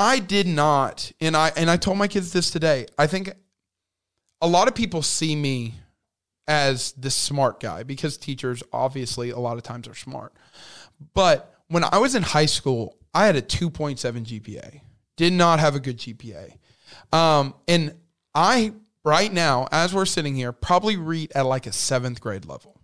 [0.00, 2.86] I did not, and I and I told my kids this today.
[2.96, 3.34] I think
[4.40, 5.74] a lot of people see me
[6.48, 10.32] as the smart guy because teachers obviously a lot of times are smart.
[11.12, 14.80] But when I was in high school, I had a 2.7 GPA.
[15.18, 16.56] Did not have a good GPA.
[17.12, 17.94] Um, and
[18.34, 18.72] I
[19.04, 22.79] right now, as we're sitting here, probably read at like a seventh grade level.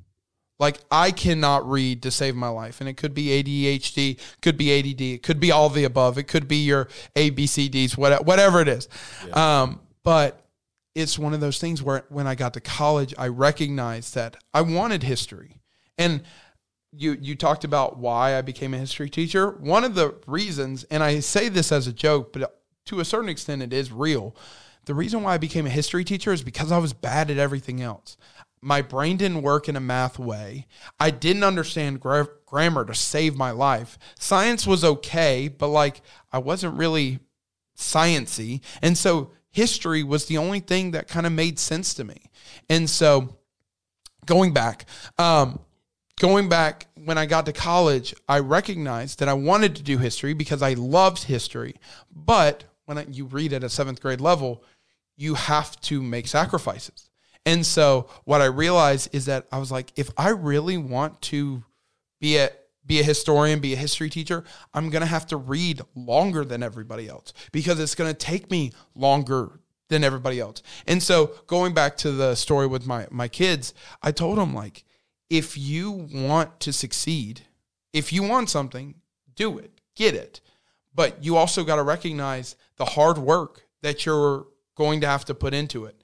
[0.59, 4.79] Like I cannot read to save my life, and it could be ADHD, could be
[4.79, 8.89] ADD, it could be all the above, it could be your ABCDs, whatever it is.
[9.27, 9.63] Yeah.
[9.63, 10.47] Um, but
[10.95, 14.63] it's one of those things where when I got to college, I recognized that I
[14.63, 15.61] wanted history,
[15.99, 16.23] and
[16.91, 19.51] you you talked about why I became a history teacher.
[19.51, 23.29] One of the reasons, and I say this as a joke, but to a certain
[23.29, 24.35] extent, it is real.
[24.87, 27.83] The reason why I became a history teacher is because I was bad at everything
[27.83, 28.17] else
[28.61, 30.67] my brain didn't work in a math way.
[30.99, 33.99] I didn't understand gra- grammar to save my life.
[34.19, 37.21] Science was okay, but like I wasn't really
[37.77, 38.61] sciency.
[38.83, 42.31] And so history was the only thing that kind of made sense to me.
[42.69, 43.37] And so
[44.25, 44.87] going back,
[45.19, 45.61] um,
[46.19, 50.35] going back when I got to college, I recognized that I wanted to do history
[50.35, 51.77] because I loved history.
[52.15, 54.65] But when I, you read at a seventh grade level,
[55.17, 57.06] you have to make sacrifices.
[57.47, 61.63] And so what I realized is that I was like, if I really want to
[62.21, 62.51] be a
[62.85, 64.45] be a historian, be a history teacher,
[64.75, 69.61] I'm gonna have to read longer than everybody else because it's gonna take me longer
[69.89, 70.63] than everybody else.
[70.87, 73.73] And so going back to the story with my my kids,
[74.03, 74.85] I told them like,
[75.31, 77.43] if you want to succeed,
[77.93, 78.97] if you want something,
[79.35, 80.41] do it, get it.
[80.95, 85.35] But you also got to recognize the hard work that you're going to have to
[85.35, 86.01] put into it.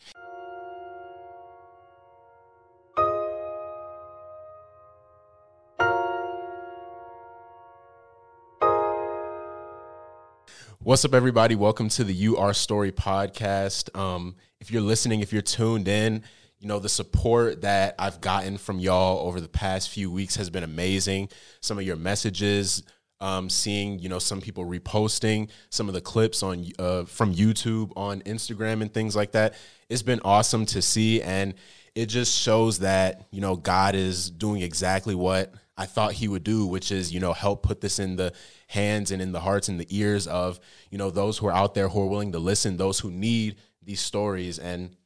[10.85, 11.55] What's up, everybody?
[11.55, 13.97] Welcome to the You Are Story podcast.
[13.97, 16.25] Um, if you're listening, if you're tuned in,
[16.59, 20.51] you know, the support that I've gotten from y'all over the past few weeks has
[20.51, 21.29] been amazing.
[21.61, 22.83] Some of your messages,
[23.21, 27.93] um, seeing, you know, some people reposting some of the clips on uh, from YouTube
[27.95, 29.55] on Instagram and things like that.
[29.89, 31.23] It's been awesome to see.
[31.23, 31.55] And
[31.95, 36.45] it just shows that, you know, God is doing exactly what I thought he would
[36.45, 38.33] do, which is, you know, help put this in the
[38.73, 40.59] hands and in the hearts and the ears of,
[40.91, 43.57] you know, those who are out there who are willing to listen, those who need
[43.83, 44.97] these stories and,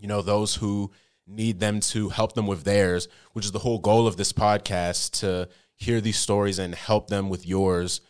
[0.00, 0.90] you know, those who
[1.26, 5.20] need them to help them with theirs, which is the whole goal of this podcast
[5.20, 8.00] to hear these stories and help them with yours,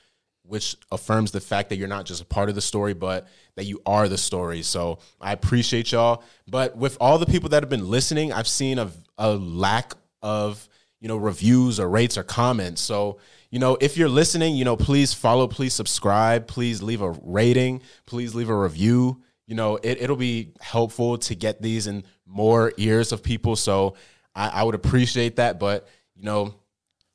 [0.45, 3.27] which affirms the fact that you're not just a part of the story, but
[3.57, 4.63] that you are the story.
[4.63, 6.23] So I appreciate y'all.
[6.47, 10.69] But with all the people that have been listening, I've seen a, a lack of
[11.03, 12.81] you know, reviews or rates or comments.
[12.81, 13.19] So,
[13.51, 17.83] you know, if you're listening, you know, please follow, please subscribe, please leave a rating,
[18.07, 19.21] please leave a review.
[19.49, 23.57] You know, it, it'll be helpful to get these in more ears of people.
[23.57, 23.97] So
[24.33, 25.59] I, I would appreciate that.
[25.59, 26.55] But, you know,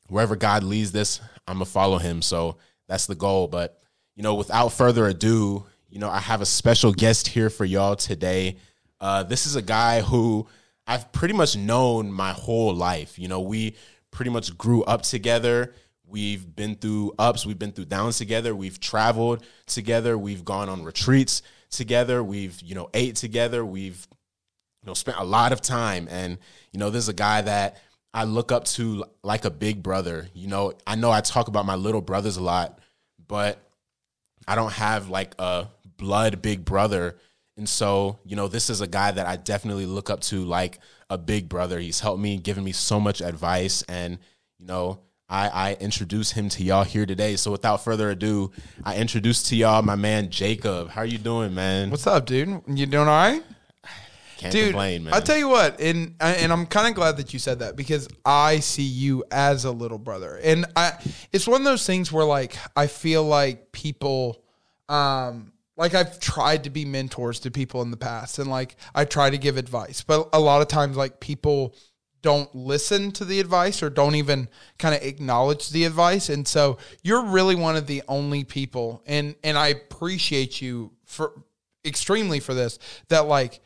[0.10, 2.22] wherever God leads this, I'm going to follow him.
[2.22, 2.58] So
[2.90, 3.48] that's the goal.
[3.48, 3.80] But,
[4.18, 7.96] you know, without further ado, you know, I have a special guest here for y'all
[7.96, 8.58] today.
[9.00, 10.46] Uh, this is a guy who
[10.88, 13.20] I've pretty much known my whole life.
[13.20, 13.76] You know, we
[14.12, 15.74] pretty much grew up together.
[16.06, 18.56] We've been through ups, we've been through downs together.
[18.56, 20.18] We've traveled together.
[20.18, 22.24] We've gone on retreats together.
[22.24, 23.66] We've, you know, ate together.
[23.66, 24.08] We've,
[24.82, 26.08] you know, spent a lot of time.
[26.10, 26.38] And,
[26.72, 27.82] you know, there's a guy that
[28.14, 30.30] I look up to like a big brother.
[30.34, 32.80] You know, I know I talk about my little brothers a lot,
[33.28, 33.60] but
[34.48, 35.68] I don't have like a
[35.98, 37.18] blood big brother
[37.58, 40.80] and so, you know, this is a guy that I definitely look up to like
[41.10, 41.80] a big brother.
[41.80, 43.82] He's helped me, given me so much advice.
[43.84, 44.20] And,
[44.60, 47.36] you know, I, I introduce him to y'all here today.
[47.36, 48.52] So without further ado,
[48.84, 50.90] I introduce to y'all my man Jacob.
[50.90, 51.90] How are you doing, man?
[51.90, 52.62] What's up, dude?
[52.68, 53.44] You doing all right?
[54.38, 55.16] Can't dude, complain, man.
[55.16, 58.08] I tell you what, and and I'm kind of glad that you said that because
[58.24, 60.92] I see you as a little brother, and I
[61.34, 64.44] it's one of those things where like I feel like people,
[64.90, 69.06] um, like I've tried to be mentors to people in the past and like I
[69.06, 71.76] try to give advice, but a lot of times like people
[72.24, 74.50] don't listen to the advice or don't even
[74.80, 76.30] kind of acknowledge the advice.
[76.30, 81.32] And so you're really one of the only people and and I appreciate you for
[81.86, 82.80] extremely for this
[83.10, 83.62] that like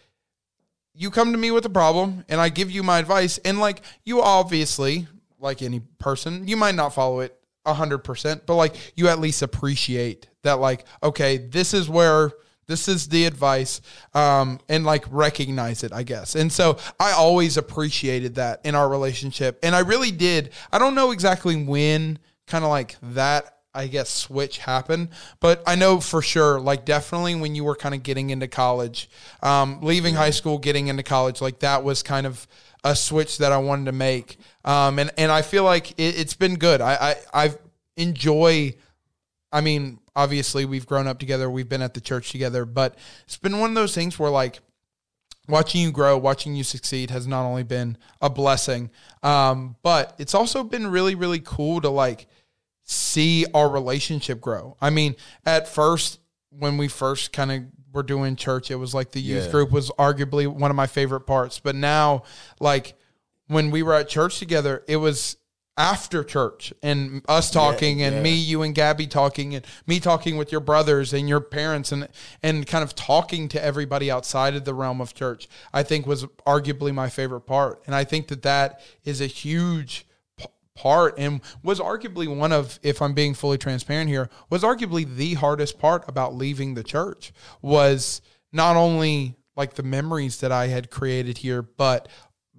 [0.93, 3.81] you come to me with a problem and I give you my advice and like
[4.03, 5.07] you obviously
[5.39, 7.35] like any person, you might not follow it
[7.65, 12.31] 100%, but like you at least appreciate that like okay this is where
[12.67, 13.81] this is the advice
[14.13, 18.89] um, and like recognize it i guess and so i always appreciated that in our
[18.89, 22.17] relationship and i really did i don't know exactly when
[22.47, 25.09] kind of like that I guess switch happened.
[25.39, 29.09] But I know for sure, like definitely when you were kind of getting into college,
[29.41, 32.47] um, leaving high school, getting into college, like that was kind of
[32.83, 34.37] a switch that I wanted to make.
[34.65, 36.81] Um, and and I feel like it, it's been good.
[36.81, 37.55] I I I
[37.97, 38.75] enjoy.
[39.51, 43.37] I mean, obviously we've grown up together, we've been at the church together, but it's
[43.37, 44.59] been one of those things where like
[45.47, 48.89] watching you grow, watching you succeed has not only been a blessing,
[49.23, 52.27] um, but it's also been really, really cool to like
[52.83, 54.77] see our relationship grow.
[54.81, 55.15] I mean,
[55.45, 56.19] at first,
[56.49, 57.63] when we first kind of
[57.93, 59.51] were doing church, it was like the youth Yeah.
[59.51, 61.59] group was arguably one of my favorite parts.
[61.59, 62.23] But now,
[62.59, 62.93] like
[63.47, 65.35] when we were at church together, it was
[65.81, 68.21] after church and us talking and yeah.
[68.21, 72.07] me you and Gabby talking and me talking with your brothers and your parents and
[72.43, 76.25] and kind of talking to everybody outside of the realm of church I think was
[76.45, 80.05] arguably my favorite part and I think that that is a huge
[80.37, 80.45] p-
[80.75, 85.33] part and was arguably one of if I'm being fully transparent here was arguably the
[85.33, 87.33] hardest part about leaving the church
[87.63, 88.21] was
[88.53, 92.07] not only like the memories that I had created here but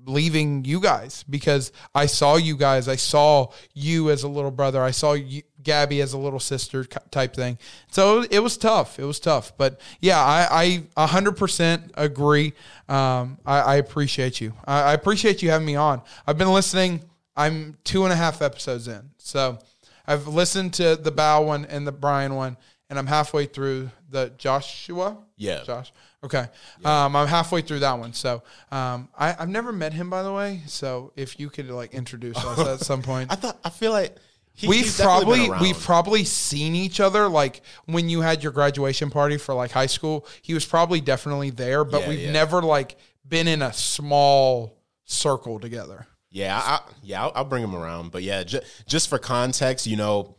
[0.07, 2.89] leaving you guys because I saw you guys.
[2.89, 4.83] I saw you as a little brother.
[4.83, 7.59] I saw you, Gabby as a little sister type thing.
[7.91, 8.99] So it was tough.
[8.99, 9.57] It was tough.
[9.57, 12.53] But yeah, I, I 100% agree.
[12.89, 14.55] Um, I, I appreciate you.
[14.65, 16.03] I, I appreciate you having me on.
[16.27, 17.03] I've been listening.
[17.37, 19.11] I'm two and a half episodes in.
[19.19, 19.59] So
[20.07, 22.57] I've listened to the Bow one and the Brian one,
[22.91, 25.19] and I'm halfway through the Joshua.
[25.37, 25.63] Yeah.
[25.65, 25.93] Josh.
[26.25, 26.47] Okay.
[26.85, 28.13] Um, I'm halfway through that one.
[28.13, 30.61] So um, I, I've never met him, by the way.
[30.67, 33.33] So if you could like introduce us at some point.
[33.33, 34.17] I thought I feel like
[34.55, 39.39] he, We've probably we've probably seen each other like when you had your graduation party
[39.39, 40.27] for like high school.
[40.43, 42.33] He was probably definitely there, but Yeah, we've yeah.
[42.33, 42.97] never like
[43.27, 46.07] been in a small circle together.
[46.31, 48.13] Yeah, I, I, yeah, I'll, I'll bring him around.
[48.13, 50.37] But yeah, ju- just for context, you know,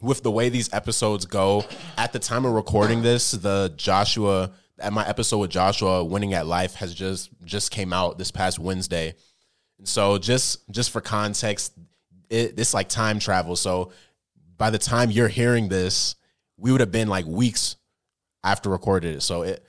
[0.00, 1.64] with the way these episodes go,
[1.96, 6.46] at the time of recording this, the Joshua, at my episode with Joshua, winning at
[6.46, 9.14] life, has just just came out this past Wednesday.
[9.78, 11.72] And so just just for context,
[12.28, 13.56] it, it's like time travel.
[13.56, 13.92] So
[14.56, 16.14] by the time you're hearing this,
[16.56, 17.76] we would have been like weeks
[18.44, 19.20] after recorded it.
[19.22, 19.65] So it.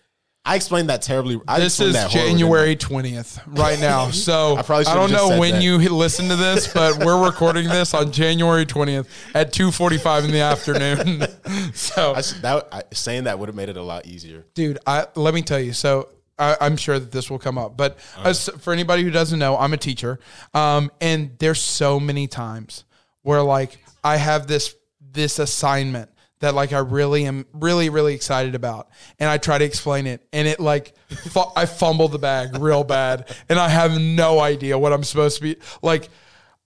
[0.47, 1.39] I explained that terribly.
[1.47, 1.93] I This is.
[2.11, 4.09] January 20th right now.
[4.11, 5.63] So I I, probably should've don't know when that.
[5.63, 10.39] you listen to this, but we're recording this on January 20th at 2:45 in the
[10.39, 11.27] afternoon.
[11.73, 14.45] so I, that, I, saying that would have made it a lot easier.
[14.53, 16.09] dude I, let me tell you so
[16.39, 18.29] I, i'm sure that this will come up but Uh-huh.
[18.29, 20.19] as, for anybody who doesn't know i'm a teacher
[20.53, 22.85] um, and there's so many times
[23.23, 24.75] where like i have this
[25.11, 28.89] this assignment that like i really am really really excited about.
[29.19, 32.83] And i try to explain it and it like fu- i fumble the bag real
[32.83, 36.09] bad and i have no idea what i'm supposed to be like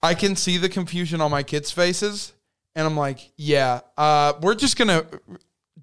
[0.04, 2.34] i can see the confusion on my kids faces
[2.76, 5.06] and i'm like yeah uh, we're just gonna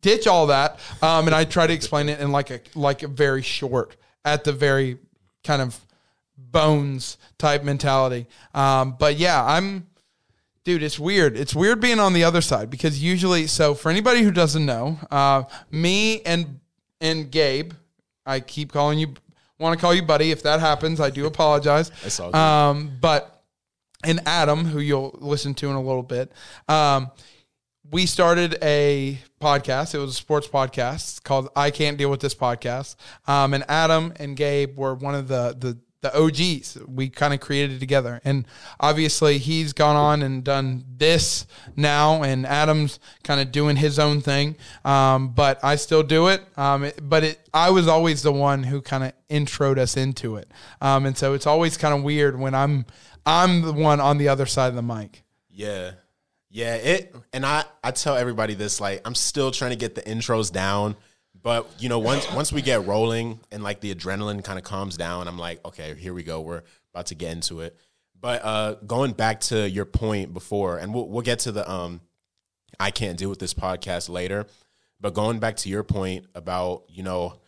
[0.00, 0.78] ditch all that.
[1.02, 4.44] Um, and i try to explain it in like a like a very short at
[4.44, 4.98] the very
[5.44, 5.78] kind of
[6.36, 8.26] bones type mentality.
[8.54, 9.86] Um, but yeah i'm
[10.68, 14.22] dude it's weird it's weird being on the other side because usually so for anybody
[14.22, 16.60] who doesn't know uh, me and
[17.00, 17.72] and gabe
[18.26, 19.14] i keep calling you
[19.58, 22.36] want to call you buddy if that happens i do apologize It's all good.
[22.38, 23.42] um, but
[24.04, 26.30] and Adam, who you'll listen to in a little bit,
[26.68, 27.10] um,
[27.90, 29.92] we started a podcast.
[29.92, 32.94] It was a sports podcast called "I Can't Deal with This Podcast."
[33.26, 36.78] Um, and Adam and Gabe were one of the the the OGs.
[36.86, 38.46] We kind of created together, and
[38.80, 44.20] obviously he's gone on and done this now, and Adam's kind of doing his own
[44.20, 44.56] thing.
[44.84, 46.42] Um, but I still do it.
[46.56, 50.36] Um, it- but it, I was always the one who kind of introed us into
[50.36, 50.50] it,
[50.80, 52.86] um, and so it's always kind of weird when I'm
[53.26, 55.22] I'm the one on the other side of the mic.
[55.50, 55.92] Yeah.
[56.50, 60.00] Yeah, it and I I tell everybody this like I'm still trying to get the
[60.02, 60.96] intros down,
[61.48, 64.98] but you know once once we get rolling and like the adrenaline kind of calms
[64.98, 66.42] down, I'm like, okay, here we go.
[66.42, 66.62] We're
[66.92, 67.74] about to get into it.
[68.20, 72.02] But uh going back to your point before and we'll we'll get to the um
[72.78, 74.44] I can't deal with this podcast later,
[75.00, 77.40] but going back to your point about, you know,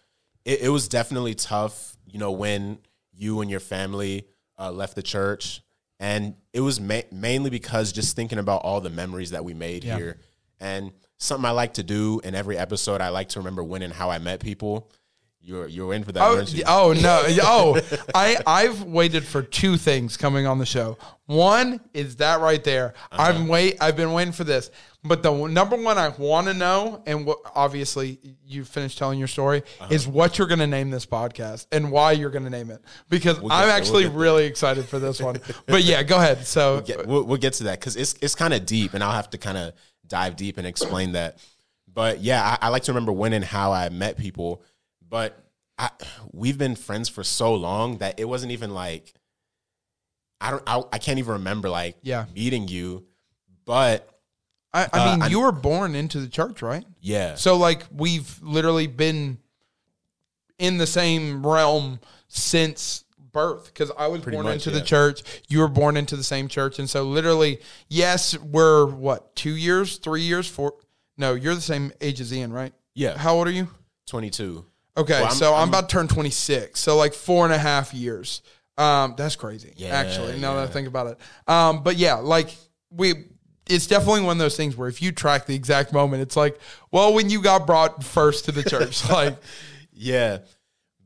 [0.47, 2.78] it, it was definitely tough, you know, when
[3.12, 4.25] you and your family
[4.59, 5.61] uh, left the church.
[6.00, 9.85] And it was ma- mainly because just thinking about all the memories that we made
[9.85, 9.99] Yeah.
[9.99, 10.16] here.
[10.59, 13.92] And something I like to do in every episode, I like to remember when and
[13.92, 14.90] how I met people.
[15.42, 17.24] You're you're in for that, Oh, oh no!
[17.42, 17.80] Oh,
[18.14, 20.98] I I've waited for two things coming on the show.
[21.24, 22.92] One is that right there.
[23.10, 23.22] Uh-huh.
[23.22, 23.78] I've wait.
[23.80, 24.70] I've been waiting for this.
[25.02, 29.28] But the number one I want to know, and what obviously you finished telling your
[29.28, 29.88] story, Uh-huh.
[29.90, 32.82] is what you're going to name this podcast and why you're going to name it.
[33.08, 34.12] Because I'm there, we'll actually there.
[34.18, 35.38] really excited for this one.
[35.66, 36.46] but yeah, go ahead.
[36.46, 39.12] So get, we'll, we'll get to that because it's it's kind of deep, and I'll
[39.12, 39.72] have to kind of
[40.11, 41.38] dive deep and explain that.
[41.93, 44.62] But yeah, I, I like to remember when and how I met people.
[45.09, 45.43] But
[45.79, 45.90] I,
[46.33, 49.14] we've been friends for so long that it wasn't even like
[50.43, 52.26] I don't I, I can't even remember like Yeah.
[52.35, 53.07] meeting you.
[53.64, 54.07] But
[54.73, 56.85] I, I Uh, mean, I- you were born into the church, right?
[57.00, 59.38] yeah, So like we've literally been
[60.59, 61.99] in the same realm
[62.29, 64.78] since birth because I was Pretty born much, into yeah.
[64.78, 65.22] the church.
[65.49, 69.96] You were born into the same church, and so literally, yes, we're what two years,
[69.99, 70.75] three years, four.
[71.16, 72.72] No, you're the same age as Ian, right?
[72.94, 73.68] yeah, How old are you?
[74.06, 74.64] twenty two.
[74.96, 76.78] Okay, Well, I'm- so I'm, I'm- about to turn 26.
[76.80, 78.42] So like four and a half years.
[78.76, 79.72] Um, that's crazy.
[79.76, 81.18] Yeah, actually, now that I think about it.
[81.46, 82.54] Um, but yeah, like
[82.90, 83.14] we,
[83.68, 86.58] it's definitely one of those things where if you track the exact moment, it's like,
[86.90, 89.37] well, when you got brought first to the church, like,
[89.92, 90.38] Yeah.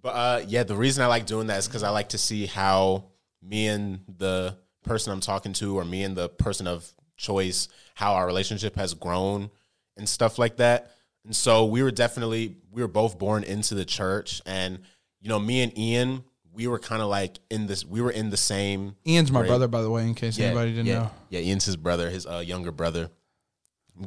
[0.04, 2.44] But uh yeah, the reason I like doing that is because I like to see
[2.44, 3.04] how
[3.42, 8.12] me and the person I'm talking to or me and the person of choice, how
[8.12, 9.50] our relationship has grown
[9.96, 10.90] and stuff like that.
[11.24, 14.80] And so we were definitely we were both born into the church and
[15.22, 18.28] you know, me and Ian, we were kind of like in this we were in
[18.28, 21.10] the same Ian's my brother, by the way, in case anybody didn't yeah, know.
[21.30, 23.08] Yeah, Ian's his brother, his uh, younger brother.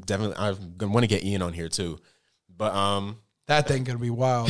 [0.05, 1.97] Definitely I'm want to get Ian on here too.
[2.55, 4.49] But um That thing gonna be wild.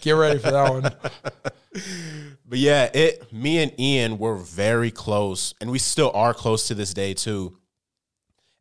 [0.00, 0.94] Get ready for that one.
[2.50, 6.74] But yeah, it me and Ian were very close, and we still are close to
[6.74, 7.56] this day too.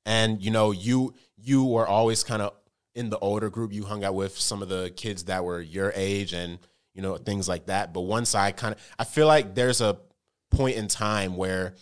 [0.06, 2.54] And you know, you you were always kind of
[2.94, 3.74] in the older group.
[3.74, 6.60] You hung out with some of the kids that were your age, and
[6.94, 7.92] you know things like that.
[7.92, 9.98] But once I kind of, I feel like there's a
[10.52, 11.74] point in time where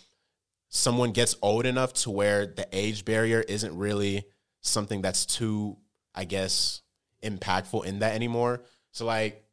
[0.70, 4.24] someone gets old enough to where the age barrier isn't really
[4.62, 5.76] something that's too,
[6.14, 6.80] I guess,
[7.22, 8.62] impactful in that anymore.
[8.92, 9.44] So like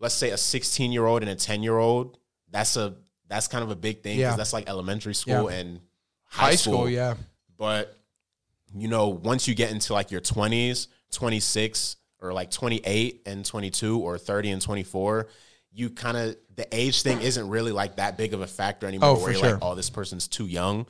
[0.00, 2.18] let's say a 16 year old and a 10 year old
[2.50, 2.94] that's a
[3.28, 4.36] that's kind of a big thing because Yeah.
[4.36, 5.56] that's like elementary school Yeah.
[5.58, 5.80] and
[6.24, 6.74] high, High school.
[6.74, 7.14] school, yeah.
[7.56, 7.96] but
[8.74, 13.98] you know once you get into like your 20s 26 or like 28 and 22
[14.00, 15.28] or 30 and 24
[15.74, 19.10] you kind of the age thing isn't really like that big of a factor anymore
[19.10, 19.52] Oh, where for you're sure.
[19.54, 20.86] like oh this person's too young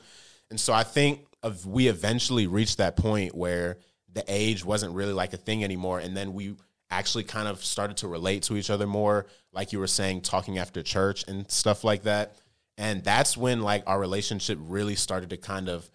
[0.49, 3.77] and so i think of we eventually reach that point where
[4.13, 6.55] the age wasn't really like a thing anymore and then we
[6.91, 10.57] actually kind of started to relate to each other more like you were saying talking
[10.59, 12.35] after church and stuff like that
[12.77, 15.89] and that's when like our relationship really started to kind of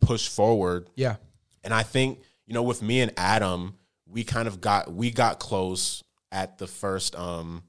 [0.00, 1.16] push forward Yeah.
[1.62, 3.74] and I think, you know, with me and Adam,
[4.06, 7.62] we kind of got we got close at the first um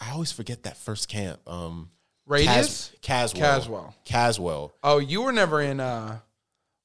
[0.00, 1.38] I always forget that first camp.
[1.46, 1.90] Um
[2.26, 2.90] Radius?
[3.02, 3.42] Cas- Caswell.
[3.60, 3.94] Caswell.
[4.06, 4.74] Caswell.
[4.82, 6.18] Oh, you were never in uh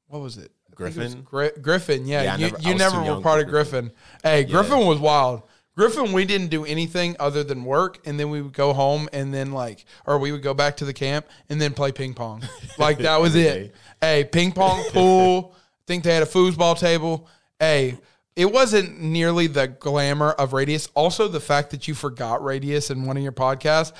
[0.07, 0.51] what was it?
[0.79, 1.53] I think it was Griffin?
[1.55, 2.23] Gri- Griffin, yeah.
[2.23, 3.91] Yeah, you never- you never were part of Griffin.
[4.23, 5.43] Hey, Griffin was wild.
[5.77, 9.33] Griffin, we didn't do anything other than work, and then we would go home, and
[9.33, 12.43] then like, or we would go back to the camp, and then play ping pong.
[12.77, 13.73] Like that was it.
[14.01, 15.53] Hey, ping pong pool.
[15.55, 15.57] I
[15.87, 17.27] think they had a foosball table.
[17.59, 17.97] Hey,
[18.39, 20.87] it wasn't nearly the glamour of Radius.
[20.95, 23.91] Also, the fact that you forgot Radius in one of your podcasts.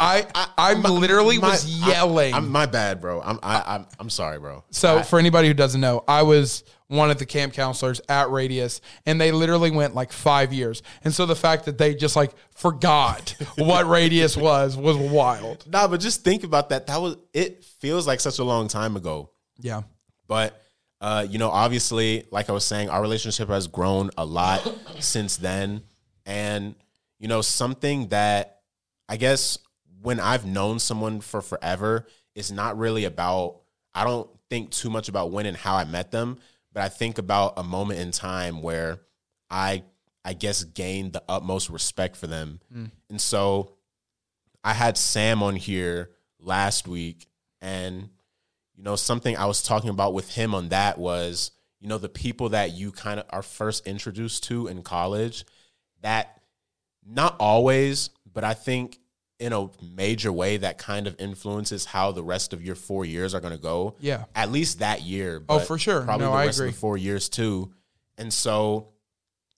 [0.00, 2.34] I I, I, literally My- was yelling.
[2.34, 3.22] I'm my bad, bro.
[3.22, 4.64] I'm I, I'm I'm sorry, bro.
[4.70, 8.80] So for anybody who doesn't know, I was one of the camp counselors at Radius,
[9.06, 10.82] and they literally went like five years.
[11.04, 15.70] And so the fact that they just like forgot what Radius was was wild.
[15.70, 16.88] Nah, but just think about that.
[16.88, 19.30] That was it feels like such a long time ago.
[19.60, 19.82] Yeah,
[20.26, 20.60] But
[21.04, 24.66] uh, you know, obviously, like I was saying, our relationship has grown a lot
[25.00, 25.82] since then.
[26.24, 26.74] And,
[27.18, 28.62] you know, something that
[29.06, 29.58] I guess
[30.00, 33.60] when I've known someone for forever, it's not really about
[33.94, 36.38] I don't think too much about when and how I met them,
[36.72, 39.00] but I think about a moment in time where
[39.50, 39.82] I
[40.24, 42.60] I guess gained the utmost respect for them.
[43.10, 43.72] And so
[44.64, 47.26] I had Sam on here last week
[47.60, 48.08] and
[48.76, 51.50] you know something I was talking about with him on that was
[51.80, 55.44] you know the people that you kind of are first introduced to in college
[56.02, 56.40] that
[57.06, 58.98] not always but I think
[59.38, 63.34] in a major way that kind of influences how the rest of your 4 years
[63.34, 65.42] are going to go yeah, at least that year.
[65.48, 66.02] Oh, for sure.
[66.02, 66.68] Probably No, the I rest agree.
[66.68, 67.72] of the four years too.
[68.16, 68.88] And so,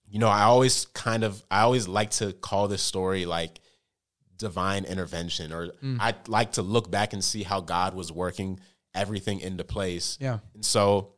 [0.08, 3.60] you know, I always kind of I always like to call this story like
[4.38, 5.98] divine intervention, or Mm.
[6.00, 8.58] I like to look back and see how God was working
[8.96, 10.18] everything into place.
[10.20, 11.12] yeah, And so,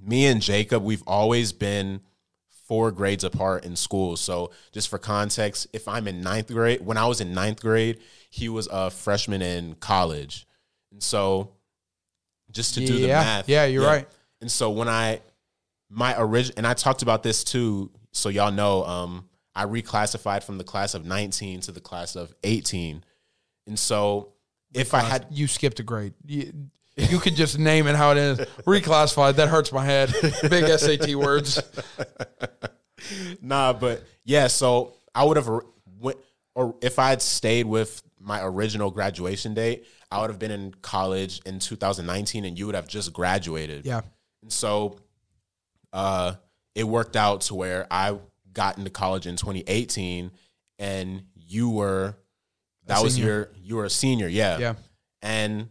[0.00, 2.00] me and Jacob, we've always been
[2.66, 4.16] four grades apart in school.
[4.16, 7.98] So, just for context, if I'm in ninth grade, when I was in ninth grade,
[8.30, 10.46] he was a freshman in college.
[10.92, 11.52] And so,
[12.50, 13.48] just to do the math.
[13.48, 14.08] Yeah, you're right.
[14.40, 15.20] And so, when I,
[15.90, 20.58] my original, and I talked about this too, so y'all know, um, I reclassified from
[20.58, 23.02] the class of 19 to the class of 18.
[23.66, 24.32] And so,
[24.74, 26.14] if I had you skipped a grade.
[26.26, 26.52] You,
[26.98, 28.38] You could just name it how it is.
[28.66, 29.36] Reclassified.
[29.36, 30.12] That hurts my head.
[30.50, 31.62] Big SAT words.
[33.40, 34.46] nah, but yeah.
[34.48, 35.48] So I would have
[35.98, 36.18] went,
[36.54, 40.74] or if I had stayed with my original graduation date, I would have been in
[40.82, 43.84] college in 2019, and you would have just graduated.
[43.86, 44.00] Yeah.
[44.42, 44.98] And so,
[45.92, 46.34] uh,
[46.74, 48.18] it worked out to where I
[48.52, 50.30] got into college in 2018,
[50.78, 52.16] and you were
[52.86, 54.74] that was your you were a senior, yeah, Yeah.
[55.22, 55.68] and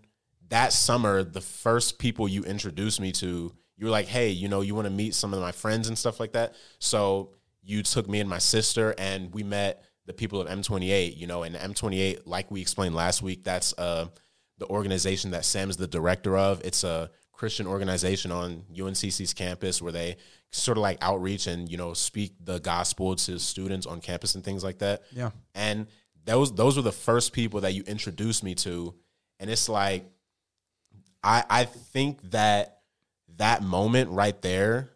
[0.50, 4.62] that summer, the first people you introduced me to, you were like, hey, you know,
[4.62, 6.56] you want to meet some of my friends and stuff like that.
[6.80, 11.28] So you took me and my sister, and we met the people of M28, you
[11.28, 14.08] know, and M28, like we explained last week, that's uh,
[14.58, 16.62] the organization that Sam's the director of.
[16.64, 20.16] It's a Christian organization on UNCC's campus where they
[20.52, 24.44] sort of like outreach and, you know, speak the gospel to students on campus and
[24.44, 25.04] things like that.
[25.12, 25.32] Yeah.
[25.54, 25.88] And
[26.26, 28.96] those those were the first people that you introduced me to.
[29.40, 30.10] And it's like
[31.28, 32.80] I I think that
[33.36, 34.90] that moment right there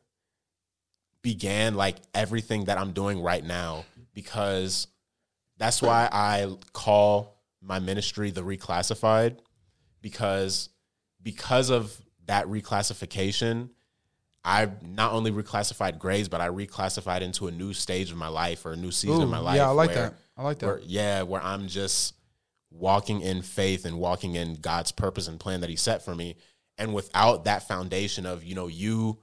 [1.22, 4.88] began like everything that I'm doing right now because
[5.58, 9.38] that's why I call my ministry the reclassified
[10.02, 10.70] because
[11.22, 11.96] because of
[12.26, 13.70] that reclassification
[14.44, 18.66] I not only reclassified grades but I reclassified into a new stage of my life
[18.66, 20.14] or a new season of my life yeah, I like where- that.
[20.38, 20.66] I like that.
[20.66, 22.16] where- yeah, where I'm just
[22.72, 26.36] walking in faith and walking in God's purpose and plan that He set for me.
[26.78, 29.20] And without that foundation of, you know, you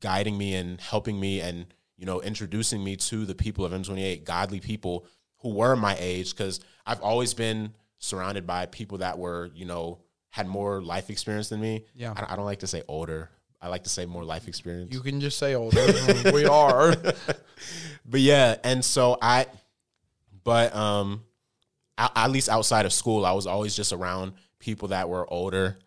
[0.00, 4.24] guiding me and helping me and, you know, introducing me to the people of M28,
[4.24, 5.06] godly people
[5.38, 10.00] who were my age, because I've always been surrounded by people that were, you know,
[10.30, 11.84] had more life experience than me.
[11.94, 12.14] Yeah.
[12.16, 13.30] I, I don't like to say older.
[13.60, 14.92] I like to say more life experience.
[14.92, 15.86] You can just say older.
[16.32, 16.96] we are.
[18.04, 19.46] but yeah, and so I,
[20.42, 21.22] but um,
[21.98, 25.78] at least outside of school, I was always just around people that were older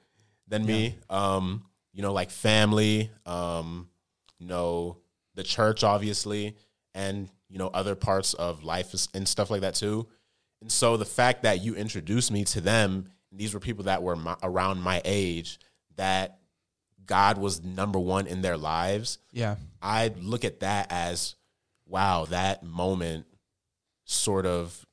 [0.47, 0.97] than me.
[1.09, 3.89] Um, you know, like family, um,
[4.38, 4.97] you know,
[5.35, 6.55] the church, obviously,
[6.93, 10.07] and you know, other parts of life and stuff like that too.
[10.61, 14.15] And so the fact that you introduced me to them, these were people that were
[14.15, 15.59] my, around my age,
[15.96, 16.39] that
[17.05, 19.20] God was number one in their lives.
[19.31, 19.55] Yeah.
[19.81, 21.35] I look at that as
[21.87, 23.25] wow, that moment
[24.05, 24.85] sort of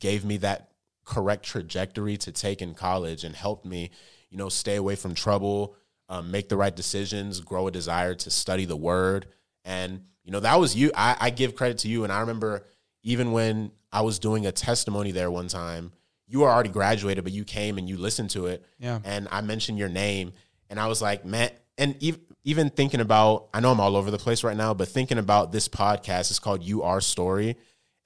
[0.00, 0.70] gave me that
[1.04, 3.90] correct trajectory to take in college and helped me,
[4.30, 5.76] you know, stay away from trouble,
[6.08, 9.26] um, make the right decisions, grow a desire to study the word.
[9.64, 10.90] And, you know, that was you.
[10.94, 12.04] I, I give credit to you.
[12.04, 12.64] And I remember
[13.02, 15.92] even when I was doing a testimony there one time,
[16.26, 18.64] you were already graduated, but you came and you listened to it.
[18.78, 19.00] Yeah.
[19.04, 20.32] And I mentioned your name.
[20.68, 24.10] And I was like, man, and even, even thinking about, I know I'm all over
[24.10, 27.56] the place right now, but thinking about this podcast is called You Are Story.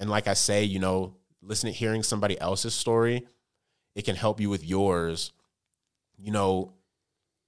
[0.00, 3.26] And like I say, you know, listening, hearing somebody else's story,
[3.94, 5.32] it can help you with yours.
[6.18, 6.72] You know,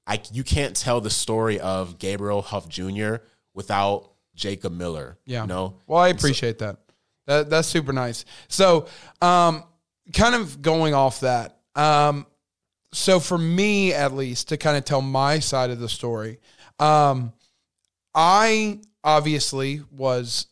[0.07, 3.17] I you can't tell the story of Gabriel Hoff Jr.
[3.55, 5.19] without Jacob Miller.
[5.25, 5.43] Yeah.
[5.43, 5.75] You know?
[5.87, 6.79] Well, I appreciate that.
[7.27, 8.25] That that's super nice.
[8.49, 8.87] So,
[9.21, 9.65] um,
[10.13, 11.59] kind of going off that.
[11.75, 12.27] Um,
[12.93, 16.39] so for me, at least, to kind of tell my side of the story,
[16.79, 17.33] um,
[18.15, 20.47] I obviously was.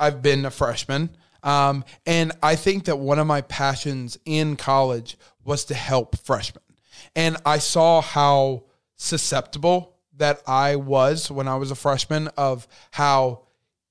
[0.00, 1.10] I've been a freshman,
[1.42, 6.64] um, and I think that one of my passions in college was to help freshmen,
[7.14, 8.64] and I saw how
[8.96, 13.46] susceptible that I was when I was a freshman of how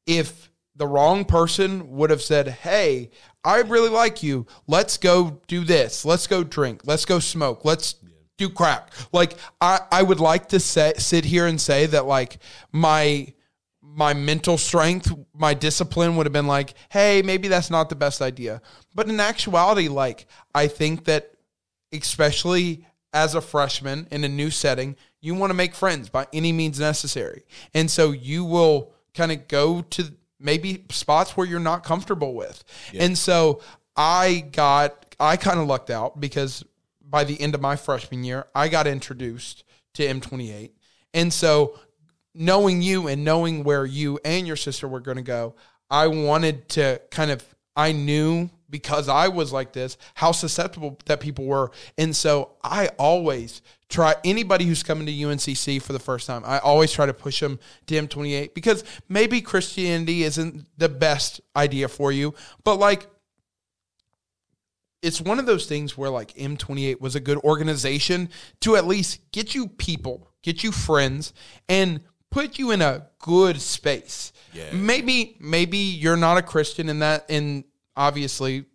[0.06, 3.10] if the wrong person would have said, Hey,
[3.44, 4.46] I really like you.
[4.68, 6.06] Let's go do this.
[6.06, 6.82] Let's go drink.
[6.86, 7.66] Let's go smoke.
[7.66, 7.96] Let's
[8.38, 8.92] do crack.
[9.12, 12.38] Like I, I would like to say, sit here and say that like
[12.72, 13.34] my
[13.98, 18.22] my mental strength, my discipline would have been like, hey, maybe that's not the best
[18.22, 18.62] idea.
[18.94, 21.32] But in actuality, like I think that
[21.92, 26.52] especially as a freshman in a new setting, you want to make friends by any
[26.52, 27.44] means necessary.
[27.74, 32.64] And so you will kind of go to maybe spots where you're not comfortable with.
[32.94, 33.64] And so
[33.96, 36.64] I got, I kind of lucked out because
[37.02, 39.64] by the end of my freshman year, I got introduced
[39.96, 40.70] to M28.
[41.16, 41.80] And so
[42.38, 45.56] knowing you and knowing where you and your sister were going to go,
[45.90, 47.44] I wanted to kind of,
[47.76, 51.72] I knew because I was like this, how susceptible that people were.
[51.98, 56.60] And so I always try anybody who's coming to UNCC for the first time, I
[56.60, 62.12] always try to push them to M28 because maybe Christianity isn't the best idea for
[62.12, 63.08] you, but like
[65.02, 68.30] it's one of those things where like M28 was a good organization
[68.62, 71.34] to at least get you people, get you friends,
[71.70, 74.34] and put you in a good space.
[74.54, 74.72] Yeah.
[74.74, 77.64] Maybe maybe you're not a Christian in that and
[77.96, 78.66] obviously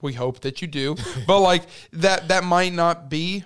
[0.00, 0.96] we hope that you do.
[1.26, 3.44] but like that that might not be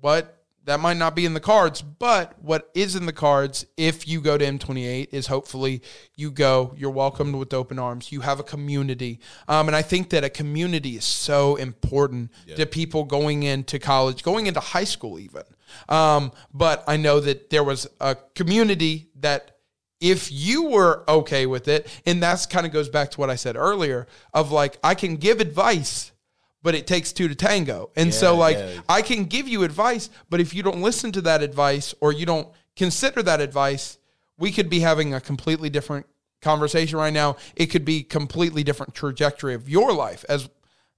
[0.00, 4.06] what that might not be in the cards, but what is in the cards if
[4.06, 5.82] you go to M28 is hopefully
[6.14, 8.12] you go, you're welcomed with open arms.
[8.12, 9.20] You have a community.
[9.48, 14.22] Um, and I think that a community is so important to people going into college,
[14.22, 15.42] going into high school, even.
[15.88, 19.56] Um, but I know that there was a community that
[20.00, 23.36] if you were okay with it, and that's kind of goes back to what I
[23.36, 26.12] said earlier of like, I can give advice
[26.62, 27.90] but it takes two to tango.
[27.96, 28.80] And so, like, yeah.
[28.88, 32.26] I can give you advice, but if you don't listen to that advice or you
[32.26, 33.98] don't consider that advice,
[34.38, 36.06] we could be having a completely different
[36.42, 37.36] conversation right now.
[37.56, 40.48] It could be completely different trajectory of your life, as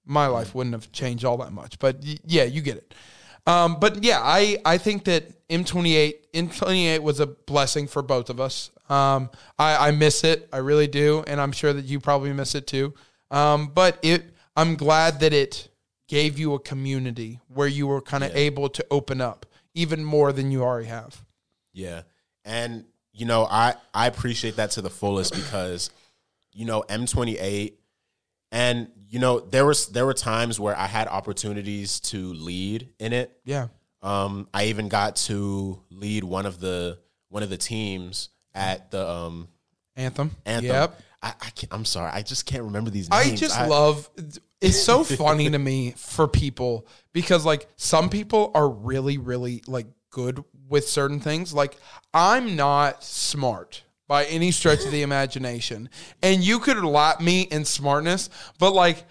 [0.05, 1.79] my life wouldn't have changed all that much.
[1.79, 2.95] But y- yeah, you get it.
[3.47, 8.41] Um, but yeah, I, I think that M28 M28 was a blessing for both of
[8.41, 8.71] us.
[8.89, 12.55] Um, I, I miss it, I really do, and I'm sure that you probably miss
[12.55, 12.95] it too.
[13.31, 14.25] Um, but it
[14.57, 15.69] I'm glad that it
[16.09, 20.33] gave you a community where you were kind of able to open up even more
[20.33, 21.25] than you already have.
[21.73, 22.03] Yeah.
[22.45, 25.91] And you know, I I appreciate that to the fullest because
[26.53, 27.75] you know, M28
[28.51, 33.13] and you know, there was there were times where I had opportunities to lead in
[33.13, 33.39] it.
[33.45, 33.69] Yeah.
[34.01, 36.99] Um I even got to lead one of the
[37.29, 39.49] one of the teams at the um
[39.97, 40.31] Anthem.
[40.47, 40.71] anthem.
[40.71, 41.01] Yep.
[41.23, 43.33] I, I can't, I'm sorry, I just can't remember these names.
[43.33, 44.09] I just love
[44.63, 49.89] it's so funny to me for people because like some people are really really like
[50.09, 51.77] good with certain things like
[52.15, 55.89] I'm not smart by any stretch of the imagination
[56.23, 59.07] and you could lap me in smartness but like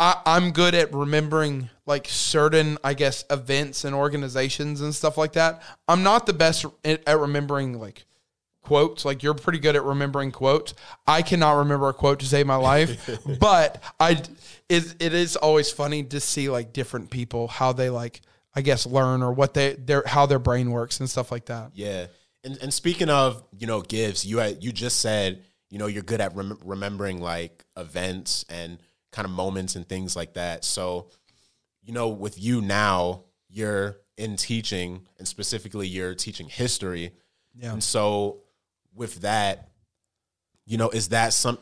[0.00, 5.32] I, I'm good at remembering like certain, I guess, events and organizations and stuff like
[5.34, 5.62] that.
[5.88, 8.04] I'm not the best at, at remembering like
[8.62, 9.04] quotes.
[9.04, 10.74] Like you're pretty good at remembering quotes.
[11.06, 13.08] I cannot remember a quote to save my life,
[13.40, 14.22] but I
[14.68, 18.20] it, it is always funny to see like different people how they like
[18.54, 21.70] I guess learn or what they their how their brain works and stuff like that.
[21.74, 22.08] Yeah,
[22.46, 26.02] and and speaking of you know gives, you had, you just said you know you're
[26.02, 28.78] good at rem- remembering like events and
[29.12, 30.64] kind of moments and things like that.
[30.64, 31.10] So
[31.82, 37.12] you know with you now, you're in teaching and specifically you're teaching history,
[37.54, 37.72] Yeah.
[37.72, 38.38] and so
[38.94, 39.68] with that,
[40.64, 41.58] you know, is that some?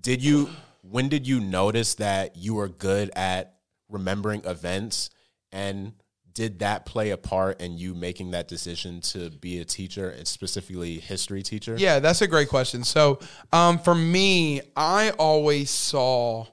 [0.00, 0.48] Did you
[0.82, 3.56] when did you notice that you were good at
[3.90, 5.10] remembering events
[5.52, 5.92] and
[6.38, 10.24] did that play a part in you making that decision to be a teacher and
[10.24, 11.74] specifically history teacher?
[11.76, 12.84] Yeah, that's a great question.
[12.84, 13.18] So,
[13.52, 16.46] um, for me, I always saw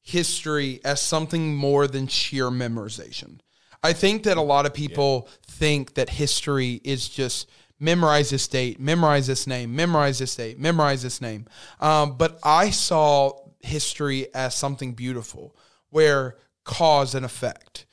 [0.00, 3.40] history as something more than sheer memorization.
[3.82, 7.50] I think that a lot of people think that history is just
[7.80, 11.46] memorize this date, memorize this name, memorize this date, memorize this name.
[11.80, 15.56] Um, but I saw history as something beautiful
[15.90, 17.86] where cause and effect.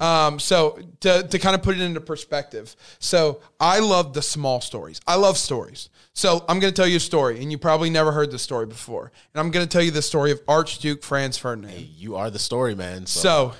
[0.00, 4.60] Um, so to, to kind of put it into perspective, so I love the small
[4.60, 5.00] stories.
[5.06, 5.88] I love stories.
[6.12, 8.66] So I'm going to tell you a story, and you probably never heard the story
[8.66, 9.12] before.
[9.32, 11.80] And I'm going to tell you the story of Archduke Franz Ferdinand.
[11.80, 13.06] You are the story man.
[13.06, 13.54] So, So,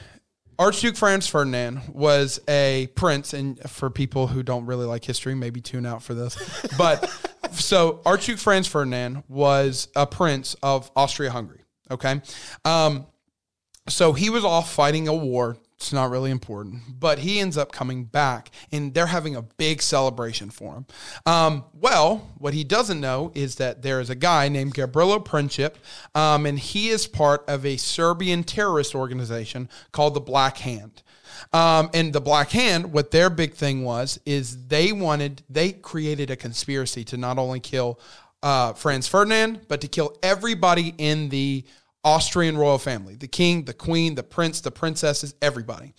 [0.59, 5.61] Archduke Franz Ferdinand was a prince, and for people who don't really like history, maybe
[5.61, 6.37] tune out for this.
[6.76, 7.09] But
[7.52, 11.64] so, Archduke Franz Ferdinand was a prince of Austria Hungary.
[11.90, 12.20] Okay.
[12.64, 13.06] Um,
[13.88, 15.56] so he was off fighting a war.
[15.80, 19.80] It's not really important, but he ends up coming back and they're having a big
[19.80, 20.86] celebration for him.
[21.24, 25.76] Um, well, what he doesn't know is that there is a guy named Gavrilo Princip,
[26.14, 31.02] um, and he is part of a Serbian terrorist organization called the Black Hand.
[31.54, 36.30] Um, and the Black Hand, what their big thing was, is they wanted, they created
[36.30, 37.98] a conspiracy to not only kill
[38.42, 41.64] uh, Franz Ferdinand, but to kill everybody in the
[42.02, 45.94] Austrian royal family the king, the queen, the prince, the princesses, everybody.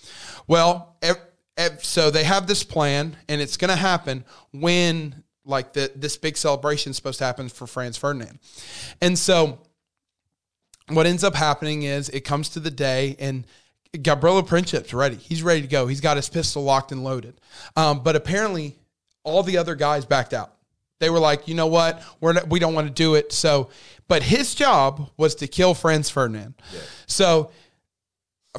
[0.48, 1.22] Well, ev-
[1.58, 6.18] ev- so they have this plan, and it's going to happen when like the, this
[6.18, 8.40] big celebration is supposed to happen for Franz Ferdinand.
[9.02, 9.60] And so
[10.90, 13.46] what ends up happening is it comes to the day, and
[13.94, 15.16] Gavrilo Princip's ready.
[15.16, 15.88] He's ready to go.
[15.88, 17.40] He's got his pistol locked and loaded.
[17.76, 18.78] Um, but apparently,
[19.24, 20.54] all the other guys backed out.
[21.02, 23.34] They were like, you know what, we're not, we don't want to do it.
[23.34, 23.70] So,
[24.08, 26.54] but his job was to kill Franz Ferdinand.
[27.08, 27.52] So,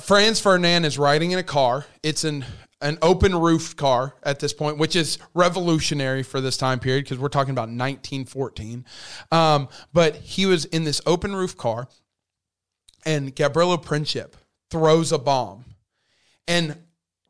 [0.01, 1.87] Franz Ferdinand is riding in a car.
[2.03, 2.45] It's an
[2.81, 7.19] an open roofed car at this point, which is revolutionary for this time period because
[7.19, 8.85] we're talking about 1914.
[9.31, 11.87] Um, but he was in this open roof car,
[13.07, 14.33] and Gavrilo Princip
[14.71, 15.65] throws a bomb.
[16.49, 16.77] And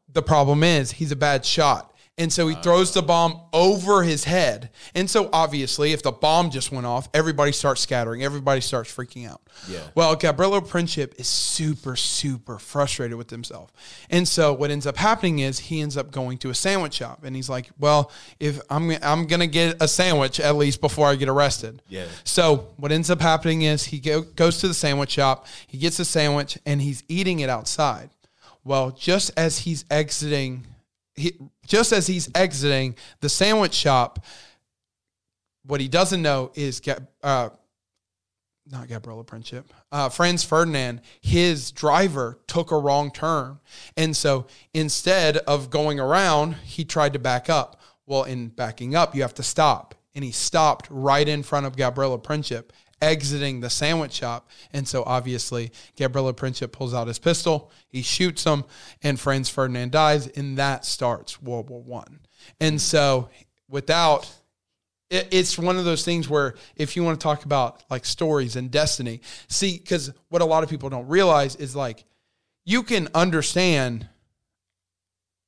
[0.09, 1.91] the problem is he's a bad shot.
[2.18, 4.68] And so he throws the bomb over his head.
[4.94, 8.22] And so obviously, if the bomb just went off, everybody starts scattering.
[8.22, 9.40] Everybody starts freaking out.
[9.66, 9.81] Yeah.
[9.94, 13.72] Well, Gavrilo Princip is super, super frustrated with himself.
[14.11, 17.25] And so what ends up happening is he ends up going to a sandwich shop
[17.25, 21.09] and he's like, well, if I'm, I'm going to get a sandwich at least before
[21.09, 21.81] I get arrested.
[21.88, 22.07] Yeah.
[22.25, 25.98] So what ends up happening is he go, goes to the sandwich shop, he gets
[25.98, 28.11] a sandwich and he's eating it outside.
[28.64, 30.66] Well, just as he's exiting,
[31.14, 31.38] he,
[31.73, 34.23] just as he's exiting the sandwich shop,
[35.65, 36.83] what he doesn't know is
[37.23, 37.49] uh,
[38.71, 43.59] not Gavrilo Princip, uh, Franz Ferdinand, his driver took a wrong turn.
[43.97, 47.81] And so instead of going around, he tried to back up.
[48.05, 49.95] Well, in backing up, you have to stop.
[50.15, 52.65] And he stopped right in front of Gavrilo Princip,
[53.03, 54.49] exiting the sandwich shop.
[54.73, 58.65] And so obviously, Gavrilo Princip pulls out his pistol, he shoots him,
[59.03, 60.29] and Franz Ferdinand dies.
[60.29, 62.21] And that starts World War One.
[62.61, 63.29] And so
[63.69, 64.33] without
[65.11, 68.57] it, it's one of those things where if you want to talk about like stories
[68.57, 72.05] and destiny, see, because what a lot of people don't realize is like
[72.65, 74.09] you can understand,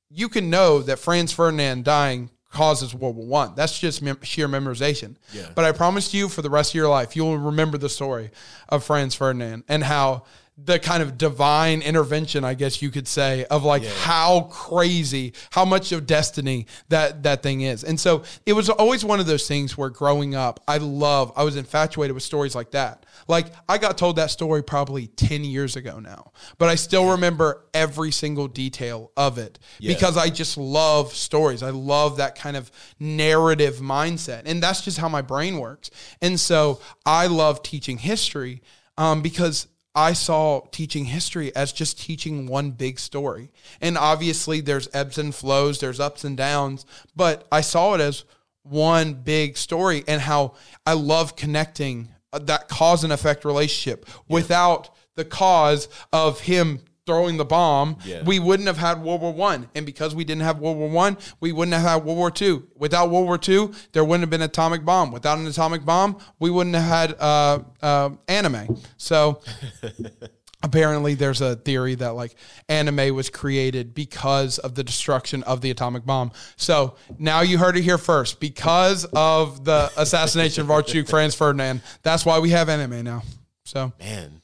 [0.09, 3.53] you can know that Franz Ferdinand dying causes World War One.
[3.55, 5.15] That's just mem- sheer memorization.
[5.33, 5.49] Yeah.
[5.53, 8.31] But I promise you, for the rest of your life, you'll remember the story
[8.69, 10.23] of Franz Ferdinand and how
[10.57, 15.65] the kind of divine intervention, I guess you could say, of like how crazy, how
[15.65, 17.83] much of destiny that that thing is.
[17.83, 21.43] And so it was always one of those things where growing up, I love, I
[21.43, 23.05] was infatuated with stories like that.
[23.27, 27.65] Like I got told that story probably 10 years ago now, but I still remember
[27.73, 31.63] every single detail of it because I just love stories.
[31.63, 34.43] I love that kind of narrative mindset.
[34.45, 35.91] And that's just how my brain works.
[36.21, 38.61] And so I love teaching history
[38.97, 43.49] um, because I saw teaching history as just teaching one big story.
[43.79, 48.25] And obviously, there's ebbs and flows, there's ups and downs, but I saw it as
[48.63, 50.55] one big story and how
[50.85, 57.37] I love connecting uh, that cause and effect relationship without the cause of him throwing
[57.37, 58.23] the bomb Yeah.
[58.23, 59.69] we wouldn't have had world war one.
[59.75, 62.67] And because we didn't have world war one we wouldn't have had world war two.
[62.75, 65.11] Without world war two there wouldn't have been an atomic bomb.
[65.11, 68.81] Without an atomic bomb we wouldn't have had uh, uh, anime.
[68.97, 69.41] So
[70.63, 72.33] apparently there's a theory that like
[72.69, 76.31] anime was created because of the destruction of the atomic bomb.
[76.55, 78.39] So now you heard it here first.
[78.39, 83.21] Because of the assassination of archduke franz ferdinand that's why we have anime now.
[83.63, 84.41] So man.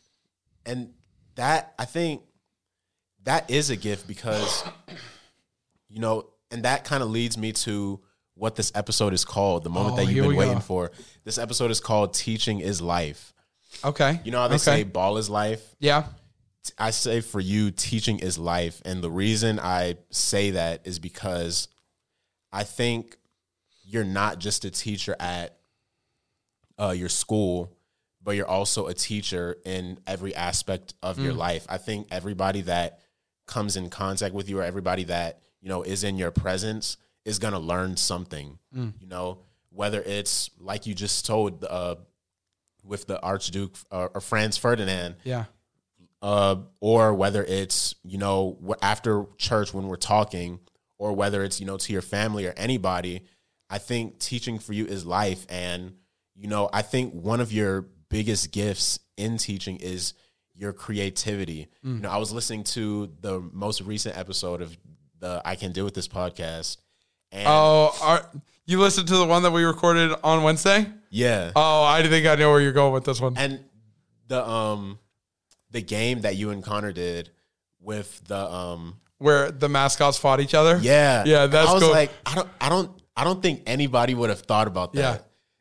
[0.66, 0.94] And
[1.36, 2.22] that i think
[3.24, 4.64] that is a gift because
[5.90, 8.00] you know and that kind of leads me to
[8.36, 10.60] what this episode is called the moment Oh, that you've been waiting go.
[10.62, 10.92] for
[11.24, 13.34] this episode is called teaching is life
[13.86, 14.64] okay you know how they Okay.
[14.64, 16.06] say ball is life yeah
[16.78, 18.84] I say for you, teaching is life.
[18.86, 21.68] And the reason I say that is because
[22.54, 23.18] I think
[23.84, 25.58] you're not just a teacher at
[26.78, 27.76] uh, your school,
[28.22, 31.66] but you're also a teacher in every aspect of your life.
[31.68, 33.00] I think everybody that
[33.48, 37.40] comes in contact with you or everybody that, you know, is in your presence is
[37.40, 38.58] going to learn something,
[39.00, 41.96] you know, whether it's like you just told uh,
[42.84, 45.46] with the Archduke uh, or Franz Ferdinand, yeah.
[46.22, 50.60] uh, or whether it's you know after church when we're talking,
[50.98, 53.24] or whether it's you know to your family or anybody.
[53.70, 55.94] I think teaching for you is life, and
[56.36, 60.14] you know I think one of your biggest gifts in teaching is
[60.62, 61.68] your creativity.
[61.84, 64.78] You know, I was listening to the most recent episode of
[65.20, 66.78] the I Can't Deal with This podcast,
[67.32, 68.30] and Oh, are,
[68.66, 70.86] you listened to the one that we recorded on Wednesday?
[71.10, 73.36] yeah, Oh, I think I know where you're going with this one.
[73.38, 73.60] and
[74.28, 74.98] the um
[75.72, 77.32] the game that you and Connor did
[77.82, 80.78] with the um Where the mascots fought each other?
[80.82, 81.92] Yeah, Yeah, that's I was cool.
[81.92, 85.00] like, I don't, I don't, I don't think anybody would have thought about that.
[85.00, 85.18] Yeah.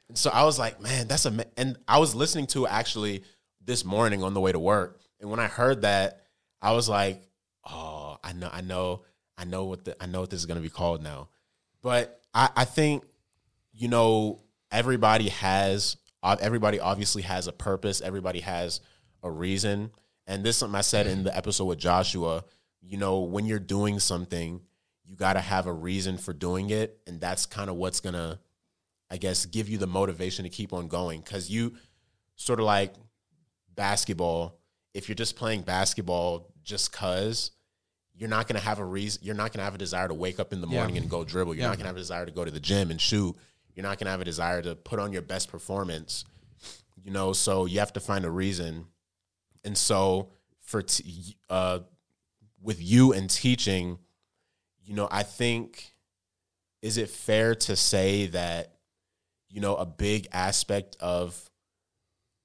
[0.09, 1.45] And so I was like, man, that's a.
[1.57, 3.23] And I was listening to actually
[3.71, 6.23] this morning on the way to work, and when I heard that,
[6.61, 7.23] I was like,
[7.65, 9.03] oh, I know, I know,
[9.39, 11.29] I know what the, I know what this is going to be called now.
[11.83, 13.05] But I, I think,
[13.73, 18.01] you know, everybody has, everybody obviously has a purpose.
[18.01, 18.81] Everybody has
[19.23, 19.91] a reason.
[20.27, 22.45] And this is something I said in the episode with Joshua.
[22.83, 24.61] You know, when you're doing something,
[25.05, 26.99] you got to have a reason for doing it.
[27.07, 28.39] And that's kind of what's going to,
[29.11, 31.23] I guess, give you the motivation to keep on going.
[31.23, 31.75] Cause you
[32.37, 32.95] sort of like
[33.81, 34.59] basketball,
[34.93, 37.51] if you're just playing basketball just cause,
[38.15, 39.23] you're not gonna have a reason.
[39.25, 40.75] You're not gonna have a desire to wake up in the Yeah.
[40.81, 41.55] morning and go dribble.
[41.55, 41.69] You're Yeah.
[41.69, 43.35] not gonna have a desire to go to the gym and shoot.
[43.75, 46.27] You're not gonna have a desire to put on your best performance.
[47.03, 48.89] You know, so you have to find a reason.
[49.65, 51.79] And so for t- uh,
[52.61, 53.99] with you and teaching,
[54.85, 55.95] you know, I think
[56.83, 58.77] is it fair to say that
[59.49, 61.50] you know a big aspect of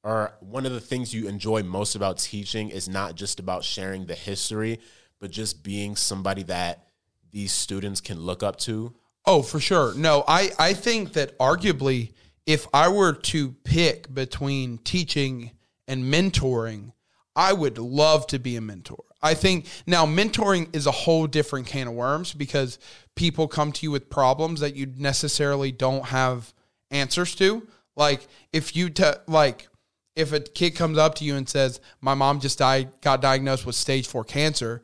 [0.06, 4.06] or one of the things you enjoy most about teaching is not just about sharing
[4.06, 4.80] the history,
[5.20, 6.88] but just being somebody that
[7.32, 8.94] these students can look up to?
[9.26, 9.96] Oh, for sure.
[9.96, 12.14] No, I, I think that arguably,
[12.46, 15.50] if I were to pick between teaching
[15.88, 16.92] and mentoring,
[17.36, 19.04] I would love to be a mentor.
[19.24, 22.78] I think now mentoring is a whole different can of worms because
[23.16, 26.54] people come to you with problems that you necessarily don't have
[26.92, 27.68] answers to.
[27.96, 29.68] Like if you te- like
[30.16, 33.66] if a kid comes up to you and says, "My mom just died, got diagnosed
[33.66, 34.82] with stage 4 cancer."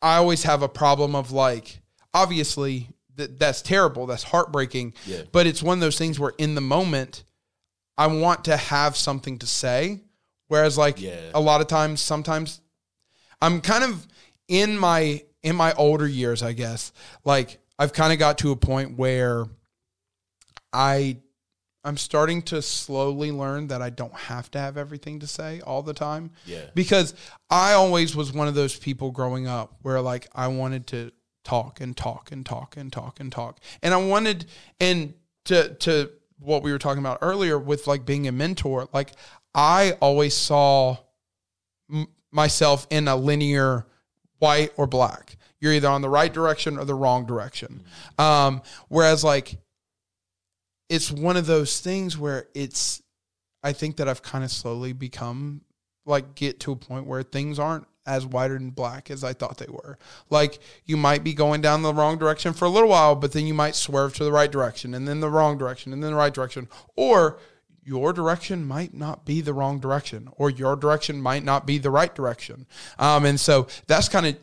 [0.00, 1.80] I always have a problem of like
[2.14, 5.22] obviously that that's terrible, that's heartbreaking, Yeah.
[5.32, 7.24] but it's one of those things where in the moment
[7.98, 10.00] I want to have something to say
[10.48, 11.30] whereas like Yeah.
[11.34, 12.60] a lot of times sometimes
[13.40, 14.06] I'm kind of
[14.48, 16.92] in my in my older years, I guess.
[17.24, 19.46] Like I've kind of got to a point where
[20.72, 21.16] I
[21.84, 25.82] I'm starting to slowly learn that I don't have to have everything to say all
[25.82, 26.30] the time.
[26.46, 26.66] Yeah.
[26.74, 27.14] Because
[27.50, 31.10] I always was one of those people growing up where like I wanted to
[31.44, 33.58] talk and talk and talk and talk and talk.
[33.82, 34.46] And I wanted
[34.80, 35.14] and
[35.46, 39.12] to to what we were talking about earlier with like being a mentor, like
[39.54, 40.98] I always saw
[41.92, 43.86] m- myself in a linear
[44.38, 45.36] white or black.
[45.60, 47.84] You're either on the right direction or the wrong direction.
[48.18, 49.58] Um, whereas like
[50.92, 53.02] it's one of those things where it's
[53.62, 55.62] I think that I've kind of slowly become
[56.04, 59.56] like get to a point where things aren't as white and black as I thought
[59.56, 59.96] they were.
[60.28, 63.46] Like you might be going down the wrong direction for a little while, but then
[63.46, 66.16] you might swerve to the right direction and then the wrong direction and then the
[66.16, 66.68] right direction.
[66.94, 67.38] Or
[67.82, 71.90] your direction might not be the wrong direction, or your direction might not be the
[71.90, 72.66] right direction.
[72.98, 74.36] Um, and so that's kind of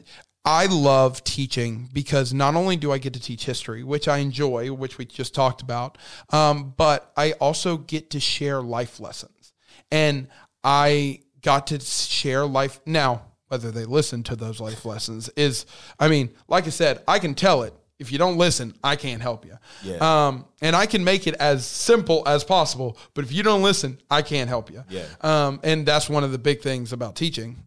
[0.50, 4.74] I love teaching because not only do I get to teach history, which I enjoy,
[4.74, 6.00] which we just talked about,
[6.32, 9.54] um, but I also get to share life lessons.
[9.92, 10.28] And
[10.64, 12.80] I got to share life.
[12.88, 15.68] Now, whether they listen to those life lessons is,
[16.00, 17.76] I mean, like I said, I can tell it.
[18.00, 19.56] If you don't listen, I can't help you.
[19.84, 19.98] Yeah.
[19.98, 22.98] Um, and I can make it as simple as possible.
[23.14, 24.84] But if you don't listen, I can't help you.
[24.90, 25.06] Yeah.
[25.22, 27.58] Um, and that's one of the big things about teaching.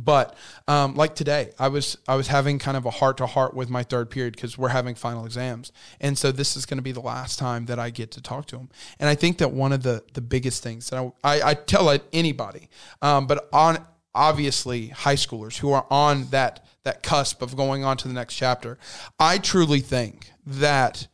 [0.00, 0.34] But
[0.66, 3.68] um, like today, I was I was having kind of a heart to heart with
[3.70, 6.92] my third period because we're having final exams, and so this is going to be
[6.92, 9.72] the last time that I get to talk to him And I think that one
[9.72, 12.68] of the the biggest things that I I, I tell anybody,
[13.02, 13.78] um, but on
[14.14, 18.34] obviously high schoolers who are on that that cusp of going on to the next
[18.34, 18.78] chapter,
[19.18, 21.06] I truly think that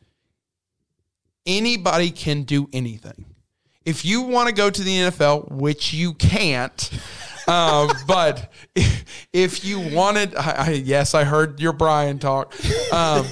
[1.45, 3.25] anybody can do anything.
[3.83, 6.89] If you want to go to the NFL, which you can't,
[7.47, 12.53] um, but if, if you wanted, I, I, yes, I heard your Brian talk.
[12.91, 13.25] Um,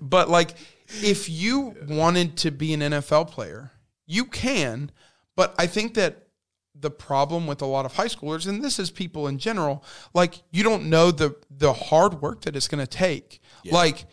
[0.00, 0.54] but like,
[1.02, 3.70] if you wanted to be an NFL player,
[4.06, 4.90] you can.
[5.36, 6.28] But I think that
[6.74, 9.84] the problem with a lot of high schoolers, and this is people in general,
[10.14, 13.40] like you don't know the the hard work that it's going to take.
[13.72, 14.06] Like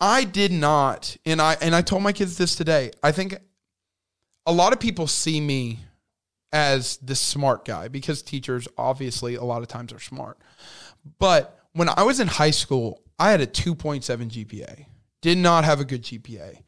[0.00, 2.92] I did not, and I and I told my kids this today.
[3.02, 3.36] I think
[4.46, 5.80] a lot of people see me
[6.52, 10.38] as the smart guy because teachers obviously a lot of times are smart.
[11.18, 14.86] But when I was in high school, I had a 2.7 GPA.
[15.20, 16.62] Did not have a good GPA.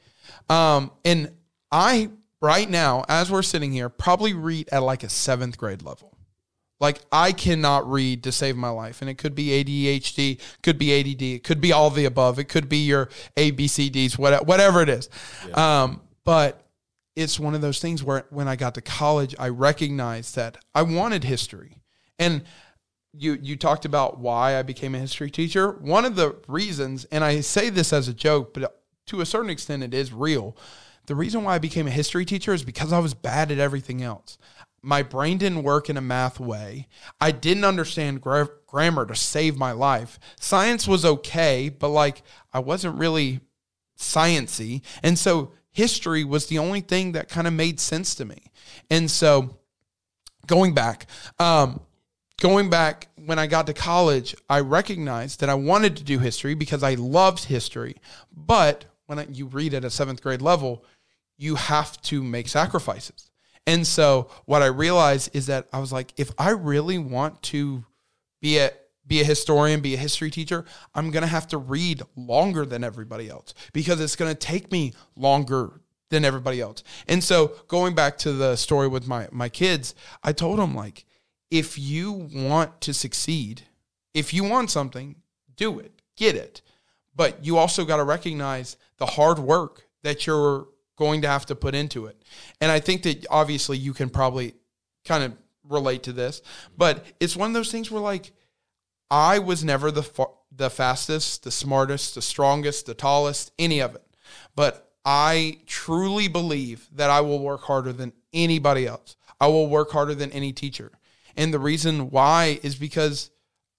[0.49, 1.33] Um, and
[1.71, 6.17] I right now, as we're sitting here, probably read at like a seventh grade level.
[6.81, 10.99] Like I cannot read to save my life, and it could be ADHD, could be
[10.99, 14.89] ADD, it could be all the above, it could be your ABCDs, whatever, whatever it
[14.89, 15.11] is.
[15.53, 16.70] Um, but
[17.17, 20.83] it's one of those things where when I got to college, I recognized that I
[20.83, 21.79] wanted history,
[22.19, 22.45] and
[23.13, 25.73] you you talked about why I became a history teacher.
[25.73, 29.51] One of the reasons, and I say this as a joke, but to a certain
[29.51, 30.57] extent, it is real.
[31.07, 34.03] The reason why I became a history teacher is because I was bad at everything
[34.03, 34.39] else.
[34.83, 36.87] My brain didn't work in a math way.
[37.21, 40.19] I didn't understand gra- grammar to save my life.
[40.39, 43.41] Science was okay, but like I wasn't really
[43.99, 44.83] sciency.
[45.03, 48.51] And so history was the only thing that kind of made sense to me.
[48.91, 49.57] And so
[50.47, 51.07] going back,
[51.39, 51.81] um,
[52.41, 56.55] going back when I got to college, I recognized that I wanted to do history
[56.55, 57.97] because I loved history.
[58.35, 60.85] But when you read at a seventh grade level,
[61.37, 63.31] you have to make sacrifices.
[63.67, 67.85] And so what I realized is that I was like, if I really want to
[68.41, 68.71] be a
[69.11, 72.85] be a historian, be a history teacher, I'm going to have to read longer than
[72.85, 75.81] everybody else because it's going to take me longer
[76.11, 76.85] than everybody else.
[77.09, 81.07] And so going back to the story with my my kids, I told them like
[81.51, 83.63] if you want to succeed,
[84.15, 85.17] if you want something,
[85.57, 85.93] do it.
[86.17, 86.63] Get it.
[87.15, 91.55] but you also got to recognize the hard work that you're going to have to
[91.55, 92.23] put into it.
[92.61, 94.55] And I think that obviously you can probably
[95.05, 95.33] kind of
[95.69, 96.43] relate to this,
[96.77, 98.33] but it's one of those things where like
[99.11, 103.95] I was never the fa- the fastest, the smartest, the strongest, the tallest, any of
[103.95, 104.05] it.
[104.55, 109.17] But I truly believe that I will work harder than anybody else.
[109.41, 110.93] I will work harder than any teacher.
[111.37, 113.31] And the reason why is because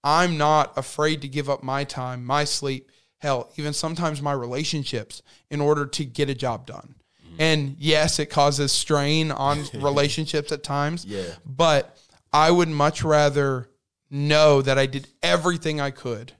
[0.02, 5.22] I'm not afraid to give up my time, my sleep, hell, even sometimes my relationships
[5.50, 6.96] in order to get a job done.
[7.24, 7.36] Mm-hmm.
[7.38, 11.04] And yes, it causes strain on relationships at times.
[11.04, 11.22] Yeah.
[11.46, 11.96] But
[12.32, 13.68] I would much rather
[14.12, 16.32] know that I did everything I could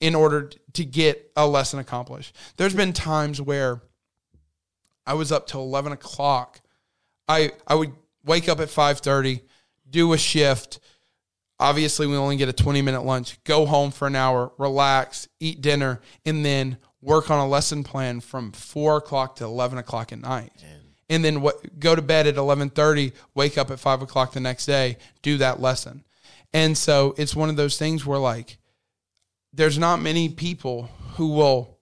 [0.00, 2.36] in order to get a lesson accomplished.
[2.56, 3.82] There's been times where
[5.06, 6.60] I was up till 11 o'clock.
[7.26, 7.92] I, I would
[8.24, 9.40] wake up at 5.30,
[9.88, 10.78] do a shift.
[11.58, 13.42] Obviously, we only get a 20 minute lunch.
[13.44, 18.20] Go home for an hour, relax, eat dinner, and then work on a lesson plan
[18.20, 20.52] from 4 o'clock to 11 o'clock at night.
[21.10, 24.66] And then what, go to bed at 11.30, wake up at 5 o'clock the next
[24.66, 26.04] day, do that lesson.
[26.52, 28.58] And so it's one of those things where like
[29.52, 31.78] there's not many people who will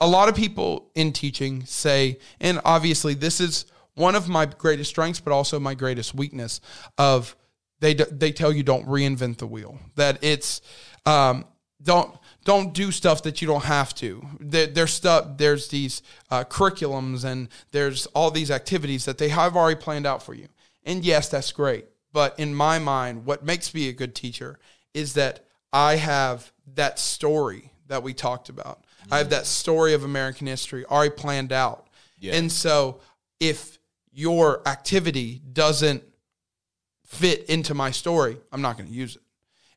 [0.00, 4.90] a lot of people in teaching say and obviously this is one of my greatest
[4.90, 6.60] strengths but also my greatest weakness
[6.98, 7.34] of
[7.80, 10.60] they they tell you don't reinvent the wheel that it's
[11.04, 11.44] um,
[11.82, 14.24] don't don't do stuff that you don't have to.
[14.40, 19.56] There, there's stuff there's these uh, curriculums and there's all these activities that they have
[19.56, 20.48] already planned out for you.
[20.84, 21.86] And yes that's great
[22.16, 24.58] but in my mind, what makes me a good teacher
[24.94, 28.78] is that I have that story that we talked about.
[29.02, 29.12] Mm-hmm.
[29.12, 31.88] I have that story of American history already planned out.
[32.18, 32.36] Yeah.
[32.36, 33.00] And so
[33.38, 33.78] if
[34.14, 36.02] your activity doesn't
[37.04, 39.22] fit into my story, I'm not going to use it.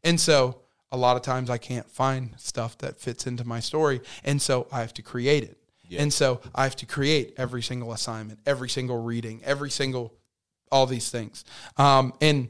[0.05, 0.61] And so
[0.93, 3.99] a lot of times I can't find stuff that fits into my story.
[4.23, 5.57] And so I have to create it.
[5.89, 6.03] Yeah.
[6.03, 10.13] And so I have to create every single assignment, every single reading, every single
[10.71, 11.43] all these things.
[11.77, 12.49] Um, and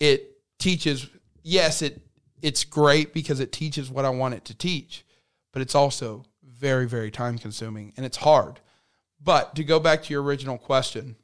[0.00, 1.08] it teaches,
[1.42, 2.00] yes, it
[2.42, 5.04] it's great because it teaches what I want it to teach,
[5.52, 8.60] but it's also very, very time consuming and it's hard.
[9.22, 11.16] But to go back to your original question,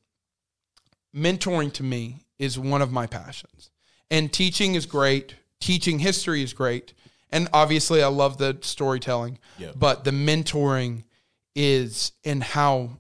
[1.15, 3.71] mentoring to me is one of my passions.
[4.11, 5.37] And teaching is great.
[5.61, 6.95] Teaching history is great.
[7.31, 9.39] And obviously I love the storytelling.
[9.59, 9.75] Yep.
[9.77, 11.05] But the mentoring
[11.55, 12.99] is in how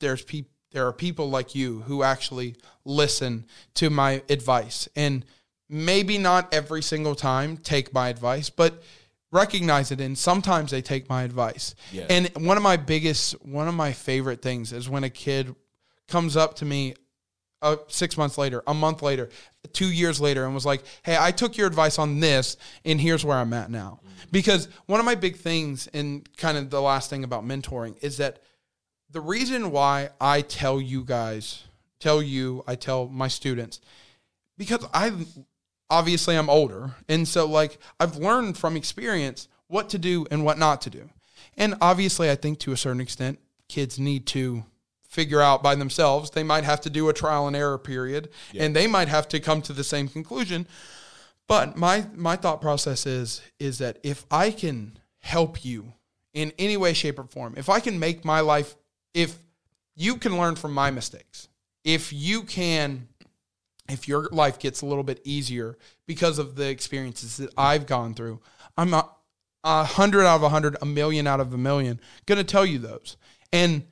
[0.00, 5.24] there's people there are people like you who actually listen to my advice and
[5.68, 8.82] maybe not every single time take my advice, but
[9.30, 11.76] recognize it and sometimes they take my advice.
[11.92, 12.06] Yeah.
[12.10, 15.54] And one of my biggest one of my favorite things is when a kid
[16.08, 16.94] comes up to me
[17.62, 19.30] uh, 6 months later, a month later,
[19.72, 23.24] 2 years later and was like, "Hey, I took your advice on this and here's
[23.24, 24.28] where I'm at now." Mm-hmm.
[24.32, 28.16] Because one of my big things and kind of the last thing about mentoring is
[28.16, 28.40] that
[29.14, 31.62] the reason why I tell you guys,
[32.00, 33.80] tell you, I tell my students,
[34.58, 35.12] because I
[35.88, 36.96] obviously I'm older.
[37.08, 41.10] And so like I've learned from experience what to do and what not to do.
[41.56, 43.38] And obviously I think to a certain extent
[43.68, 44.64] kids need to
[45.08, 46.30] figure out by themselves.
[46.30, 48.64] They might have to do a trial and error period yeah.
[48.64, 50.66] and they might have to come to the same conclusion.
[51.46, 55.92] But my my thought process is is that if I can help you
[56.32, 58.74] in any way shape or form, if I can make my life
[59.14, 59.38] if
[59.94, 61.48] you can learn from my mistakes,
[61.84, 63.08] if you can,
[63.88, 68.14] if your life gets a little bit easier because of the experiences that I've gone
[68.14, 68.40] through,
[68.76, 69.08] I'm a,
[69.62, 72.78] a hundred out of a hundred, a million out of a million, to tell you
[72.78, 73.16] those.
[73.52, 73.84] And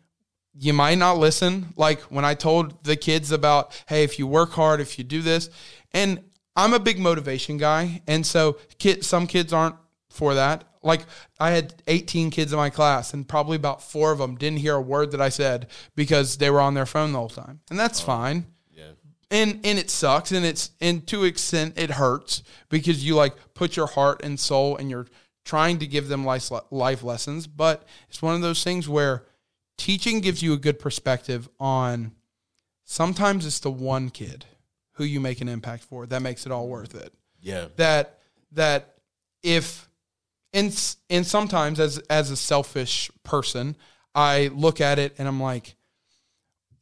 [0.58, 1.72] you might not listen.
[1.76, 5.22] Like when I told the kids about, hey, if you work hard, if you do
[5.22, 5.50] this,
[5.92, 6.22] and
[6.56, 9.76] I'm a big motivation guy, and so kid, some kids aren't
[10.12, 10.64] for that.
[10.82, 11.02] Like
[11.40, 14.74] I had 18 kids in my class, and probably about four of them didn't hear
[14.74, 17.78] a word that I said because they were on their phone the whole time, and
[17.78, 18.46] that's oh, fine.
[18.70, 18.92] Yeah.
[19.30, 23.76] And and it sucks, and it's and to extent it hurts because you like put
[23.76, 25.06] your heart and soul, and you're
[25.44, 27.46] trying to give them life life lessons.
[27.46, 29.24] But it's one of those things where
[29.78, 32.12] teaching gives you a good perspective on.
[32.84, 34.44] Sometimes it's the one kid
[34.94, 37.14] who you make an impact for that makes it all worth it.
[37.40, 37.68] Yeah.
[37.76, 38.18] That
[38.52, 38.94] that
[39.42, 39.88] if
[40.52, 43.76] and and sometimes as as a selfish person,
[44.14, 45.74] I look at it and I'm like,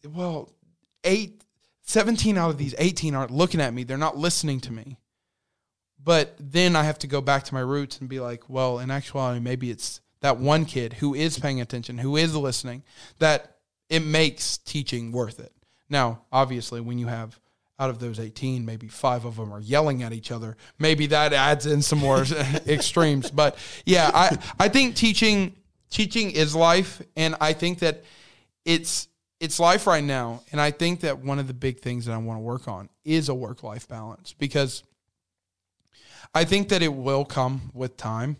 [0.06, 0.50] well,
[1.04, 1.42] eight,
[1.82, 3.84] 17 out of these 18 aren't looking at me.
[3.84, 4.98] They're not listening to me.
[6.02, 8.90] But then I have to go back to my roots and be like, well, in
[8.90, 12.82] actuality, maybe it's that one kid who is paying attention, who is listening,
[13.18, 13.56] that
[13.88, 15.52] it makes teaching worth it.
[15.90, 17.38] Now, obviously, when you have
[17.80, 20.56] out of those 18, maybe five of them are yelling at each other.
[20.78, 22.22] Maybe that adds in some more
[22.68, 23.30] extremes.
[23.30, 23.56] But
[23.86, 25.56] yeah, I, I think teaching
[25.88, 28.04] teaching is life, and I think that
[28.66, 29.08] it's
[29.40, 30.42] it's life right now.
[30.52, 32.90] And I think that one of the big things that I want to work on
[33.02, 34.82] is a work life balance because
[36.34, 38.36] I think that it will come with time.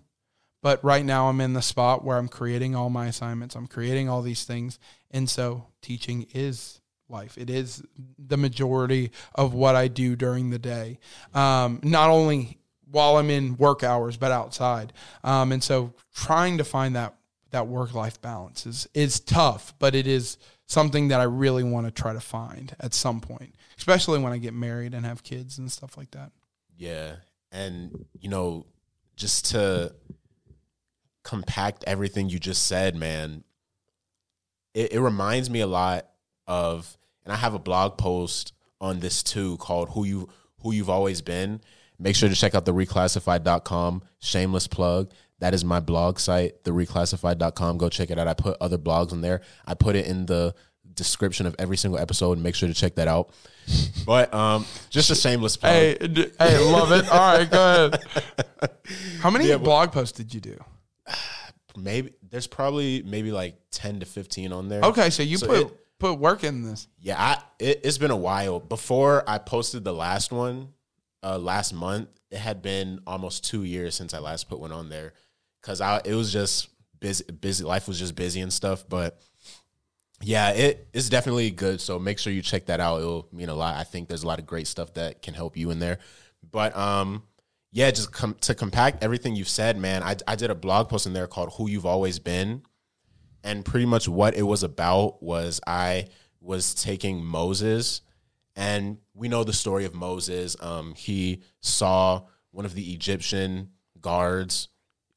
[0.62, 4.10] But right now, I'm in the spot where I'm creating all my assignments, I'm creating
[4.10, 4.78] all these things.
[5.10, 6.79] And so teaching is
[7.10, 7.36] life.
[7.36, 7.82] It is
[8.18, 10.98] the majority of what I do during the day,
[11.34, 12.58] um, not only
[12.90, 14.92] while I'm in work hours, but outside.
[15.22, 17.14] Um, and so trying to find that
[17.50, 21.86] that work life balance is is tough, but it is something that I really want
[21.86, 25.58] to try to find at some point, especially when I get married and have kids
[25.58, 26.30] and stuff like that.
[26.76, 27.16] Yeah.
[27.50, 28.66] And, you know,
[29.16, 29.92] just to
[31.24, 33.42] compact everything you just said, man,
[34.72, 36.06] it, it reminds me a lot
[36.46, 40.28] of, and I have a blog post on this too called Who You
[40.62, 41.60] Who You've Always Been.
[41.98, 44.02] Make sure to check out the reclassified.com.
[44.20, 45.10] Shameless plug.
[45.40, 47.78] That is my blog site, the thereclassified.com.
[47.78, 48.28] Go check it out.
[48.28, 49.40] I put other blogs on there.
[49.66, 50.54] I put it in the
[50.94, 52.38] description of every single episode.
[52.38, 53.30] Make sure to check that out.
[54.06, 55.72] But um, just a shameless plug.
[55.72, 57.08] Hey, d- hey, love it.
[57.10, 58.72] All right, go ahead.
[59.20, 60.58] How many blog posts did you do?
[61.76, 64.82] Maybe there's probably maybe like ten to fifteen on there.
[64.82, 66.88] Okay, so you So put it- put work in this.
[66.98, 68.58] Yeah, I, it, it's been a while.
[68.58, 70.70] Before I posted the last one,
[71.22, 74.88] uh, last month, it had been almost two years since I last put one on
[74.88, 75.12] there,
[75.60, 77.24] because I it was just busy.
[77.24, 78.84] Busy life was just busy and stuff.
[78.88, 79.20] But
[80.22, 81.80] yeah, it it's definitely good.
[81.80, 83.00] So make sure you check that out.
[83.00, 83.76] It'll mean a lot.
[83.76, 85.98] I think there's a lot of great stuff that can help you in there.
[86.50, 87.22] But um,
[87.72, 90.02] yeah, just com- to compact everything you've said, man.
[90.02, 92.62] I I did a blog post in there called "Who You've Always Been."
[93.44, 96.08] And pretty much what it was about was I
[96.40, 98.00] was taking Moses,
[98.56, 100.56] and we know the story of Moses.
[100.60, 103.70] Um, he saw one of the Egyptian
[104.00, 104.68] guards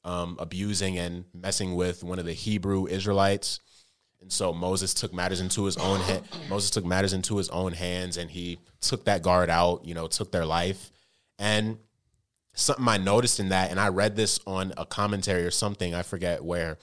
[0.04, 3.60] um, abusing and messing with one of the Hebrew Israelites,
[4.20, 6.22] and so Moses took matters into his own hand.
[6.48, 9.84] Moses took matters into his own hands, and he took that guard out.
[9.84, 10.90] You know, took their life,
[11.38, 11.78] and
[12.54, 16.02] something I noticed in that, and I read this on a commentary or something, I
[16.02, 16.78] forget where,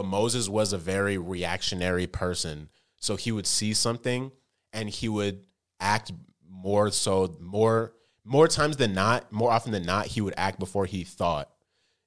[0.00, 2.70] but Moses was a very reactionary person.
[2.96, 4.32] So he would see something
[4.72, 5.42] and he would
[5.78, 6.10] act
[6.48, 7.92] more so more
[8.24, 11.50] more times than not, more often than not, he would act before he thought.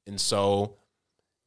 [0.07, 0.77] And so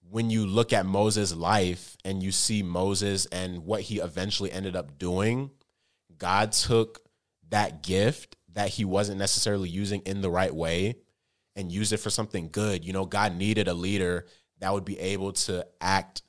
[0.08, 4.76] when you look at Moses' life and you see Moses and what he eventually ended
[4.76, 5.50] up doing,
[6.16, 7.00] God took
[7.48, 10.94] that gift that he wasn't necessarily using in the right way
[11.56, 12.84] and used it for something good.
[12.84, 14.26] You know, God needed a leader
[14.60, 16.22] that would be able to act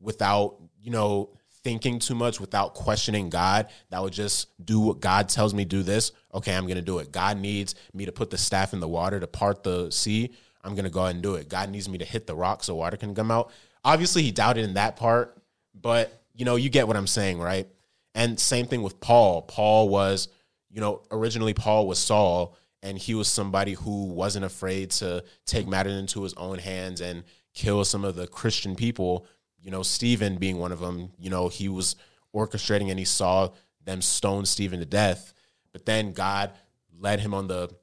[0.00, 1.30] without, you know,
[1.62, 5.82] thinking too much, without questioning God, that would just do what God tells me do
[5.82, 6.12] this.
[6.32, 7.10] Okay, I'm going to do it.
[7.10, 10.32] God needs me to put the staff in the water to part the sea.
[10.62, 11.48] I'm going to go ahead and do it.
[11.48, 13.50] God needs me to hit the rock so water can come out.
[13.84, 15.36] Obviously, he doubted in that part,
[15.74, 17.66] but you know, you get what I'm saying, right?
[18.14, 19.42] And same thing with Paul.
[19.42, 20.28] Paul was,
[20.70, 25.66] you know, originally Paul was Saul, and he was somebody who wasn't afraid to take
[25.66, 27.24] matters into his own hands and
[27.54, 29.26] kill some of the Christian people.
[29.66, 31.10] You know, Stephen being one of them.
[31.18, 31.96] You know, he was
[32.32, 33.50] orchestrating and he saw
[33.84, 35.34] them stone Stephen to death.
[35.72, 36.52] But then God
[36.96, 37.74] led him on the,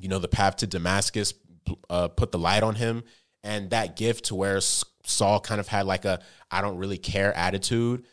[0.00, 1.32] you know, the path to Damascus,
[1.88, 3.04] uh, put the light on him,
[3.44, 6.20] and that gift to where Saul kind of had like a
[6.50, 8.04] I don't really care attitude.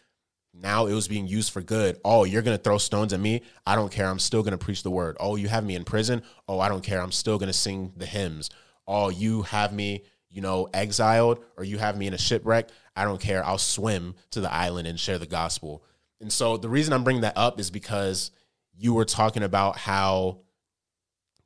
[0.53, 1.99] Now it was being used for good.
[2.05, 3.41] Oh, you're going to throw stones at me?
[3.65, 4.07] I don't care.
[4.07, 5.17] I'm still going to preach the word.
[5.19, 6.21] Oh, you have me in prison?
[6.47, 7.01] Oh, I don't care.
[7.01, 8.51] I'm still going to sing the hymns.
[8.87, 12.69] Oh, you have me, you know, exiled or you have me in a shipwreck?
[12.99, 13.45] I don't care.
[13.45, 15.85] I'll swim to the island and share the gospel.
[16.19, 18.31] And so the reason I'm bringing that up is because
[18.75, 20.39] you were talking about how,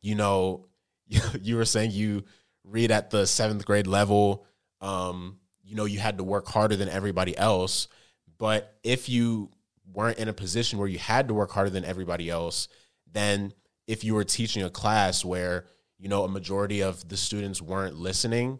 [0.01, 0.65] you know,
[1.41, 2.23] you were saying you
[2.63, 4.45] read at the seventh grade level.
[4.81, 7.87] Um, you know, you had to work harder than everybody else.
[8.39, 9.51] But if you
[9.93, 12.67] weren't in a position where you had to work harder than everybody else,
[13.11, 13.53] then
[13.85, 15.65] if you were teaching a class where,
[15.99, 18.59] you know, a majority of the students weren't listening,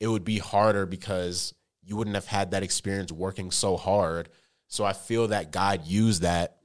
[0.00, 1.54] it would be harder because
[1.84, 4.28] you wouldn't have had that experience working so hard.
[4.68, 6.56] So I feel that God used that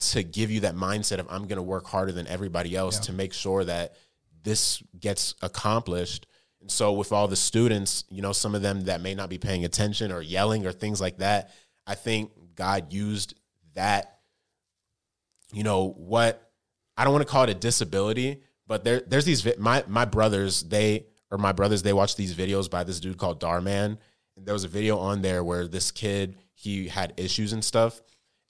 [0.00, 3.02] to give you that mindset of I'm going to work harder than everybody else yeah.
[3.02, 3.94] to make sure that
[4.42, 6.26] this gets accomplished.
[6.60, 9.38] And so with all the students, you know, some of them that may not be
[9.38, 11.50] paying attention or yelling or things like that,
[11.86, 13.34] I think God used
[13.74, 14.18] that,
[15.52, 16.50] you know, what
[16.96, 20.62] I don't want to call it a disability, but there there's these my my brothers,
[20.62, 23.98] they or my brothers, they watch these videos by this dude called Dhar Mann.
[24.44, 28.00] There was a video on there where this kid, he had issues and stuff.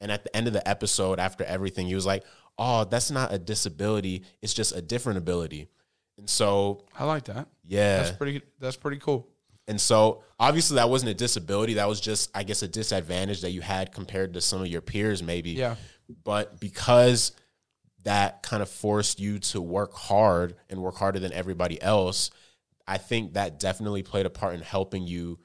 [0.00, 2.24] And at the end of the episode, after everything, he was like,
[2.56, 5.68] "Oh, that's not a disability; it's just a different ability."
[6.18, 7.48] And so, I like that.
[7.66, 8.42] yeah, That's pretty.
[8.60, 9.28] That's pretty cool.
[9.68, 13.50] and so obviously that wasn't a disability; that was just, I guess, a disadvantage that
[13.50, 15.50] you had compared to some of your peers, maybe.
[15.50, 15.74] Yeah.
[16.24, 17.32] But because
[18.04, 22.30] that kind of forced you to work hard and work harder than everybody else,
[22.86, 25.40] I think that definitely played a part in helping you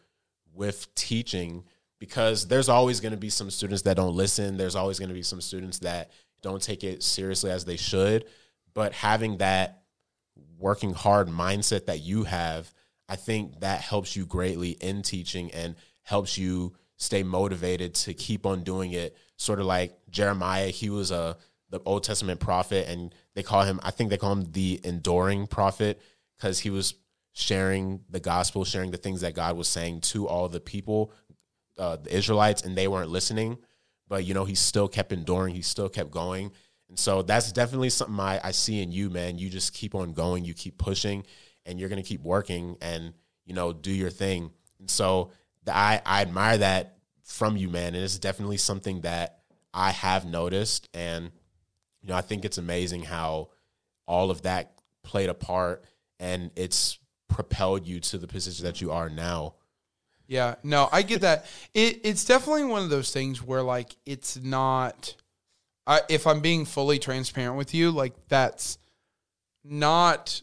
[0.53, 1.63] with teaching
[1.99, 4.57] because there's always going to be some students that don't listen.
[4.57, 8.25] There's always going to be some students that don't take it seriously as they should.
[8.73, 9.83] But having that
[10.57, 12.73] working hard mindset that you have,
[13.07, 18.45] I think that helps you greatly in teaching and helps you stay motivated to keep
[18.45, 19.15] on doing it.
[19.37, 21.37] Sort of like Jeremiah, he was a
[21.73, 25.47] the Old Testament prophet, and they call him, I think they call him the enduring
[25.47, 25.99] prophet
[26.37, 26.93] because he was
[27.33, 31.11] sharing the gospel, sharing the things that God was saying to all the people,
[31.77, 33.57] uh, the Israelites, and they weren't listening.
[34.07, 35.55] But you know, he still kept enduring.
[35.55, 36.51] He still kept going.
[36.89, 39.39] And so that's definitely something I, I see in you, man.
[39.39, 41.25] You just keep on going, you keep pushing,
[41.65, 43.13] and you're gonna keep working and
[43.45, 44.51] you know do your thing.
[44.79, 45.31] And so
[45.63, 47.95] the, I I admire that from you, man.
[47.95, 49.39] And it's definitely something that
[49.73, 51.31] I have noticed, and
[52.01, 53.49] you know I think it's amazing how
[54.05, 55.83] all of that played a part,
[56.19, 56.99] and it's
[57.33, 59.55] propelled you to the position that you are now.
[60.27, 61.45] Yeah, no, I get that.
[61.73, 65.15] It, it's definitely one of those things where like it's not.
[65.85, 68.77] I, if I'm being fully transparent with you, like that's
[69.65, 70.41] not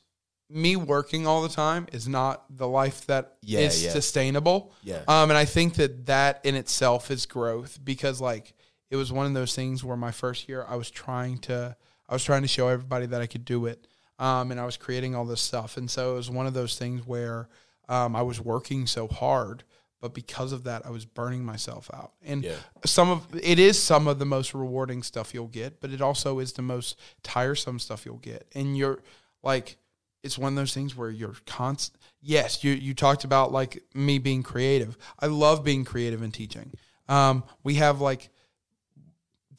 [0.51, 3.93] me working all the time is not the life that is Yeah, yeah.
[3.93, 4.73] sustainable.
[4.83, 5.03] Yeah.
[5.07, 8.53] Um, and I think that that in itself is growth because like
[8.91, 11.77] it was one of those things where my first year I was trying to
[12.09, 13.87] I was trying to show everybody that I could do it.
[14.21, 15.77] Um, and I was creating all this stuff.
[15.77, 17.49] And so it was one of those things where
[17.89, 19.65] um, I was working so hard,
[20.01, 22.13] but because of that, I was burning myself out.
[22.23, 22.57] And Yeah.
[22.85, 26.39] some of it is some of the most rewarding stuff you'll get, but it also
[26.39, 28.47] is the most tiresome stuff you'll get.
[28.55, 29.01] And you're
[29.43, 29.79] like,
[30.23, 31.99] it's one of those things where you're constant.
[32.21, 34.99] Yes, you you talked about like me being creative.
[35.19, 36.73] I love being creative in teaching.
[37.09, 38.29] Um, we have like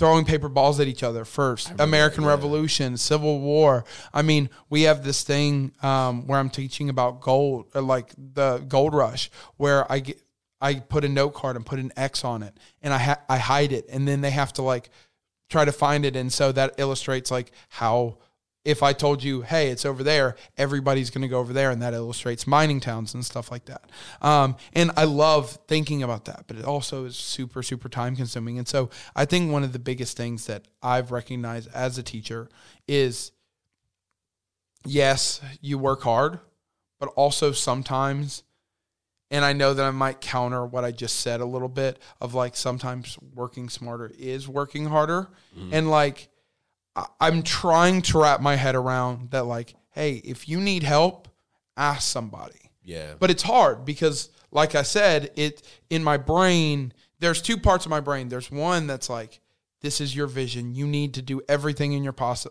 [0.01, 1.71] throwing paper balls at each other first.
[1.77, 3.85] American revolution civil war.
[4.11, 8.57] I mean we have this thing um, where i'm teaching about gold uh, like the
[8.67, 10.19] gold rush where i get
[10.59, 13.37] i put a note card and put an x on it and i ha- i
[13.37, 14.89] hide it and then they have to like
[15.49, 18.17] try to find it and so that illustrates like how
[18.63, 21.81] if I told you, hey, it's over there, everybody's going to go over there, and
[21.81, 23.89] that illustrates mining towns and stuff like that.
[24.21, 28.59] Um, and I love thinking about that, but it also is super, super time consuming.
[28.59, 32.49] And so I think one of the biggest things that I've recognized as a teacher
[32.87, 33.31] is
[34.85, 36.39] yes, you work hard,
[36.99, 38.43] but also sometimes,
[39.31, 42.35] and I know that I might counter what I just said a little bit of
[42.35, 45.29] like sometimes working smarter is working harder.
[45.73, 46.27] And like,
[47.19, 51.27] I'm trying to wrap my head around that, like, hey, if you need help,
[51.77, 52.71] ask somebody.
[52.83, 53.13] Yeah.
[53.19, 57.89] But it's hard because, like I said, it in my brain, there's two parts of
[57.89, 58.27] my brain.
[58.27, 59.39] There's one that's like,
[59.81, 60.75] this is your vision.
[60.75, 62.47] You need to do everything in your poss-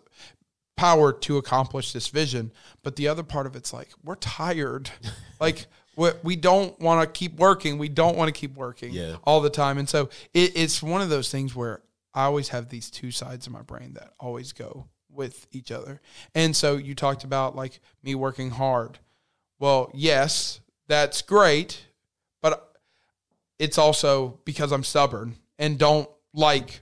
[0.77, 2.53] power to accomplish this vision.
[2.83, 4.91] But the other part of it's like, we're tired.
[5.41, 5.67] like,
[5.97, 7.77] we, we don't want to keep working.
[7.77, 9.17] We don't want to keep working Yeah.
[9.25, 9.77] all the time.
[9.77, 11.83] And so it, it's one of those things where
[12.15, 16.01] I always have these two sides of my brain that always go with each other.
[16.35, 18.99] And so you talked about like me working hard.
[19.59, 21.85] Well, yes, that's great,
[22.43, 22.73] but
[23.59, 26.81] it's also because I'm stubborn and don't like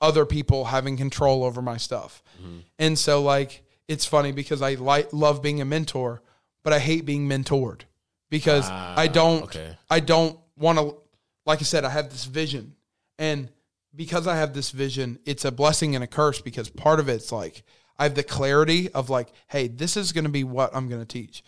[0.00, 2.22] other people having control over my stuff.
[2.40, 2.58] Mm-hmm.
[2.78, 6.22] And so like it's funny because I like love being a mentor,
[6.62, 7.82] but I hate being mentored
[8.30, 9.76] because I ah, don't okay.
[9.90, 10.96] I don't want to
[11.44, 12.74] like I said I have this vision
[13.18, 13.48] and
[13.94, 17.32] because I have this vision, it's a blessing and a curse because part of it's
[17.32, 17.62] like
[17.98, 21.00] I have the clarity of like, hey, this is going to be what I'm going
[21.00, 21.42] to teach.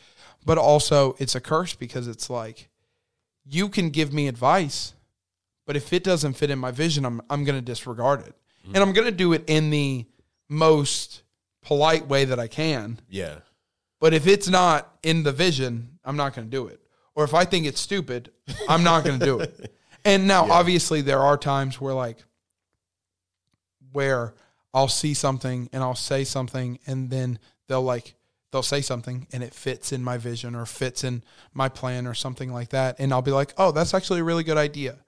[0.45, 2.69] But also it's a curse because it's like
[3.47, 4.95] you can give me advice,
[5.67, 8.35] but if it doesn't fit in my vision, I'm I'm going to disregard it.
[8.67, 10.07] And I'm going to do it in the
[10.49, 11.23] most
[11.63, 12.99] polite way that I can.
[13.11, 13.41] Yeah.
[14.01, 16.81] But if it's not in the vision, I'm not going to do it.
[17.15, 18.31] Or if I think it's stupid,
[18.69, 19.75] I'm not going to do it.
[20.07, 22.19] And now, obviously, there are times where, like,
[23.95, 24.35] where
[24.75, 27.39] I'll see something and I'll say something, and then
[27.69, 28.15] they'll like
[28.51, 32.15] they'll say something and it fits in my vision or fits in my plan or
[32.15, 34.99] something like that, and I'll be like, oh, that's actually a really good idea.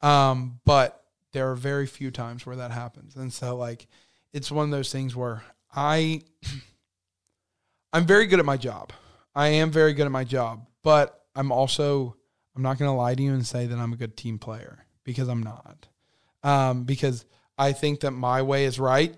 [0.00, 3.88] Um, but there are very few times where that happens, and so like
[4.32, 5.42] it's one of those things where
[5.74, 6.22] I
[7.92, 8.92] I'm very good at my job.
[9.34, 12.16] I am very good at my job, but I'm also
[12.54, 14.84] I'm not going to lie to you and say that I'm a good team player
[15.04, 15.86] because I'm not.
[16.42, 17.24] Um, because
[17.58, 19.14] I think that my way is right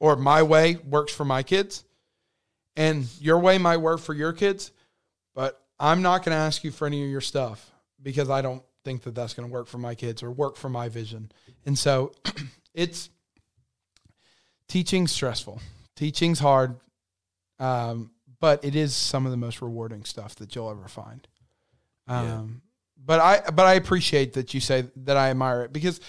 [0.00, 1.84] or my way works for my kids
[2.76, 4.72] and your way might work for your kids,
[5.34, 7.70] but I'm not going to ask you for any of your stuff
[8.02, 10.68] because I don't think that that's going to work for my kids or work for
[10.68, 11.30] my vision.
[11.66, 12.12] And so
[12.74, 13.10] it's
[14.68, 15.60] teaching's stressful.
[15.96, 16.76] Teaching's hard.
[17.58, 18.10] Um,
[18.40, 21.28] but it is some of the most rewarding stuff that you'll ever find.
[22.08, 22.42] Um, yeah.
[23.04, 26.00] but I but I appreciate that you say that I admire it because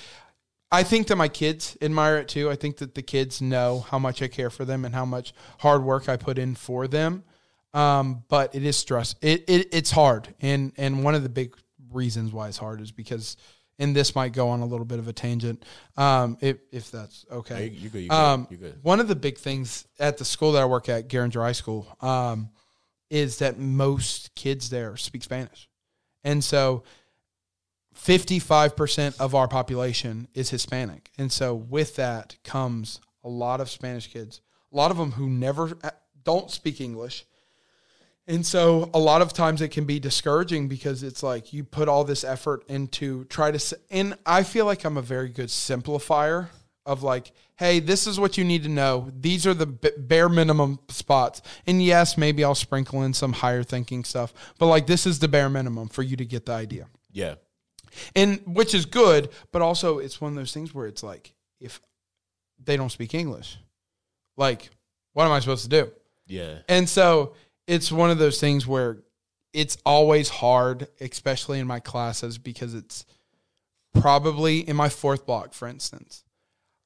[0.71, 2.49] I think that my kids admire it too.
[2.49, 5.33] I think that the kids know how much I care for them and how much
[5.59, 7.23] hard work I put in for them.
[7.73, 9.15] Um, but it is stress.
[9.21, 11.55] It, it it's hard, and and one of the big
[11.89, 13.37] reasons why it's hard is because,
[13.79, 15.63] and this might go on a little bit of a tangent,
[15.95, 17.67] um, if if that's okay.
[17.67, 18.77] you, you good, you um, you good.
[18.81, 21.87] One of the big things at the school that I work at, Garinger High School,
[22.01, 22.49] um,
[23.09, 25.69] is that most kids there speak Spanish,
[26.25, 26.83] and so
[28.03, 31.11] 55% of our population is Hispanic.
[31.19, 34.41] And so with that comes a lot of Spanish kids,
[34.73, 35.91] a lot of them who never uh,
[36.23, 37.25] don't speak English.
[38.27, 41.87] And so a lot of times it can be discouraging because it's like you put
[41.87, 46.47] all this effort into try to and I feel like I'm a very good simplifier
[46.85, 50.79] of like hey this is what you need to know these are the bare minimum
[50.89, 55.19] spots and yes maybe I'll sprinkle in some higher thinking stuff but like this is
[55.19, 56.87] the bare minimum for you to get the idea.
[57.11, 57.35] Yeah
[58.15, 61.81] and which is good, but also it's one of those things where it's like if
[62.63, 63.57] they don't speak English,
[64.37, 64.69] like
[65.13, 65.91] what am I supposed to do?
[66.27, 66.59] Yeah.
[66.69, 67.33] And so
[67.67, 68.99] it's one of those things where
[69.53, 73.05] it's always hard, especially in my classes, because it's
[73.93, 76.23] probably in my fourth block, for instance.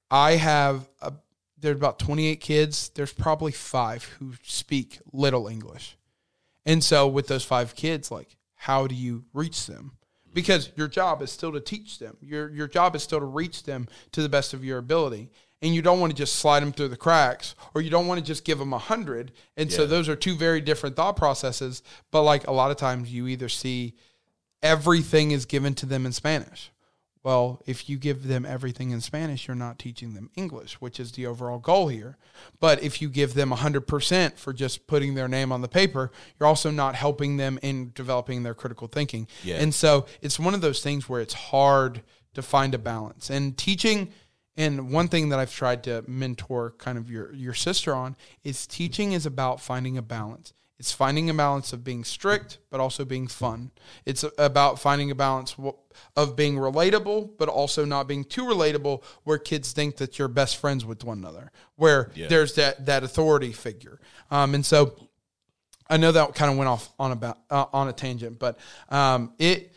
[0.10, 1.14] I have a,
[1.58, 2.90] there's about 28 kids.
[2.90, 5.98] There's probably five who speak little English.
[6.66, 9.94] And so with those five kids, like, how do you reach them?
[10.36, 12.18] Because your job is still to teach them.
[12.22, 15.32] Your your job is still to reach them to the best of your ability.
[15.62, 18.20] And you don't want to just slide them through the cracks, or you don't want
[18.20, 19.32] to just give them a hundred.
[19.58, 19.78] And yeah.
[19.78, 21.82] so those are two very different thought processes.
[22.12, 23.96] But like a lot of times, you either see
[24.62, 26.72] everything is given to them in Spanish,
[27.26, 31.14] well, if you give them everything in Spanish, you're not teaching them English, which is
[31.14, 32.18] the overall goal here.
[32.60, 36.46] But if you give them 100% for just putting their name on the paper, you're
[36.48, 39.28] also not helping them in developing their critical thinking.
[39.44, 39.56] Yeah.
[39.56, 42.04] And so it's one of those things where it's hard
[42.36, 43.32] to find a balance.
[43.32, 44.14] And teaching
[44.56, 48.68] and one thing that I've tried to mentor kind of your your sister on is
[48.68, 50.54] teaching is about finding a balance.
[50.78, 53.72] It's finding a balance of being strict, but also being fun.
[54.06, 55.56] It's about finding a balance
[56.18, 60.58] of being relatable, but also not being too relatable, where kids think that you're best
[60.58, 62.28] friends with one another, where yeah.
[62.28, 64.00] there's that that authority figure.
[64.30, 65.10] Um, and so,
[65.90, 68.60] I know that kind of went off on about uh, on a tangent, but
[68.90, 69.72] um, it.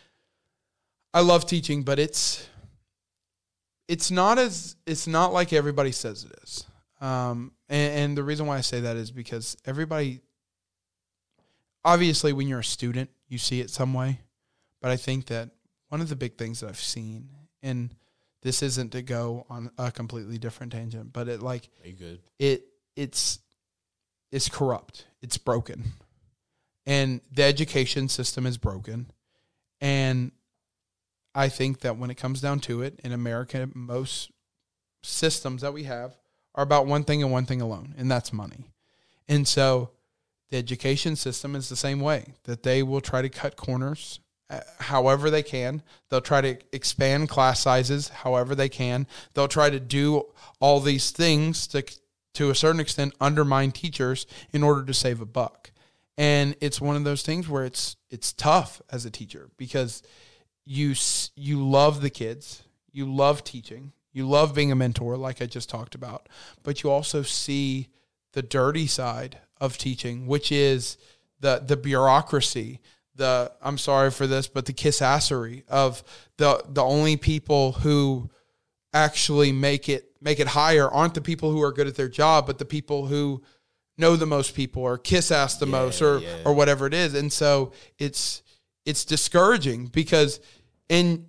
[1.15, 2.47] I love teaching, but it's
[3.87, 6.65] it's not as it's not like everybody says it is.
[7.01, 10.21] Um, and, and the reason why I say that is because everybody
[11.85, 14.21] obviously when you're a student, you see it some way.
[14.81, 15.51] But I think that
[15.89, 17.31] one of the big things that I've seen,
[17.63, 17.95] and
[18.43, 21.69] this isn't to go on a completely different tangent, but it like
[22.39, 22.65] it
[22.95, 23.41] it's
[24.31, 25.07] it's corrupt.
[25.23, 25.85] It's broken.
[26.87, 29.11] And the education system is broken.
[29.81, 30.33] And
[31.35, 34.31] I think that when it comes down to it, in America, most
[35.03, 36.17] systems that we have
[36.55, 38.71] are about one thing and one thing alone, and that's money.
[39.29, 39.91] And so
[40.51, 44.21] the education system is the same way that they will try to cut corners
[44.51, 45.83] uh, however they can.
[46.09, 49.07] They'll try to expand class sizes however they can.
[49.35, 50.25] They'll try to do
[50.61, 51.85] all these things to
[52.35, 55.73] to a certain extent undermine teachers in order to save a buck.
[56.17, 60.03] And it's one of those things where it's it's tough as a teacher because
[60.65, 60.95] you
[61.35, 65.69] you love the kids, you love teaching, you love being a mentor like I just
[65.69, 66.29] talked about,
[66.63, 67.89] but you also see
[68.33, 70.97] the dirty side of teaching, which is
[71.41, 72.81] the the bureaucracy,
[73.15, 76.03] the I'm sorry for this, but the kissassery of
[76.37, 78.31] the the only people who
[78.93, 82.47] actually make it make it higher aren't the people who are good at their job,
[82.47, 83.43] but the people who
[83.97, 86.37] know the most people or kiss ass the yeah, most or yeah.
[86.45, 87.15] or whatever it is.
[87.15, 88.43] And so it's
[88.85, 90.41] it's discouraging because
[90.89, 91.27] in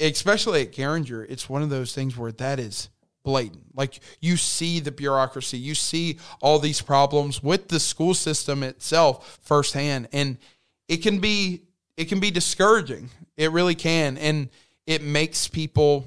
[0.00, 2.88] especially at Garinger, it's one of those things where that is
[3.22, 3.76] blatant.
[3.76, 9.38] Like you see the bureaucracy, you see all these problems with the school system itself
[9.42, 10.38] firsthand, and
[10.88, 11.62] it can be
[11.96, 13.10] it can be discouraging.
[13.36, 14.48] It really can, and
[14.86, 16.06] it makes people.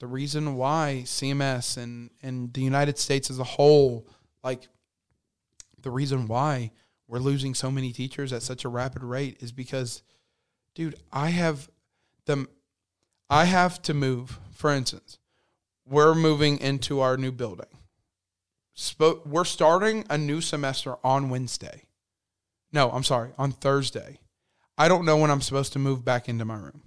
[0.00, 4.08] The reason why CMS and and the United States as a whole,
[4.42, 4.68] like
[5.80, 6.72] the reason why
[7.06, 10.02] we're losing so many teachers at such a rapid rate is because,
[10.74, 11.68] dude, I have
[12.24, 12.48] the
[13.28, 14.40] I have to move.
[14.52, 15.18] For instance,
[15.86, 17.66] we're moving into our new building.
[18.76, 21.82] Spo- we're starting a new semester on Wednesday.
[22.72, 24.18] No, I'm sorry, on Thursday.
[24.78, 26.82] I don't know when I'm supposed to move back into my room.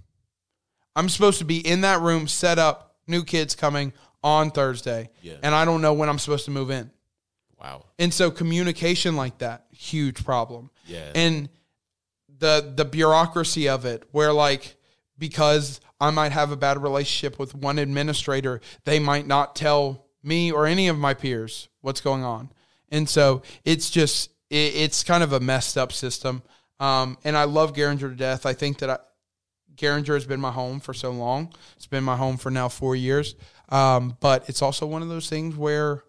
[0.96, 3.92] I'm supposed to be in that room, set up, new kids coming
[4.24, 5.36] on Thursday, Yeah.
[5.42, 6.90] and I don't know when I'm supposed to move in.
[7.60, 7.84] Wow.
[7.98, 10.70] And so communication like that, huge problem.
[10.86, 11.12] Yeah.
[11.14, 11.48] And
[12.38, 14.76] the the bureaucracy of it where like
[15.16, 20.50] because I might have a bad relationship with one administrator, they might not tell me
[20.50, 22.50] or any of my peers what's going on.
[22.90, 26.42] And so it's just it, it's kind of a messed up system.
[26.78, 28.44] Um, and I love Garinger to death.
[28.44, 28.98] I think that I,
[29.76, 31.52] Garinger has been my home for so long.
[31.76, 33.34] It's been my home for now four years.
[33.68, 36.04] Um, but it's also one of those things where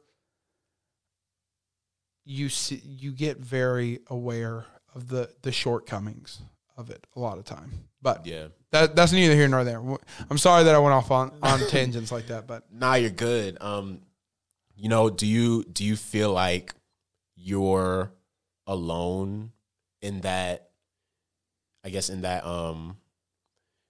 [2.25, 6.41] you see, you get very aware of the the shortcomings
[6.75, 7.71] of it a lot of time.
[8.01, 8.47] But yeah.
[8.71, 9.81] That that's neither here nor there.
[10.29, 13.57] I'm sorry that I went off on, on tangents like that, but Nah, you're good.
[13.61, 14.01] Um,
[14.75, 16.73] you know, do you do you feel like
[17.35, 18.11] you're
[18.65, 19.51] alone
[20.01, 20.69] in that?
[21.83, 22.45] I guess in that.
[22.45, 22.97] Um,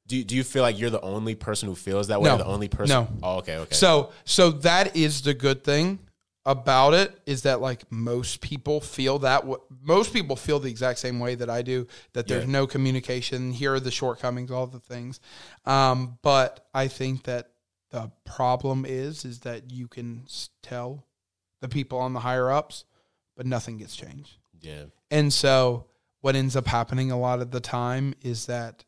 [0.05, 2.30] do you, do you feel like you're the only person who feels that way?
[2.30, 2.38] No.
[2.38, 2.93] The only person.
[2.93, 3.07] No.
[3.23, 3.57] Oh, okay.
[3.57, 3.75] Okay.
[3.75, 5.99] So so that is the good thing
[6.47, 10.97] about it is that like most people feel that w- most people feel the exact
[10.97, 12.51] same way that I do that there's Yeah.
[12.51, 15.19] no communication here are the shortcomings all the things
[15.65, 17.49] um, but I think that
[17.91, 20.25] the problem is is that you can
[20.63, 21.05] tell
[21.59, 22.85] the people on the higher ups
[23.35, 24.85] but nothing gets changed yeah.
[25.11, 25.85] and so
[26.21, 28.85] what ends up happening a lot of the time is that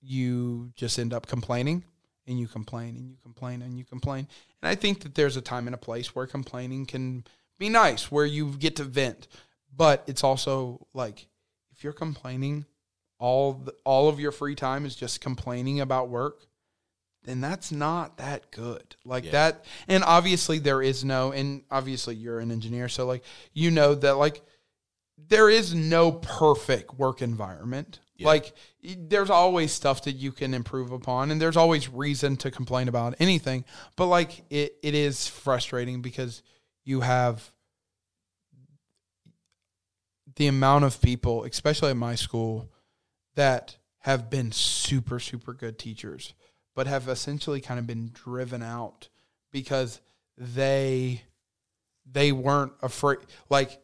[0.00, 1.84] you just end up complaining
[2.30, 4.26] and you complain and you complain and you complain.
[4.62, 7.24] And I think that there's a time and a place where complaining can
[7.58, 9.28] be nice, where you get to vent.
[9.76, 11.26] But it's also like
[11.72, 12.64] if you're complaining
[13.18, 16.46] all the, all of your free time is just complaining about work,
[17.24, 18.96] then that's not that good.
[19.04, 19.32] Like Yeah.
[19.32, 23.22] that and obviously there is no and obviously you're an engineer so like
[23.52, 24.40] you know that like
[25.18, 28.00] there is no perfect work environment.
[28.20, 28.26] Yeah.
[28.26, 28.52] Like
[28.84, 33.14] there's always stuff that you can improve upon and there's always reason to complain about
[33.18, 33.64] anything.
[33.96, 36.42] But like it, it is frustrating because
[36.84, 37.50] you have
[40.36, 42.70] the amount of people, especially at my school,
[43.36, 46.34] that have been super, super good teachers,
[46.74, 49.08] but have essentially kind of been driven out
[49.50, 50.00] because
[50.36, 51.22] they
[52.10, 53.18] they weren't afraid
[53.48, 53.80] like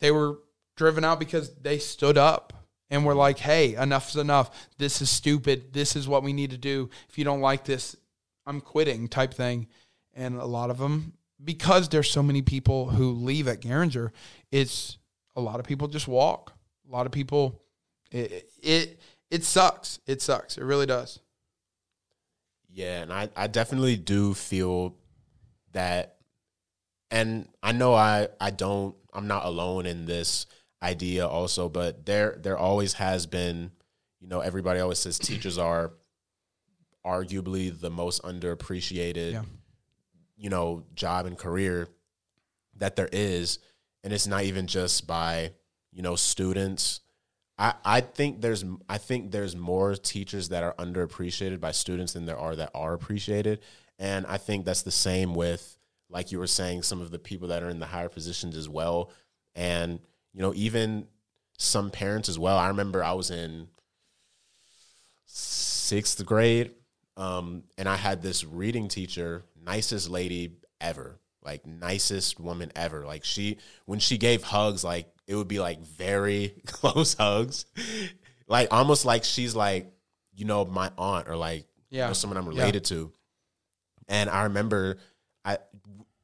[0.00, 0.38] they were
[0.76, 2.59] driven out because they stood up
[2.90, 4.68] and we're like, "Hey, enough's enough.
[4.78, 5.72] This is stupid.
[5.72, 6.90] This is what we need to do.
[7.08, 7.96] If you don't like this,
[8.46, 9.68] I'm quitting." type thing.
[10.12, 14.10] And a lot of them because there's so many people who leave at Garinger,
[14.50, 14.98] it's
[15.36, 16.52] a lot of people just walk.
[16.88, 17.62] A lot of people
[18.10, 20.00] it it it sucks.
[20.06, 20.58] It sucks.
[20.58, 21.20] It really does.
[22.68, 24.96] Yeah, and I, I definitely do feel
[25.72, 26.16] that
[27.10, 30.46] and I know I, I don't I'm not alone in this
[30.82, 33.70] idea also, but there there always has been,
[34.20, 35.92] you know, everybody always says teachers are
[37.04, 39.42] arguably the most underappreciated Yeah.
[40.36, 41.88] you know, job and career
[42.76, 43.58] that there is.
[44.04, 45.52] And it's not even just by,
[45.92, 47.00] you know, students.
[47.58, 52.24] I, I think there's I think there's more teachers that are underappreciated by students than
[52.24, 53.60] there are that are appreciated.
[53.98, 55.76] And I think that's the same with
[56.08, 58.68] like you were saying, some of the people that are in the higher positions as
[58.68, 59.12] well.
[59.54, 60.00] And,
[60.32, 61.06] you know, even
[61.58, 62.56] some parents as well.
[62.56, 63.68] I remember I was in
[65.26, 66.72] sixth grade,
[67.16, 73.04] um, and I had this reading teacher, nicest lady ever, like nicest woman ever.
[73.06, 77.66] Like she, when she gave hugs, like it would be like very close hugs,
[78.48, 79.92] like almost like she's like,
[80.34, 82.06] you know, my aunt or like, you Yeah.
[82.08, 82.60] know, someone I'm Yeah.
[82.60, 83.12] related to.
[84.08, 84.98] And I remember
[85.44, 85.58] I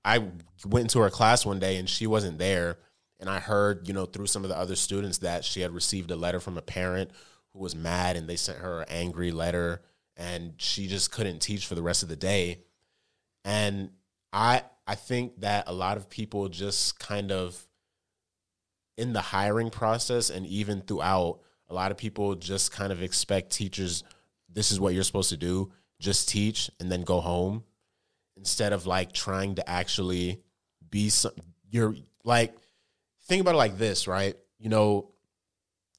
[0.05, 0.19] I
[0.65, 2.79] went into her class one day and she wasn't there.
[3.19, 6.11] And I heard, you know, through some of the other students that she had received
[6.11, 7.11] a letter from a parent
[7.53, 9.83] who was mad and they sent her an angry letter
[10.17, 12.61] and she just couldn't teach for the rest of the day.
[13.45, 13.91] And
[14.33, 17.67] I I think that a lot of people just kind of
[18.97, 23.51] in the hiring process and even throughout, a lot of people just kind of expect
[23.51, 24.05] teachers
[24.49, 27.63] this is what you're supposed to do, just teach and then go home
[28.37, 30.41] instead of like trying to actually
[30.91, 31.33] be some
[31.71, 31.95] you're
[32.25, 32.55] like
[33.27, 34.37] think about it like this, right?
[34.59, 35.11] You know,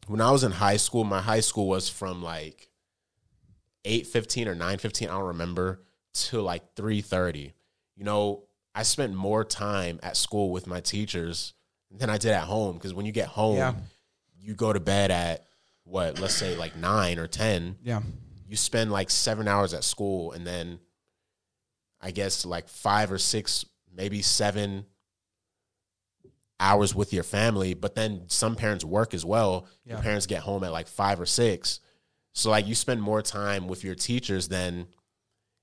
[0.08, 2.70] when I was in high school, my high school was from like
[3.86, 7.54] 8:15 or 9:15, I don't remember, to like 3:30.
[7.96, 8.44] You know,
[8.76, 11.54] I spent more time at school with my teachers
[11.92, 13.74] than I did at home because when you get home, Yeah.
[14.36, 15.48] you go to bed at
[15.84, 18.02] what, let's say like 9 or 10 Yeah.
[18.46, 20.80] you spend like seven hours at school and then
[22.02, 24.86] I guess like five or six, maybe seven
[26.60, 29.68] hours with your family, but then some parents work as well.
[29.86, 29.94] Yeah.
[29.94, 31.80] Your parents get home at like five or six.
[32.34, 34.88] So like you spend more time with your teachers than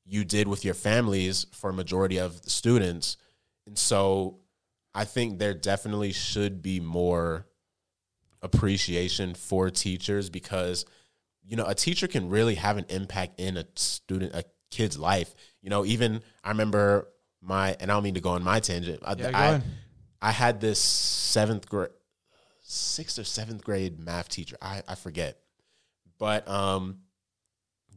[0.04, 3.16] you did with your families for a majority of the students.
[3.66, 4.38] And so
[4.94, 7.46] I think there definitely should be more
[8.42, 10.84] appreciation for teachers because
[11.46, 15.34] you know a teacher can really have an impact in a student a kid's life.
[15.62, 17.08] You know, even I remember
[17.40, 19.00] my and I don't mean to go on my tangent.
[19.04, 19.62] I- Yeah, I.
[20.24, 21.90] I had this seventh grade,
[22.62, 24.56] sixth or seventh grade math teacher.
[24.62, 25.38] I, I forget,
[26.18, 27.00] but um,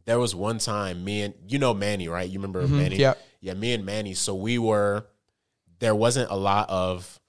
[0.04, 2.28] there was one time me and you know Manny, right?
[2.28, 2.96] You remember Manny?
[2.96, 3.14] yeah.
[3.40, 3.54] yeah.
[3.54, 4.14] Me and Manny.
[4.14, 5.06] So we were.
[5.80, 7.20] There wasn't a lot of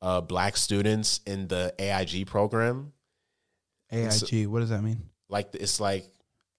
[0.00, 2.92] uh, black students in the AIG program.
[3.90, 4.46] AIG.
[4.46, 5.02] What does that mean?
[5.28, 6.06] Like it's like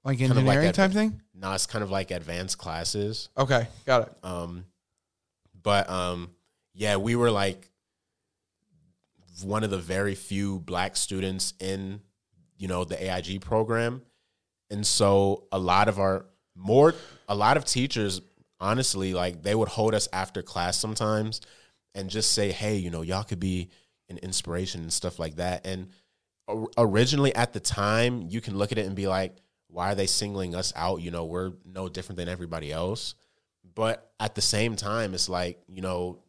[0.04, 1.22] Like of like engineering that- type thing?
[1.34, 3.30] no, it's kind of like advanced classes.
[3.38, 4.14] Okay, got it.
[4.24, 4.66] Um,
[5.64, 6.30] but um,
[6.74, 7.70] yeah, we were like
[9.44, 12.02] one of the very few black students in
[12.58, 14.02] you know the AIG program,
[14.70, 16.26] and so a lot of our
[16.56, 16.94] more
[17.28, 18.22] a lot of teachers
[18.60, 21.42] honestly like they would hold us after class sometimes
[21.96, 23.70] and just say, hey, you know, y'all could be
[24.10, 25.66] an inspiration and stuff like that.
[25.66, 25.90] And
[26.78, 29.36] originally at the time, you can look at it and be like,
[29.68, 31.02] why are they singling us out?
[31.02, 33.16] You know, we're no different than everybody else.
[33.76, 36.20] But at the same time, it's like, you know,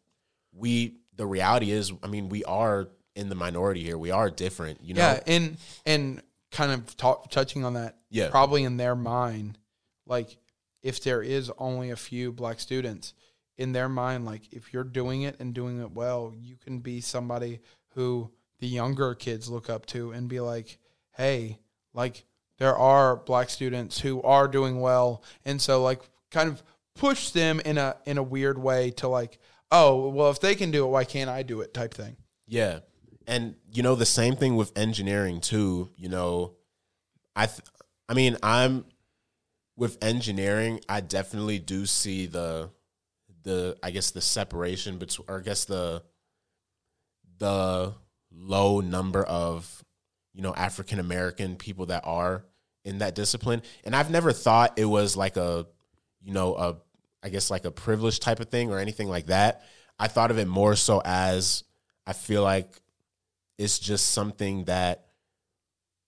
[0.53, 3.97] we, the reality is, I mean, we are in the minority here.
[3.97, 5.01] We are different, you know?
[5.01, 7.97] Yeah, and and kind of talk, touching on that.
[8.09, 8.29] Yeah.
[8.29, 9.57] Probably in their mind,
[10.05, 10.37] like
[10.81, 13.13] if there is only a few black students,
[13.57, 16.99] in their mind, like if you're doing it and doing it well, you can be
[16.99, 17.59] somebody
[17.89, 20.79] who the younger kids look up to and be like,
[21.11, 21.59] hey,
[21.93, 22.25] like
[22.57, 26.01] there are black students who are doing well, and so like
[26.31, 26.63] kind of
[26.95, 29.37] push them in a in a weird way to like,
[29.71, 31.73] oh, well, if they can do it, why can't I do it?
[31.73, 32.17] Type thing.
[32.47, 32.79] Yeah.
[33.31, 36.57] And you know the same thing with engineering too, you know,
[37.33, 37.61] I th-
[38.09, 38.83] I mean, I'm
[39.77, 42.71] with engineering, I definitely do see the
[43.43, 46.03] the I guess the separation between or I guess the
[47.37, 47.93] the
[48.33, 49.81] low number of
[50.33, 52.43] you know African American people that are
[52.83, 53.61] in that discipline.
[53.85, 55.65] And I've never thought it was like a
[56.21, 56.75] you know a
[57.23, 59.63] I guess like a privilege type of thing or anything like that.
[59.97, 61.63] I thought of it more so as
[62.05, 62.80] I feel like
[63.61, 65.05] it's just something that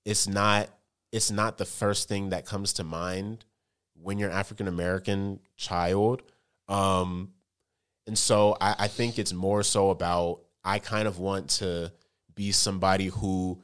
[0.05, 0.69] it's not
[1.11, 3.45] it's not the first thing that comes to mind
[3.93, 6.23] when you're African American child.
[6.67, 7.33] Um
[8.07, 11.93] and so I, I think it's more so about I kind of want to
[12.33, 13.61] be somebody who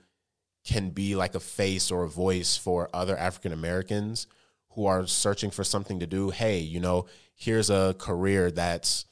[0.63, 4.27] can be like a face or a voice for other African Americans
[4.73, 6.29] who are searching for something to do.
[6.29, 9.05] Hey, you know, here's a career that's,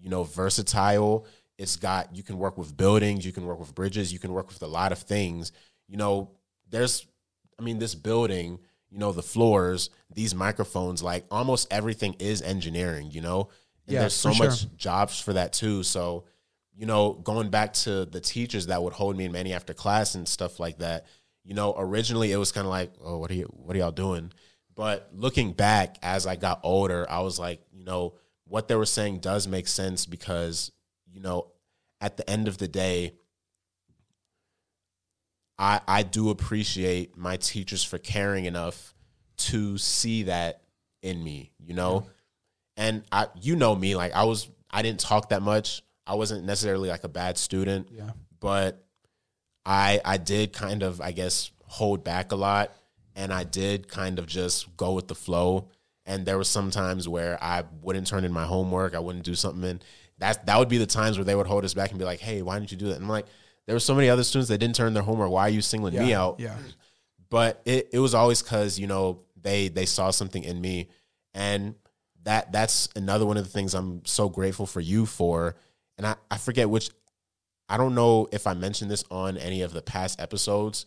[0.00, 1.26] you know, versatile.
[1.58, 4.48] It's got, you can work with buildings, you can work with bridges, you can work
[4.48, 5.52] with a lot of things.
[5.86, 6.30] You know,
[6.68, 7.06] there's,
[7.58, 8.58] I mean, this building,
[8.90, 13.48] you know, the floors, these microphones, like almost everything is engineering, you know?
[13.86, 14.46] And Yeah, there's so for sure.
[14.46, 15.82] much jobs for that too.
[15.82, 16.24] So,
[16.74, 20.14] you know, going back to the teachers that would hold me in Manny after class
[20.14, 21.06] and stuff like that,
[21.44, 23.92] you know, originally it was kind of like, oh, what are you, what are y'all
[23.92, 24.32] doing?
[24.74, 28.14] But looking back as I got older, I was like, you know,
[28.46, 30.72] what they were saying does make sense because,
[31.12, 31.48] you know,
[32.00, 33.14] at the end of the day,
[35.58, 38.94] I I do appreciate my teachers for caring enough
[39.38, 40.62] to see that
[41.02, 42.06] in me, you know?
[42.76, 45.82] And I you know me, like I was I didn't talk that much.
[46.06, 48.10] I wasn't necessarily like a bad student, Yeah.
[48.40, 48.84] but
[49.64, 52.72] I I did kind of I guess hold back a lot
[53.14, 55.68] and I did kind of just go with the flow.
[56.04, 59.36] And there were some times where I wouldn't turn in my homework, I wouldn't do
[59.36, 59.84] something and
[60.22, 62.20] that that would be the times where they would hold us back and be like,
[62.20, 63.26] "Hey, why didn't you do that?" And I'm like,
[63.66, 65.30] there were so many other students that didn't turn their homework.
[65.30, 66.40] Why are you singling me out?
[66.40, 66.56] Yeah.
[67.30, 70.88] but it, it was always because you know they they saw something in me
[71.34, 71.74] and
[72.24, 75.56] that that's another one of the things i'm so grateful for you for
[75.98, 76.90] and i, I forget which
[77.68, 80.86] i don't know if i mentioned this on any of the past episodes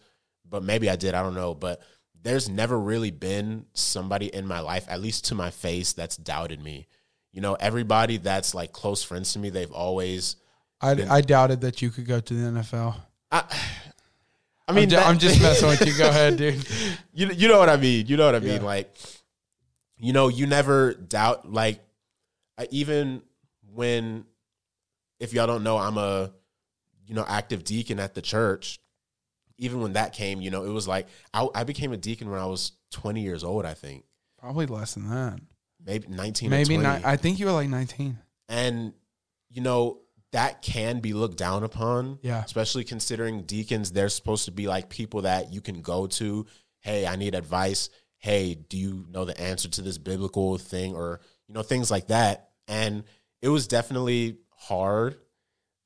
[0.50, 1.82] but maybe i did i don't know but
[2.22, 6.62] there's never really been somebody in my life at least to my face that's doubted
[6.62, 6.88] me
[7.36, 10.38] you know everybody that's like close friends to me they've always
[10.82, 12.96] I, I doubted that you could go to the NFL.
[13.32, 13.44] i,
[14.68, 15.98] I mean mean, that- I'm just messing with you.
[15.98, 16.66] Go ahead, dude.
[17.14, 18.08] you you know what I mean.
[18.08, 18.62] You know what I mean.
[18.62, 18.64] Yeah.
[18.64, 18.94] Like,
[19.98, 21.52] you know, you never doubt.
[21.52, 21.80] Like,
[22.58, 23.22] I, even
[23.74, 24.26] when,
[25.20, 26.32] if y'all don't know, I'm a,
[27.06, 28.80] you know, active deacon at the church.
[29.58, 32.40] Even when that came, you know, it was like I, I became a deacon when
[32.40, 33.66] I was 20 years old.
[33.66, 34.04] I think.
[34.40, 35.40] Probably less than that.
[35.86, 36.84] Maybe 19 Maybe or 20.
[37.02, 37.06] not.
[37.06, 38.18] I think you were like 19.
[38.50, 38.94] and
[39.50, 40.00] you know
[40.32, 42.44] that can be looked down upon Yeah.
[42.44, 46.46] especially considering deacons they're supposed to be like people that you can go to
[46.82, 51.22] hey i need advice hey do you know the answer to this biblical thing or
[51.48, 53.04] you know things like that and
[53.42, 55.16] it was definitely hard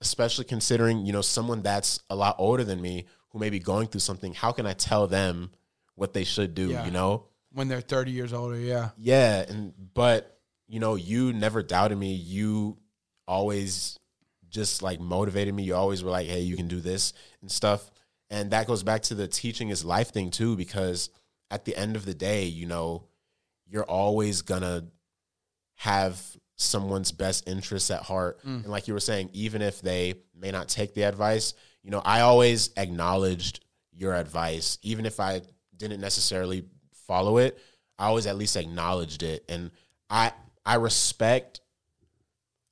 [0.01, 3.87] especially considering you know someone that's a lot older than me who may be going
[3.87, 5.51] through something how can i tell them
[5.95, 6.85] what they should do Yeah.
[6.85, 8.89] you know When they're 30 years older, yeah.
[8.97, 12.13] yeah, and but you know, you never doubted me.
[12.13, 12.77] You
[13.27, 13.97] always
[14.49, 15.63] just like motivated me.
[15.63, 17.89] You always were like, "Hey, you can do this" and stuff.
[18.29, 21.09] And that goes back to the teaching is life thing too because
[21.49, 23.05] at the end of the day, you know,
[23.65, 24.85] you're always going to
[25.75, 26.21] have
[26.55, 28.39] someone's best interests at heart.
[28.45, 28.63] Mm.
[28.63, 32.01] And like you were saying, even if they may not take the advice, you know,
[32.03, 35.41] I always acknowledged your advice even if I
[35.75, 36.63] didn't necessarily
[37.09, 37.57] follow it.
[37.97, 39.71] I always at least acknowledged it, and
[40.09, 40.31] I
[40.65, 41.59] I respect.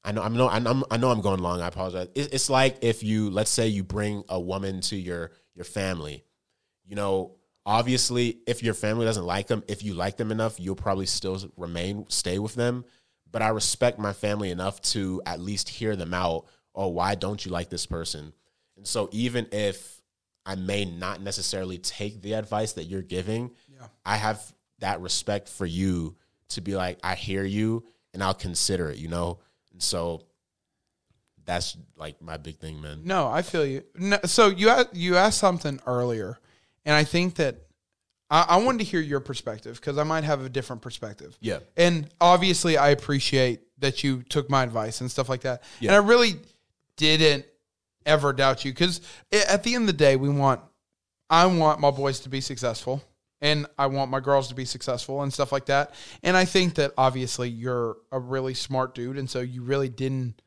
[0.03, 1.59] I know I'm no I know, I know I'm going long.
[1.59, 2.07] I apologize.
[2.15, 6.23] It, it's like if you let's say you bring a woman to your your family,
[6.85, 7.35] you know,
[7.65, 11.37] obviously if your family doesn't like them, if you like them enough, you'll probably still
[11.57, 12.85] remain stay with them.
[13.29, 16.45] But I respect my family enough to at least hear them out.
[16.73, 18.31] Oh, why don't you like this person?
[18.77, 20.01] And so even if
[20.45, 23.87] I may not necessarily take the advice that you're giving, Yeah.
[24.05, 24.41] I have
[24.79, 26.15] that respect for you
[26.49, 29.39] to be like, I hear you and I'll consider it, you know?
[29.71, 30.23] And so
[31.45, 33.01] that's like my big thing, man.
[33.03, 33.83] No, I feel you.
[33.95, 36.37] No, so you you asked something earlier,
[36.85, 37.55] and I think that
[38.29, 41.37] I, I wanted to hear your perspective because I might have a different perspective.
[41.39, 41.59] Yeah.
[41.75, 45.63] And obviously, I appreciate that you took my advice and stuff like that.
[45.79, 45.95] Yeah.
[45.95, 46.35] And I really
[46.97, 47.45] didn't
[48.05, 49.01] ever doubt you because
[49.31, 50.61] at the end of the day, we want,
[51.29, 53.03] I want my boys to be successful
[53.41, 55.93] and I want my girls to be successful and stuff like that.
[56.23, 59.17] And I think that obviously you're a really smart dude.
[59.17, 60.41] And so you really didn't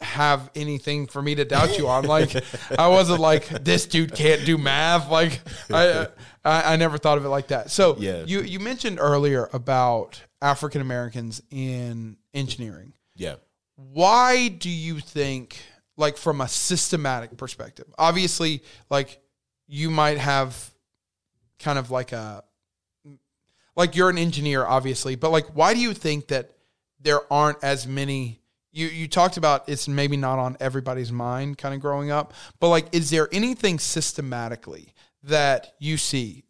[0.00, 2.04] have anything for me to doubt you on.
[2.04, 2.34] Like
[2.76, 5.08] I wasn't like this dude can't do math.
[5.10, 5.40] Like
[5.72, 6.08] I,
[6.44, 7.70] I I never thought of it like that.
[7.70, 8.24] So Yeah.
[8.26, 12.94] you you mentioned earlier about African Americans in engineering.
[13.14, 13.36] Yeah.
[13.76, 15.62] Why do you think
[15.96, 17.86] like from a systematic perspective?
[17.96, 19.20] Obviously, like
[19.68, 20.72] you might have
[21.60, 22.42] kind of like a
[23.76, 26.50] like you're an engineer obviously, but like why do you think that
[27.00, 28.40] there aren't as many
[28.72, 32.68] you you talked about it's maybe not on everybody's mind kind of growing up, but
[32.68, 36.44] like is there anything systematically that you see?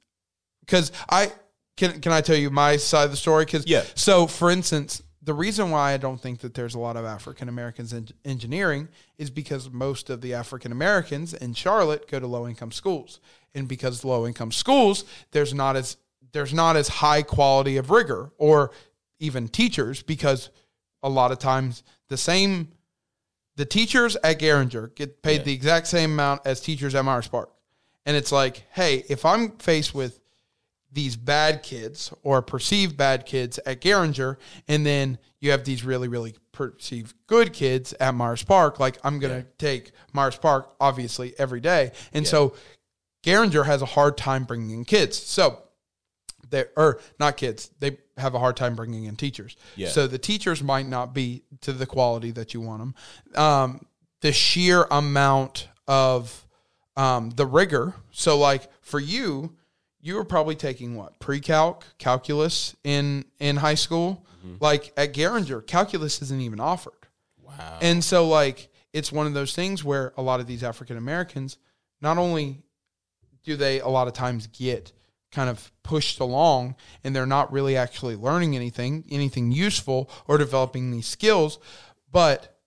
[0.66, 1.32] Cuz I
[1.76, 3.84] can can I tell you my side of the story cuz Yeah.
[3.94, 7.48] so for instance, the reason why I don't think that there's a lot of African
[7.48, 12.48] Americans in engineering is because most of the African Americans in Charlotte go to low
[12.48, 13.20] income schools.
[13.54, 15.96] And because low income schools, there's not as
[16.32, 18.70] there's not as high quality of rigor or
[19.18, 20.48] even teachers because
[21.02, 22.68] a lot of times the same
[23.56, 25.42] the teachers at Garinger get paid Yeah.
[25.42, 27.50] the exact same amount as teachers at Myers Park.
[28.06, 30.19] And it's like, hey, if I'm faced with
[30.92, 34.36] these bad kids or perceived bad kids at Garinger,
[34.68, 39.18] and then you have these really, really perceived good kids at Myers Park, like I'm
[39.20, 39.52] going to Yeah.
[39.58, 41.92] take Myers Park obviously every day.
[42.12, 42.54] And so
[43.22, 45.16] Garinger has a hard time bringing in kids.
[45.18, 45.62] So
[46.48, 49.56] they or not kids, they have a hard time bringing in teachers.
[49.76, 49.88] Yeah.
[49.88, 52.94] So the teachers might not be to the quality that you want them.
[53.42, 53.86] Um,
[54.20, 56.46] the sheer amount of
[56.96, 57.94] um, the rigor.
[58.10, 59.54] So like for you,
[60.00, 64.26] you were probably taking what pre-calc, calculus in in high school.
[64.38, 64.56] Mm-hmm.
[64.60, 66.92] Like at Garinger, calculus isn't even offered.
[67.42, 67.78] Wow.
[67.82, 71.58] And so like it's one of those things where a lot of these African Americans
[72.00, 72.62] not only
[73.44, 74.92] do they a lot of times get
[75.30, 76.74] kind of pushed along
[77.04, 81.58] and they're not really actually learning anything, anything useful or developing these skills,
[82.10, 82.58] but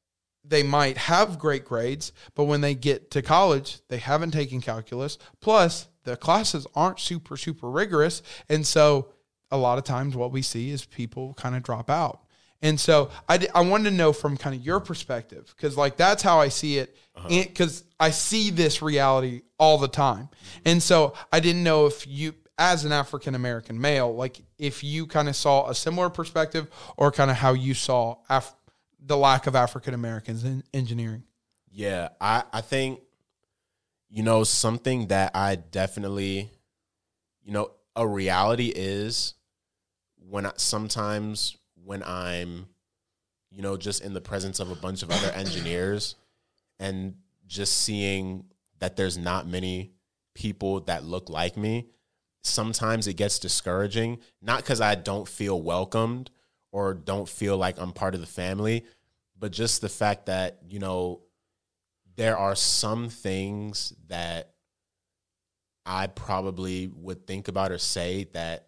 [0.46, 5.18] they might have great grades, but when they get to college, they haven't taken calculus.
[5.40, 8.22] Plus, the classes aren't super, super rigorous.
[8.50, 9.10] And so,
[9.52, 12.22] a lot of times, what we see is people kind of drop out.
[12.62, 16.24] And so, I, I wanted to know from kind of your perspective, because like that's
[16.24, 17.28] how I see it, uh-huh.
[17.30, 20.30] because I see this reality all the time.
[20.66, 25.08] And so, I didn't know if you, as an African American male, like if you
[25.08, 26.68] kind of saw a similar perspective
[26.98, 28.56] or kind of how you saw Af-
[29.06, 31.24] the lack of African Americans in engineering.
[31.72, 33.02] Yeah, I I think
[34.14, 36.52] you know something that I definitely
[37.44, 39.34] you know a reality is
[40.30, 42.68] when I, sometimes when I'm
[43.50, 46.16] you know just in the presence of a bunch of other engineers
[46.80, 47.16] and
[47.48, 48.46] just seeing
[48.80, 49.92] that there's not many
[50.36, 51.88] people that look like me
[52.44, 54.20] sometimes it gets discouraging.
[54.42, 56.30] Not cuz I don't feel welcomed
[56.72, 58.86] or don't feel like I'm part of the family,
[59.38, 61.22] but just the fact that, you know,
[62.16, 64.54] there are some things that
[65.86, 68.68] I probably would think about or say that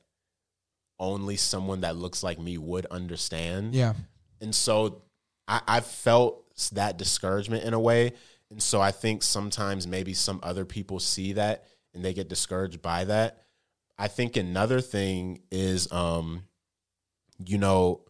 [0.99, 3.75] only someone that looks like me would understand.
[3.75, 3.93] Yeah.
[4.41, 5.03] And so
[5.47, 6.43] I, I felt
[6.73, 8.13] that discouragement in a way.
[8.49, 12.81] And so I think sometimes maybe some other people see that and they get discouraged
[12.81, 13.43] by that.
[13.97, 16.43] I think another thing is, um,
[17.45, 18.01] you know,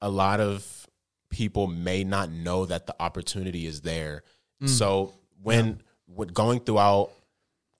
[0.00, 0.88] a lot of
[1.30, 4.22] people may not know that the opportunity is there.
[4.66, 7.10] So when with going throughout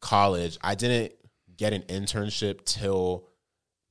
[0.00, 1.12] college, I didn't
[1.56, 3.28] get an internship till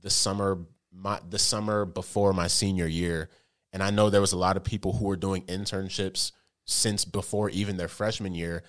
[0.01, 0.59] the summer
[0.91, 3.29] my the summer before my senior year.
[3.71, 6.31] And I know there was a lot of people who were doing internships
[6.65, 8.63] since before even their freshman year.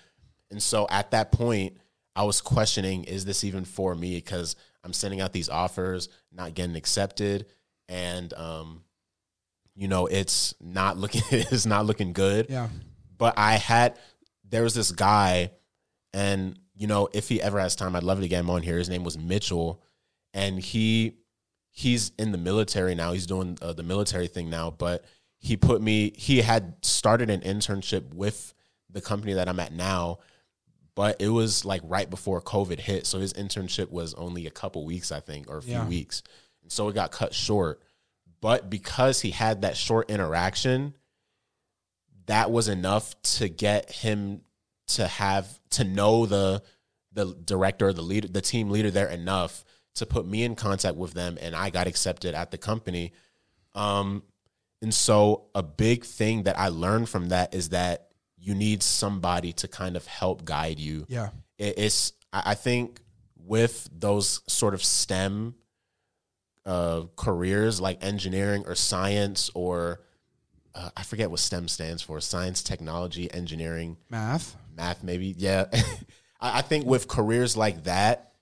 [0.50, 1.76] And so at that point,
[2.16, 4.14] I was questioning, is this even for me?
[4.14, 7.46] Because I'm sending out these offers, not getting accepted,
[7.88, 8.84] and um,
[9.74, 12.46] you know, it's not looking it's not looking good.
[12.48, 12.68] Yeah.
[13.16, 13.98] But I had
[14.48, 15.50] there was this guy,
[16.12, 18.78] and you know, if he ever has time, I'd love to get him on here.
[18.78, 19.82] His name was Mitchell,
[20.32, 21.14] and he
[21.70, 23.12] he's in the military now.
[23.12, 25.04] He's doing uh, the military thing now, but
[25.38, 26.12] he put me.
[26.16, 28.54] He had started an internship with
[28.90, 30.18] the company that I'm at now,
[30.94, 34.84] but it was like right before COVID hit, so his internship was only a couple
[34.84, 35.88] weeks, I think, or a few Yeah.
[35.88, 36.22] weeks,
[36.62, 37.82] and so it got cut short.
[38.40, 40.94] But because he had that short interaction,
[42.26, 44.40] that was enough to get him
[44.88, 46.62] to have to know the
[47.12, 49.64] the director, the leader, the team leader there enough
[49.94, 53.12] to put me in contact with them, and I got accepted at the company.
[53.74, 54.22] Um,
[54.82, 59.52] and so a big thing that I learned from that is that you need somebody
[59.54, 61.06] to kind of help guide you.
[61.08, 61.30] Yeah.
[61.58, 63.00] It- It's I I think
[63.36, 65.54] with those sort of STEM
[66.66, 70.00] uh, careers like engineering or science or
[70.74, 74.56] uh, I forget what STEM stands for science, technology, engineering, Math.
[74.76, 75.34] math, maybe.
[75.38, 75.66] Yeah.
[76.40, 78.32] I, I think with careers like that,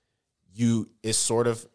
[0.53, 1.65] you it's sort of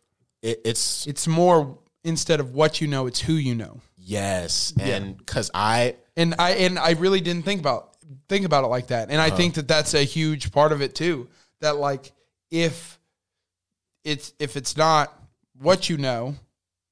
[0.42, 3.80] it, it's It's more instead of what you know, it's who you know.
[3.96, 7.96] yes, and because I And I and I really didn't think about
[8.28, 9.10] think about it like that.
[9.10, 11.28] And I think that that's a huge part of it too.
[11.60, 12.12] That like
[12.50, 12.98] if
[14.04, 15.12] it's if it's not
[15.60, 16.34] what you know,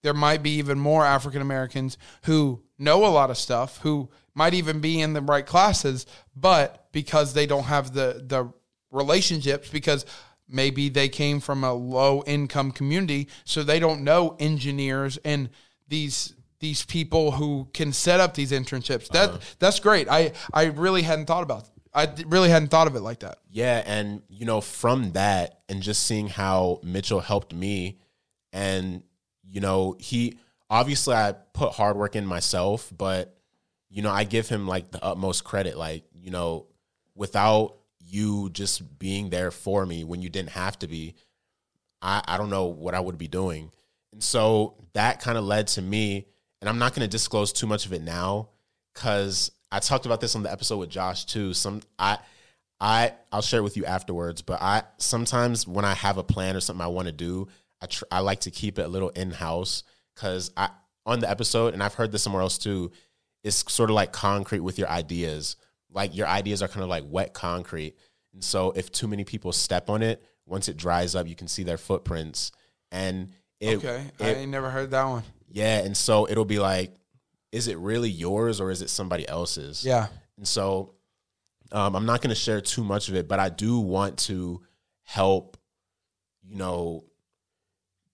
[0.02, 4.54] there might be even more African Americans who know a lot of stuff, who might
[4.54, 8.52] even be in the right classes, but because they don't have the the
[8.90, 10.06] relationships because
[10.48, 15.50] maybe they came from a low income community so they don't know engineers and
[15.88, 19.08] these these people who can set up these internships.
[19.08, 19.38] That uh-huh.
[19.58, 20.08] that's great.
[20.08, 23.38] I i really hadn't thought about i really hadn't thought of it like that.
[23.50, 27.98] Yeah, and you know, from that and just seeing how Mitchell helped me
[28.52, 29.02] and
[29.48, 30.38] you know, he
[30.70, 33.36] obviously I put hard work in myself, but
[33.88, 36.66] you know, I give him like the utmost credit like, you know,
[37.14, 41.14] without you just being there for me when you didn't have to be,
[42.02, 43.70] I I don't know what I would be doing.
[44.12, 46.26] And so that kind of led to me
[46.60, 48.50] and I'm not to disclose too much of it now
[48.94, 51.54] cuz I talked about this on the episode with Josh too.
[51.54, 52.18] Some I
[52.80, 56.56] I I'll share it with you afterwards, but I sometimes when I have a plan
[56.56, 57.48] or something I want to do,
[57.80, 59.82] I tr- I like to keep it a little in house
[60.16, 60.70] because I
[61.04, 62.90] on the episode and I've heard this somewhere else too.
[63.44, 65.54] It's sort of like concrete with your ideas.
[65.92, 67.96] Like your ideas are kind of like wet concrete,
[68.34, 71.46] and so if too many people step on it, once it dries up, you can
[71.46, 72.50] see their footprints.
[72.90, 73.30] And
[73.60, 76.92] it, okay i it- ain't never heard that one yeah, and so it'll be like,
[77.52, 79.84] is it really yours or is it somebody else's?
[79.84, 80.94] yeah And so
[81.72, 84.60] um, I'm not going to share too much of it, but I do want to
[85.04, 85.56] help,
[86.42, 87.04] you know,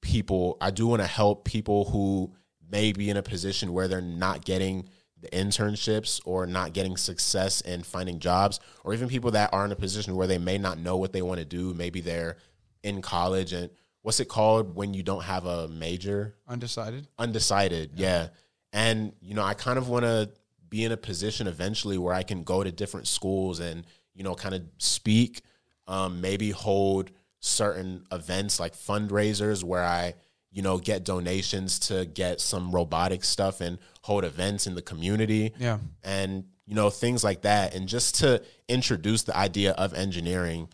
[0.02, 0.58] people.
[0.60, 2.32] I do want to help people who
[2.70, 4.88] may be in a position where they're not getting
[5.18, 9.72] the internships or not getting success in finding jobs, or even people that are in
[9.72, 11.72] a position where they may not know what they want to do.
[11.72, 12.36] Maybe they're
[12.82, 13.70] in college and
[14.02, 16.34] what's it called when you don't have a major?
[16.48, 18.28] undecided undecided yeah
[18.72, 20.28] and you know i kind of want to
[20.68, 24.34] be in a position eventually where i can go to different schools and you know
[24.34, 25.42] kind of speak
[25.88, 27.10] um, maybe hold
[27.44, 30.14] certain events like fundraisers where i
[30.52, 35.52] you know get donations to get some robotic stuff and hold events in the community.
[35.58, 35.78] Yeah.
[36.04, 37.74] And you know things like that.
[37.74, 40.68] And just to introduce the idea of engineering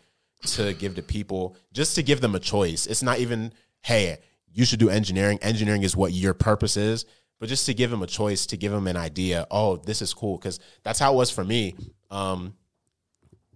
[0.47, 2.85] to give to people just to give them a choice.
[2.85, 4.17] It's not even hey
[4.51, 5.39] you should do engineering.
[5.41, 7.05] Engineering is what your purpose is.
[7.39, 10.13] But just to give them a choice to give them an idea oh this is
[10.13, 10.37] cool.
[10.37, 11.75] Because that's how it was for me.
[12.11, 12.53] Um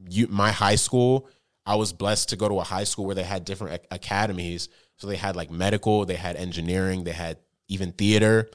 [0.09, 1.27] you my high school
[1.65, 4.69] i was blessed to go to a high school where they had different ac- academies
[4.97, 7.37] so they had like medical they had engineering they had
[7.67, 8.49] even theater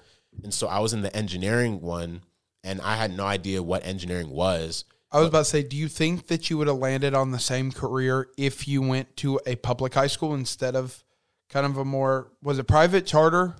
[0.44, 2.20] And so I was in the engineering one
[2.62, 4.84] and I had no idea what engineering was.
[5.10, 7.38] I was about to say, do you think that you would have landed on the
[7.38, 11.02] same career if you went to a public high school instead of
[11.48, 13.56] kind of a more was it private charter?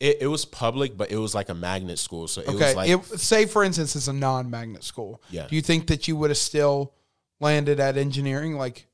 [0.00, 2.26] It, it was public, but it was like a magnet school.
[2.28, 5.22] So it Okay, was like it, say for instance, it's a non-magnet school.
[5.30, 5.46] Yeah.
[5.48, 6.92] Do you think that you would have still
[7.40, 8.86] landed at engineering, like,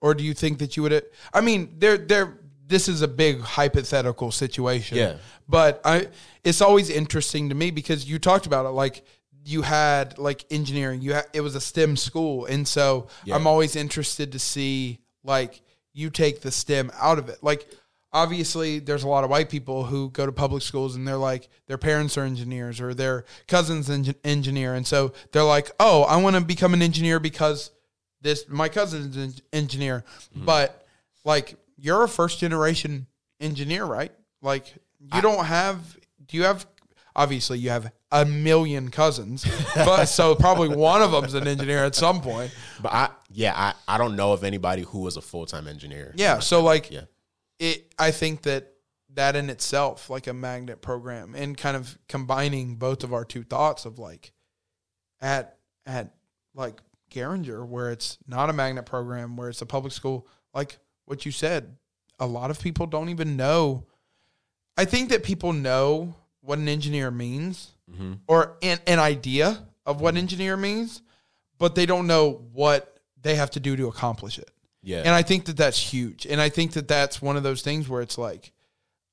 [0.00, 1.04] or do you think that you would?
[1.32, 2.38] I mean, there, there.
[2.66, 4.96] This is a big hypothetical situation.
[4.96, 5.16] Yeah.
[5.46, 6.08] But I,
[6.42, 9.04] it's always interesting to me because you talked about it, like
[9.44, 11.02] you had like engineering.
[11.02, 13.34] You had, it was a STEM school, and so Yeah.
[13.36, 15.60] I'm always interested to see like
[15.92, 17.68] you take the STEM out of it, like
[18.14, 21.48] obviously there's a lot of white people who go to public schools and they're like
[21.66, 26.16] their parents are engineers or their cousins engin- engineer and so they're like oh i
[26.16, 27.70] want to become an engineer because
[28.22, 30.04] this my cousin's an engineer
[30.34, 30.44] mm-hmm.
[30.46, 30.86] but
[31.24, 33.06] like you're a first generation
[33.40, 34.74] engineer right like
[35.12, 35.96] you don't have
[36.26, 36.66] do you have
[37.14, 39.44] obviously you have a million cousins
[39.74, 43.94] but so probably one of them's an engineer at some point but I yeah, I,
[43.94, 46.12] I don't know of anybody who was a full time engineer.
[46.16, 47.02] yeah so like Yeah.
[47.58, 48.68] it i think that
[49.14, 53.42] that in itself like a magnet program and kind of combining both of our two
[53.42, 54.32] thoughts of like
[55.20, 56.14] at at
[56.54, 56.80] like
[57.12, 61.32] Garinger where it's not a magnet program where it's a public school like what you
[61.32, 61.76] said
[62.18, 63.84] a lot of people don't even know
[64.76, 68.12] i think that people know what an engineer means Mm-hmm.
[68.26, 71.02] or an, an idea of what engineer means
[71.58, 74.50] but they don't know what they have to do to accomplish it
[74.82, 75.00] Yeah.
[75.00, 76.24] and I think that that's huge.
[76.24, 78.52] And I think that that's one of those things where it's like,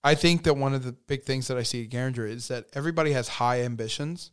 [0.03, 2.67] I think that one of the big things that I see at Garinger is that
[2.73, 4.31] everybody has high ambitions,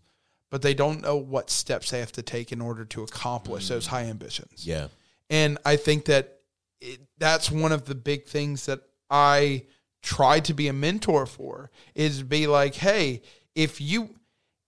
[0.50, 3.86] but they don't know what steps they have to take in order to accomplish those
[3.86, 4.66] high ambitions.
[4.66, 4.88] yeah.
[5.28, 6.38] And I think that
[6.80, 9.64] it, that's one of the big things that I
[10.02, 13.22] try to be a mentor for is be like, hey,
[13.54, 14.10] if you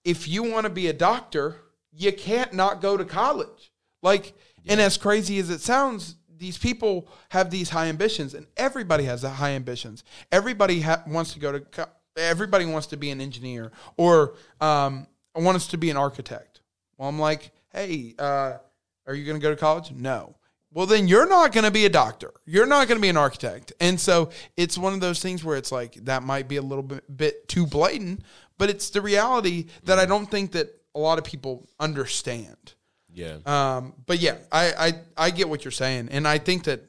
[0.04, 1.56] if you want to be a doctor,
[1.92, 3.72] you can't not go to college.
[4.02, 4.32] Like,
[4.66, 9.22] and as crazy as it sounds, these people have these high ambitions, and everybody has
[9.22, 10.04] high ambitions.
[10.32, 11.60] Everybody ha- wants to go to.
[11.60, 11.86] Co-
[12.16, 15.06] everybody wants to be an engineer or um,
[15.38, 16.60] wants to be an architect.
[16.96, 18.58] Well, I'm like, hey, uh,
[19.06, 19.92] are you going to go to college?
[19.92, 20.34] No.
[20.72, 22.32] Well, then you're not going to be a doctor.
[22.44, 23.72] You're not going to be an architect.
[23.80, 26.82] And so it's one of those things where it's like that might be a little
[26.82, 28.22] bit, bit too blatant,
[28.58, 32.74] but it's the reality that I don't think that a lot of people understand.
[33.12, 33.38] Yeah.
[33.46, 36.82] Um, but yeah, I, I I get what you're saying, and I think that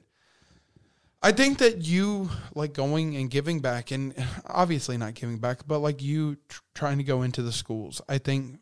[1.21, 4.13] I think that you like going and giving back, and
[4.45, 8.01] obviously not giving back, but like you tr- trying to go into the schools.
[8.07, 8.59] I think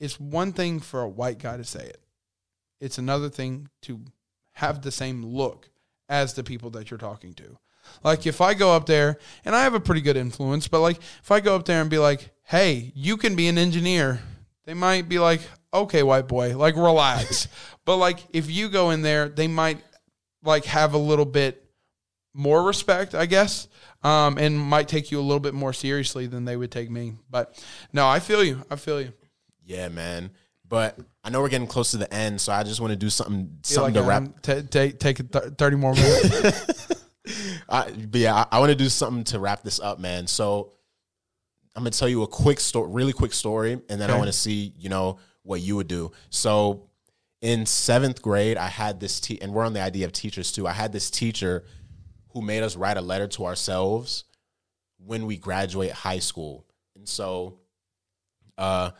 [0.00, 2.00] it's one thing for a white guy to say it.
[2.80, 4.00] It's another thing to
[4.52, 5.68] have the same look
[6.08, 7.58] as the people that you're talking to.
[8.02, 10.96] Like if I go up there and I have a pretty good influence, but like
[10.96, 14.20] if I go up there and be like, "Hey, you can be an engineer,"
[14.64, 15.42] they might be like,
[15.72, 17.48] "Okay, white boy, like relax."
[17.84, 19.84] but like if you go in there, they might
[20.42, 21.65] like have a little bit
[22.36, 23.66] more respect, I guess,
[24.02, 27.14] um, and might take you a little bit more seriously than they would take me.
[27.30, 27.60] But
[27.92, 28.62] no, I feel you.
[28.70, 29.12] I feel you.
[29.64, 30.30] Yeah, man.
[30.68, 33.08] But I know we're getting close to the end, so I just want to do
[33.08, 34.42] something something like to wrap.
[34.42, 36.92] ta- ta- take th- thirty more minutes.
[37.68, 40.26] I, but yeah, I, I want to do something to wrap this up, man.
[40.26, 40.72] So
[41.74, 44.32] I'm gonna tell you a quick story, really quick story, and then I want to
[44.32, 46.12] see, you know, what you would do.
[46.30, 46.88] So
[47.42, 50.66] in seventh grade, I had this, te- and we're on the idea of teachers too.
[50.66, 51.64] I had this teacher
[52.36, 54.24] who made us write a letter to ourselves
[54.98, 57.58] when we graduate high school, and so
[58.58, 58.90] uh,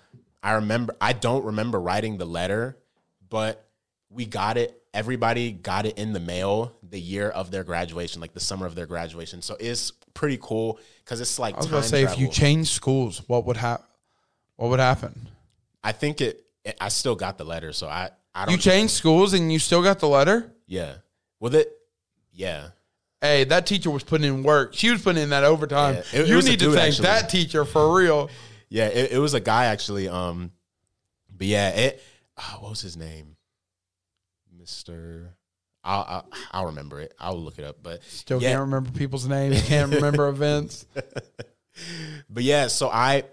[0.42, 2.78] I remember, I don't remember writing the letter,
[3.28, 3.68] but
[4.08, 4.82] we got it.
[4.94, 8.74] Everybody got it in the mail the year of their graduation, like the summer of
[8.74, 9.42] their graduation.
[9.42, 13.20] So it's pretty cool because it's like I was to say, if you change schools,
[13.26, 13.84] what would happen?
[14.56, 15.28] What would happen?
[15.84, 16.78] I think it, it.
[16.80, 18.08] I still got the letter, so I.
[18.34, 18.52] I don't.
[18.52, 20.50] You changed schools and you still got the letter.
[20.66, 20.94] yeah.
[21.38, 21.70] With it.
[22.32, 22.68] Yeah.
[23.26, 24.74] Hey, that teacher was putting in work.
[24.74, 25.94] She was putting in that overtime.
[25.94, 27.02] Yeah, it- it you a need to thank actually.
[27.04, 28.30] that teacher for real.
[28.68, 28.86] Yeah.
[28.88, 30.08] It, it was a guy actually.
[30.08, 30.52] Um.
[31.36, 31.68] But yeah.
[31.70, 32.02] It.
[32.38, 33.36] ah, what was his name?
[34.58, 35.34] Mister.
[35.84, 37.14] I'll, I'll I'll remember it.
[37.20, 37.76] I'll look it up.
[37.82, 38.50] But Still yeah.
[38.50, 39.62] can't remember people's names.
[39.68, 40.86] Can't remember events.
[42.30, 43.24] But yeah, so I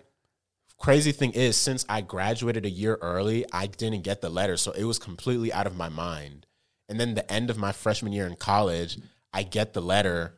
[0.78, 4.72] crazy thing is since I graduated a year early, I didn't get the letter, so
[4.74, 6.46] it was completely out of my mind.
[6.90, 8.98] And then the end of my freshman year in college,
[9.34, 10.38] I get the letter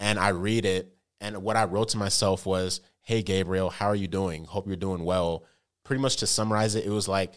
[0.00, 3.96] and I read it and what I wrote to myself was, "Hey Gabriel, how are
[3.96, 4.44] you doing?
[4.44, 5.44] Hope you're doing well."
[5.84, 7.32] Pretty much to summarize it, it was like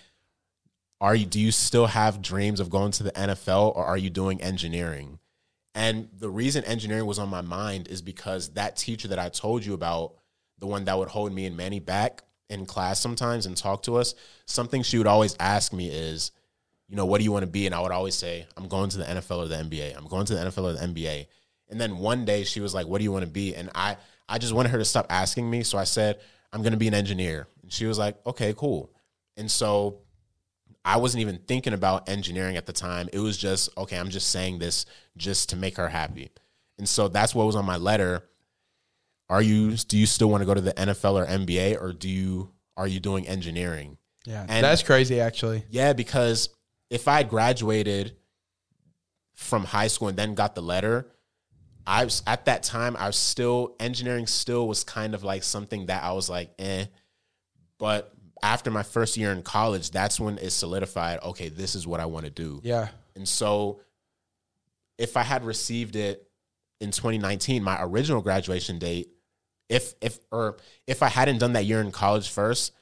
[1.02, 4.10] are you do you still have dreams of going to the NFL or are you
[4.10, 5.20] doing engineering?
[5.76, 9.64] And the reason engineering was on my mind is because that teacher that I told
[9.64, 10.16] you about
[10.58, 13.96] the one that would hold me and Manny back in class sometimes and talk to
[13.96, 14.14] us,
[14.46, 16.32] something she would always ask me is,
[16.90, 17.68] you know, what do you want to be?
[17.68, 19.96] And I would always say, I'm going to the NFL or the NBA.
[19.96, 21.28] I'm going to the NFL or the NBA.
[21.70, 23.56] And then one day she was like, what do you want to be?
[23.56, 23.98] And I,
[24.28, 25.62] I just wanted her to stop asking me.
[25.62, 26.20] So I said,
[26.52, 27.48] I'm going to be an engineer.
[27.62, 28.92] And she was like, okay, cool.
[29.38, 30.00] And so
[30.84, 33.08] I wasn't even thinking about engineering at the time.
[33.14, 36.32] It was just, okay, I'm just saying this just to make her happy.
[36.80, 38.24] And so that's what was on my letter.
[39.30, 42.10] Are you do you still want to go to the NFL or NBA or do
[42.10, 43.98] you are you doing engineering?
[44.26, 45.20] Yeah, And- that's crazy.
[45.20, 46.50] Actually, Yeah, because
[46.90, 48.16] if I graduated
[49.36, 51.08] from high school and then got the letter,
[51.88, 55.88] I was at that time I was still engineering still was kind of like something
[55.88, 56.86] that I was like, eh.
[57.78, 58.14] But
[58.44, 62.06] after my first year in college, that's when it solidified, okay, this is what I
[62.06, 62.62] want to do.
[62.64, 63.82] yeah, And so
[64.98, 66.30] if I had received it
[66.80, 69.10] in 2019, my original graduation date,
[69.70, 70.58] if if or
[70.88, 72.74] if I hadn't done that year in college first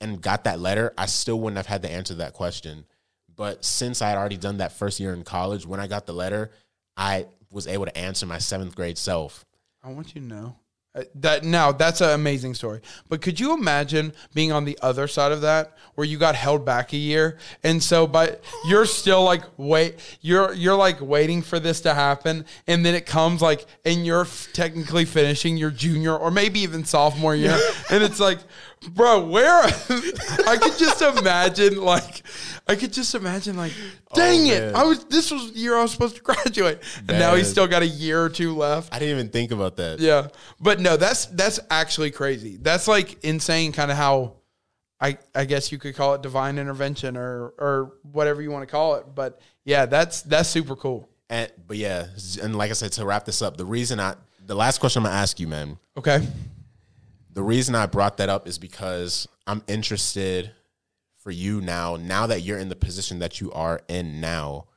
[0.00, 2.84] and got that letter, I still wouldn't have had to answer that question.
[3.36, 6.14] But since I had already done that first year in college, when I got the
[6.14, 6.50] letter,
[6.96, 9.44] I was able to answer my seventh grade self.
[9.82, 10.56] I want you to know
[10.96, 12.80] uh, that now that's an amazing story.
[13.08, 16.64] But could you imagine being on the other side of that, where you got held
[16.64, 21.60] back a year, and so but you're still like wait, you're you're like waiting for
[21.60, 26.16] this to happen, and then it comes like, and you're f- technically finishing your junior
[26.16, 27.58] or maybe even sophomore year,
[27.90, 28.38] and it's like,
[28.90, 29.62] bro, where?
[29.64, 32.22] I could just imagine like.
[32.68, 33.72] I could just imagine, like,
[34.10, 34.74] oh, dang it!
[34.74, 35.04] I was.
[35.04, 37.86] This was the year I was supposed to graduate, and now he's still got a
[37.86, 38.92] year or two left.
[38.92, 40.00] I didn't even think about that.
[40.00, 40.28] Yeah,
[40.60, 42.56] but no, that's that's actually crazy.
[42.56, 44.38] That's like insane, kind of how
[45.00, 48.70] I I guess you could call it divine intervention or or whatever you want to
[48.70, 49.06] call it.
[49.14, 51.08] But yeah, that's that's super cool.
[51.28, 52.06] And but yeah,
[52.42, 54.14] and like I said, to wrap this up, the reason I
[54.44, 56.26] the last question I'm gonna ask you, man, Okay,
[57.36, 60.52] the reason I brought that up is because I'm interested
[61.18, 64.68] for you now, now that you're in the position that you are in now.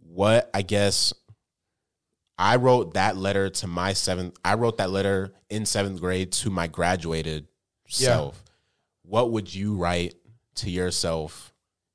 [0.00, 1.12] What I guess
[2.38, 6.48] I wrote that letter to my seventh, I wrote that letter in seventh grade to
[6.50, 7.46] my graduated
[7.88, 8.06] Yeah.
[8.06, 8.42] self.
[9.02, 10.14] What would you write
[10.56, 11.52] to yourself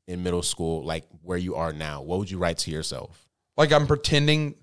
[0.07, 2.01] in middle school, like where you are now?
[2.03, 3.23] What would you write to yourself?
[3.59, 4.53] like I'm pretending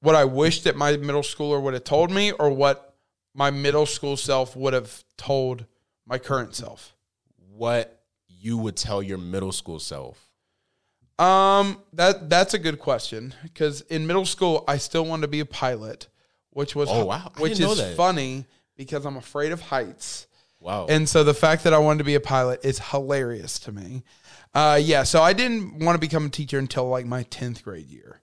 [0.00, 2.91] what I wish that my middle schooler would have told me, or what
[3.34, 5.64] my middle school self would have told
[6.06, 6.94] my current self.
[7.54, 10.28] What you would tell your middle school self?
[11.18, 15.40] Um, that that's a good question because in middle school I still wanted to be
[15.40, 16.08] a pilot,
[16.50, 17.30] which was Oh, wow.
[17.36, 18.46] I which is funny
[18.76, 20.26] because I'm afraid of heights,
[20.58, 20.86] Wow.
[20.88, 24.02] and so the fact that I wanted to be a pilot is hilarious to me.
[24.54, 27.88] Uh, yeah, so I didn't want to become a teacher until like my tenth grade
[27.88, 28.20] year,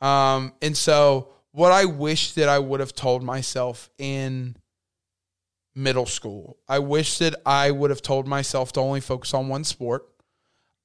[0.00, 4.56] um, and so what I wish that I would have told myself in
[5.74, 9.64] middle school, I wish that I would have told myself to only focus on one
[9.64, 10.06] sport.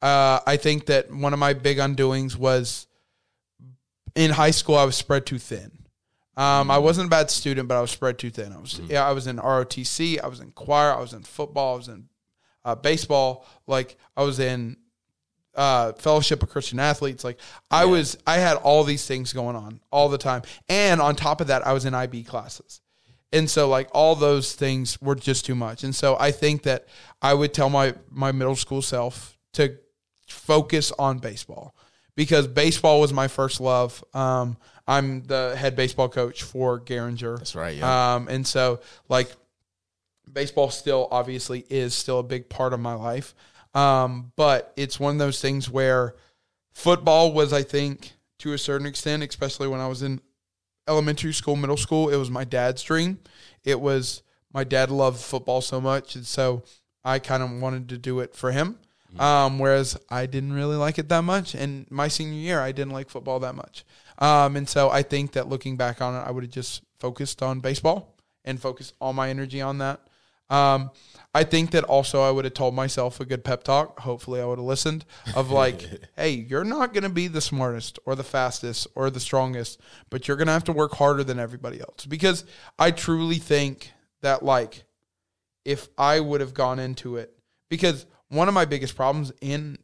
[0.01, 2.87] Uh, I think that one of my big undoings was
[4.15, 4.75] in high school.
[4.75, 5.71] I was spread too thin.
[6.37, 8.51] Um, I wasn't a bad student, but I was spread too thin.
[8.51, 11.75] I was yeah, I was in ROTC, I was in choir, I was in football,
[11.75, 12.09] I was in
[12.65, 13.47] uh, baseball.
[13.67, 14.77] Like I was in
[15.55, 17.23] uh, Fellowship of Christian Athletes.
[17.23, 17.39] Like
[17.71, 21.41] I was, I had all these things going on all the time, and on top
[21.41, 22.81] of that, I was in IB classes.
[23.31, 25.83] And so like all those things were just too much.
[25.83, 26.87] And so I think that
[27.21, 29.77] I would tell my my middle school self to
[30.27, 31.75] focus on baseball
[32.15, 34.03] because baseball was my first love.
[34.13, 34.57] Um,
[34.87, 37.37] I'm the head baseball coach for Garinger.
[37.37, 38.15] That's right, yeah.
[38.15, 38.79] Um, and so
[39.09, 39.29] like
[40.31, 43.33] baseball still obviously is still a big part of my life.
[43.75, 46.15] Um, but it's one of those things where
[46.73, 50.21] football was, I think, to a certain extent, especially when I was in
[50.87, 53.19] elementary school, middle school, it was my dad's dream.
[53.63, 54.23] It was
[54.53, 56.63] my dad loved football so much, and so
[57.03, 58.79] I kind of wanted to do it for him.
[59.17, 62.91] Um, whereas I didn't really like it that much, and my senior year I didn't
[62.91, 63.85] like football that much.
[64.17, 67.41] Um, and so I think that looking back on it, I would have just focused
[67.41, 70.01] on baseball and focused all my energy on that.
[70.49, 70.91] Um,
[71.33, 73.99] I think that also I would have told myself a good pep talk.
[73.99, 75.03] Hopefully, I would have listened.
[75.35, 75.85] Of like,
[76.15, 80.27] hey, you're not going to be the smartest or the fastest or the strongest, but
[80.27, 82.05] you're going to have to work harder than everybody else.
[82.05, 82.45] Because
[82.79, 83.91] I truly think
[84.21, 84.83] that like,
[85.65, 87.33] if I would have gone into it,
[87.69, 89.77] because one of my biggest problems in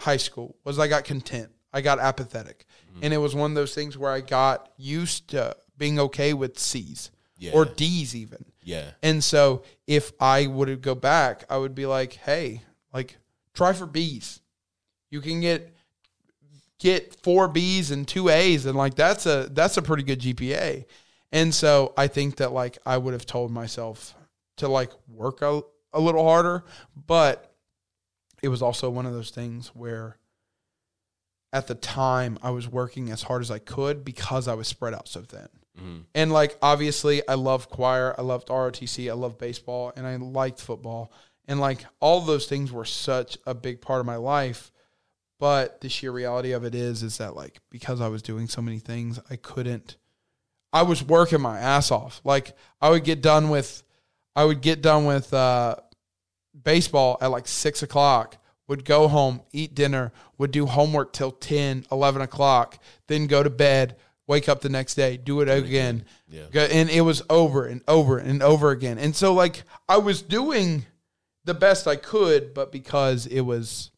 [0.00, 1.50] high school was I got content.
[1.72, 2.64] I got apathetic,
[3.02, 6.58] and it was one of those things where I got used to being okay with
[6.58, 7.52] C's Yeah.
[7.52, 8.46] or D's even.
[8.66, 8.90] Yeah.
[9.00, 12.62] And so if I would go back, I would be like, hey,
[12.92, 13.16] like
[13.54, 14.40] try for B's.
[15.08, 15.72] You can get
[16.80, 20.84] get four B's and two A's, and like that's a that's a pretty good GPA.
[21.30, 24.16] And so I think that like I would have told myself
[24.56, 25.62] to like work a,
[25.92, 26.64] a little harder,
[27.06, 27.54] but
[28.42, 30.18] it was also one of those things where
[31.52, 34.92] at the time I was working as hard as I could because I was spread
[34.92, 35.48] out so thin.
[35.78, 36.04] Mhm.
[36.14, 40.60] And like obviously I loved choir, I loved ROTC, I loved baseball, and I liked
[40.60, 41.12] football.
[41.46, 44.72] And like all those things were such a big part of my life.
[45.38, 48.62] But the sheer reality of it is is that like because I was doing so
[48.62, 49.96] many things, I couldn't
[50.72, 52.20] I was working my ass off.
[52.24, 53.82] Like I would get done with
[54.34, 55.76] I would get done with uh
[56.62, 61.86] baseball at like six o'clock, would go home, eat dinner, would do homework till 10,
[61.92, 63.96] 11 o'clock, then go to bed,
[64.28, 66.04] wake up the next day, do it again.
[66.28, 66.44] Yeah.
[66.50, 68.98] Go- And it was over and over and over again.
[68.98, 70.84] And so, like, I was doing
[71.44, 73.90] the best I could, but because it was,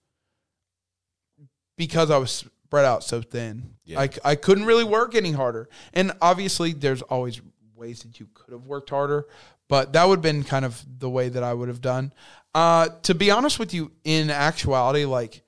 [1.76, 4.00] because I was spread out so thin, Yeah.
[4.00, 5.68] I, I couldn't really work any harder.
[5.94, 7.40] And obviously, there's always
[7.74, 9.26] ways that you could have worked harder,
[9.68, 12.12] but that would have been kind of the way that I would have done.
[12.54, 15.42] Uh, to be honest with you, in actuality, like,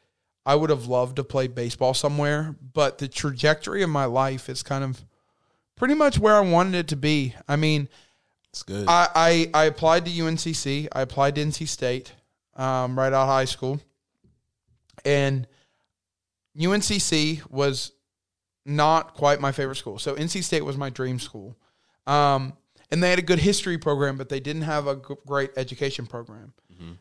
[0.46, 4.62] I would have loved to play baseball somewhere, but the trajectory of my life is
[4.62, 5.04] kind of
[5.76, 7.34] pretty much where I wanted it to be.
[7.46, 7.88] I mean,
[8.50, 8.86] It's good.
[8.88, 10.88] I, I, I applied to UNCC.
[10.92, 12.12] I applied to NC State
[12.56, 13.80] um, right out of high school.
[15.04, 15.46] And
[16.58, 17.92] UNCC was
[18.66, 19.98] not quite my favorite school.
[19.98, 21.56] So NC State was my dream school.
[22.06, 22.54] Um,
[22.90, 26.52] and they had a good history program, but they didn't have a great education program.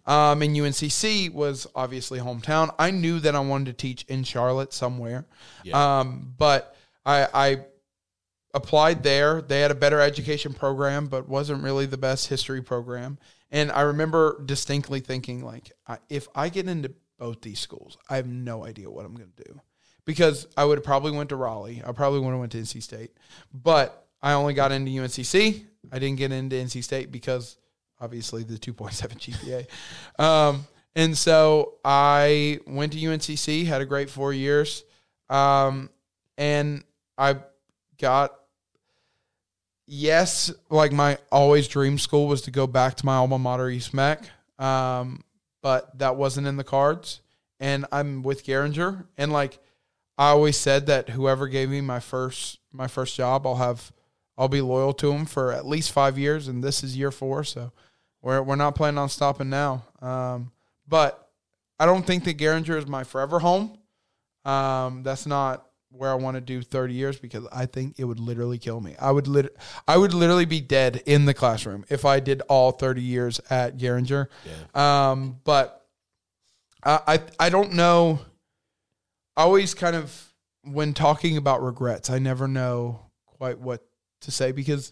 [0.05, 2.73] Um, and UNCC was obviously hometown.
[2.77, 5.25] I knew that I wanted to teach in Charlotte somewhere.
[5.63, 5.99] Yeah.
[5.99, 6.75] Um, but
[7.05, 7.65] I, I
[8.53, 9.41] applied there.
[9.41, 13.19] They had a better education program, but wasn't really the best history program.
[13.51, 18.17] And I remember distinctly thinking, like, I, if I get into both these schools, I
[18.17, 19.61] have no idea what I'm going to do
[20.05, 21.83] because I would have probably went to Raleigh.
[21.85, 23.11] I probably would have went to NC State,
[23.53, 25.65] but I only got into UNCC.
[25.91, 27.57] I didn't get into NC State because
[27.99, 29.67] obviously the 2.7
[30.17, 30.23] GPA.
[30.23, 34.83] Um, and so I went to UNCC, had a great four years,
[35.29, 35.89] um,
[36.37, 36.83] and
[37.17, 37.37] I
[37.99, 38.35] got
[39.89, 43.93] yes, like my always dream school was to go back to my alma mater, East
[43.93, 44.23] Meck,
[44.59, 45.23] um,
[45.61, 47.21] but that wasn't in the cards.
[47.59, 49.59] And I'm with Garinger, and like
[50.17, 53.91] I always said that whoever gave me my first my first job, I'll have
[54.37, 57.43] I'll be loyal to him for at least five years, and this is year four,
[57.43, 57.73] so
[58.21, 59.83] we're we're not planning on stopping now.
[60.01, 60.51] Um,
[60.87, 61.29] but
[61.79, 63.77] I don't think that Garinger is my forever home.
[64.45, 68.19] Um, that's not where I want to do 30 years because I think it would
[68.19, 68.95] literally kill me.
[68.99, 69.55] I would lit-
[69.87, 73.77] I would literally be dead in the classroom if I did all 30 years at
[73.77, 74.27] Garinger.
[74.75, 75.85] Um, but
[76.83, 78.19] I, I I don't know.
[79.35, 80.33] I always kind of
[80.63, 83.83] when talking about regrets, I never know quite what
[84.21, 84.91] to say because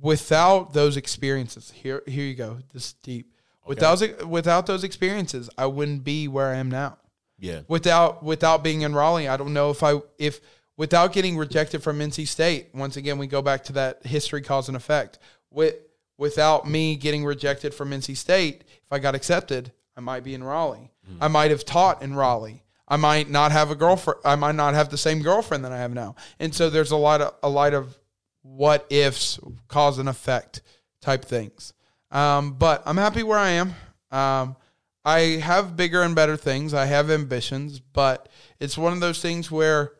[0.00, 2.58] without those experiences, here here you go.
[2.72, 3.32] This is deep.
[3.66, 6.96] Without without those experiences, I wouldn't be where I am now
[7.40, 7.60] yeah.
[7.68, 9.28] without without being in Raleigh.
[9.28, 10.40] I don't know if I if
[10.76, 12.68] without getting rejected from NC State.
[12.74, 15.18] Once again, we go back to that history cause and effect.
[15.50, 15.76] With
[16.16, 20.44] without me getting rejected from NC State, if I got accepted, I might be in
[20.44, 20.90] Raleigh.
[21.08, 21.22] Mm-hmm.
[21.22, 22.62] I might have taught in Raleigh.
[22.86, 24.20] I might not have a girlfriend.
[24.24, 26.16] I might not have the same girlfriend that I have now.
[26.38, 27.96] And so there's a lot of a lot of
[28.42, 29.38] what ifs,
[29.68, 30.62] cause and effect
[31.00, 31.72] type things.
[32.10, 33.74] Um, but I'm happy where I am.
[34.10, 34.56] Um,
[35.04, 36.74] I have bigger and better things.
[36.74, 39.92] I have ambitions, but it's one of those things where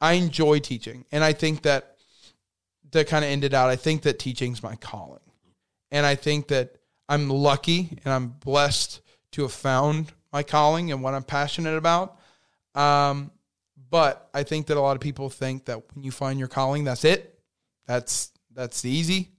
[0.00, 1.04] I enjoy teaching.
[1.10, 1.96] And I think that
[2.92, 5.20] to kind of end it out, I think that teaching's my calling.
[5.90, 6.76] And I think that
[7.08, 9.00] I'm lucky and I'm blessed
[9.32, 12.18] to have found my calling and what I'm passionate about.
[12.74, 13.32] Um,
[13.90, 16.84] but I think that a lot of people think that when you find your calling,
[16.84, 17.39] that's it.
[17.86, 19.30] That's that's easy.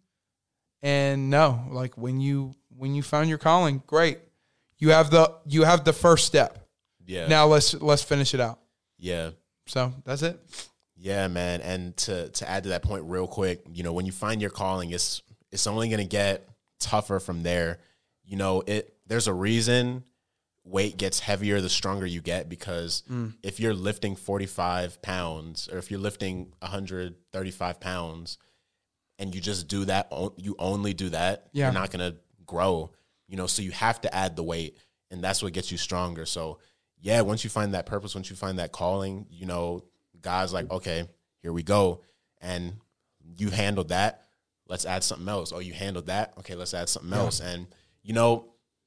[0.81, 4.19] And no, like when you when you found your calling, great.
[4.77, 6.67] You have the you have the first step.
[7.05, 7.27] Yeah.
[7.27, 8.59] Now let's let's finish it out.
[8.97, 9.31] yeah.
[9.67, 10.39] So that's it.
[10.97, 11.61] Yeah, man.
[11.61, 14.49] And to to add to that point real quick, you know, when you find your
[14.49, 16.47] calling, it's it's only gonna get
[16.79, 17.79] tougher from there.
[18.25, 20.03] You know, it there's a reason
[20.63, 23.33] weight gets heavier the stronger you get because mm.
[23.41, 28.37] if you're lifting 45 pounds or if you're lifting 135 pounds
[29.17, 31.65] and you just do that you only do that Yeah.
[31.65, 32.15] you're not gonna
[32.45, 32.91] grow
[33.27, 34.77] you know so you have to add the weight
[35.09, 36.25] and that's what gets you stronger.
[36.25, 36.59] So
[36.99, 39.83] yeah once you find that purpose once you find that calling you know
[40.21, 41.07] god's like okay
[41.41, 42.01] here we go.
[42.39, 42.73] And
[43.37, 44.27] you handled that
[44.67, 45.51] let's add something else.
[45.51, 46.33] Oh you handled that?
[46.39, 47.39] Okay let's add something else.
[47.39, 47.67] And
[48.03, 48.45] you know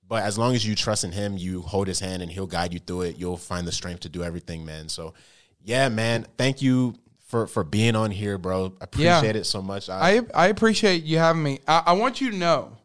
[0.08, 2.72] but as long as you trust in him you hold his hand and he'll guide
[2.72, 5.14] you through it you'll find the strength to do everything man so
[5.62, 6.94] yeah man thank you
[7.34, 8.74] for for being on here, bro.
[8.80, 9.88] I appreciate it so much.
[9.88, 11.58] I I appreciate you having me.
[11.66, 12.76] I, I want you to know,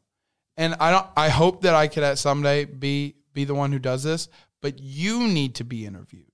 [0.58, 1.06] and I don't.
[1.16, 4.28] I hope that I could at someday be be the one who does this,
[4.60, 6.26] but you need to be interviewed.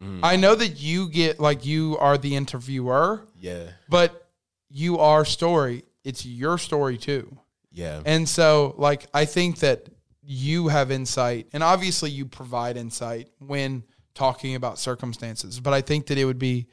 [0.00, 0.20] Mm.
[0.22, 4.28] I know that you get like you are the interviewer, yeah, but
[4.68, 5.82] you are story.
[6.04, 7.36] It's your story too.
[7.72, 9.88] yeah, And so, like, I think that
[10.32, 13.84] you have insight, and obviously, you provide insight when
[14.14, 15.60] talking about circumstances.
[15.60, 16.66] But I think that it would be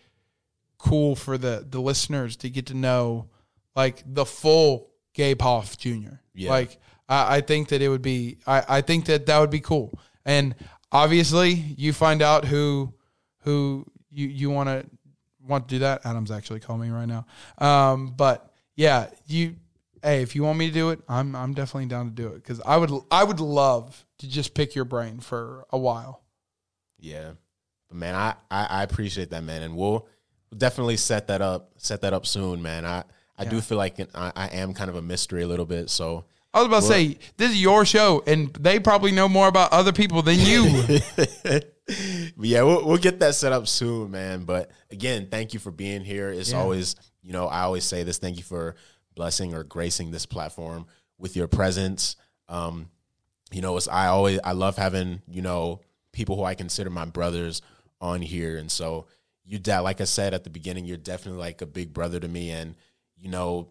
[0.78, 3.30] cool for the the listeners to get to know,
[3.76, 6.20] like, the full Gabe Hoff Jr.
[6.34, 6.52] Yeah.
[6.52, 6.78] Like,
[7.10, 8.38] I, I think that it would be.
[8.48, 10.00] I, I think that that would be cool.
[10.26, 10.56] And
[10.92, 12.94] obviously, you find out who
[13.42, 14.86] who you you want to
[15.46, 16.06] want to do that.
[16.06, 17.26] Adam's actually calling me right now.
[17.58, 19.56] Um, but yeah, you.
[20.04, 22.36] Hey, if you want me to do it, I'm I'm definitely down to do it
[22.36, 26.24] because I would I would love to just pick your brain for a while.
[27.00, 27.32] yeah.
[27.90, 30.08] But man, I, I I appreciate that, man, and we'll
[30.56, 32.86] definitely set that up set that up soon, man.
[32.86, 33.04] I
[33.38, 36.26] I do feel like I, I am kind of a mystery a little bit, so
[36.54, 39.72] I was about to say this is your show, and they probably know more about
[39.72, 40.84] other people than you.
[42.38, 44.44] But yeah, we'll, we'll get that set up soon, man.
[44.44, 46.30] But again, thank you for being here.
[46.30, 46.60] It's Yeah.
[46.60, 48.20] always, you know, I always say this.
[48.20, 48.76] Thank you for
[49.20, 50.86] blessing or gracing this platform
[51.18, 52.16] with your presence.
[52.48, 52.90] Um,
[53.52, 55.82] you know, it's I always I love having you know
[56.14, 57.62] people who I consider my brothers
[58.00, 59.08] on here, and so
[59.44, 62.28] you de- like I said at the beginning, you're definitely like a big brother to
[62.30, 62.76] me, and
[63.18, 63.68] you know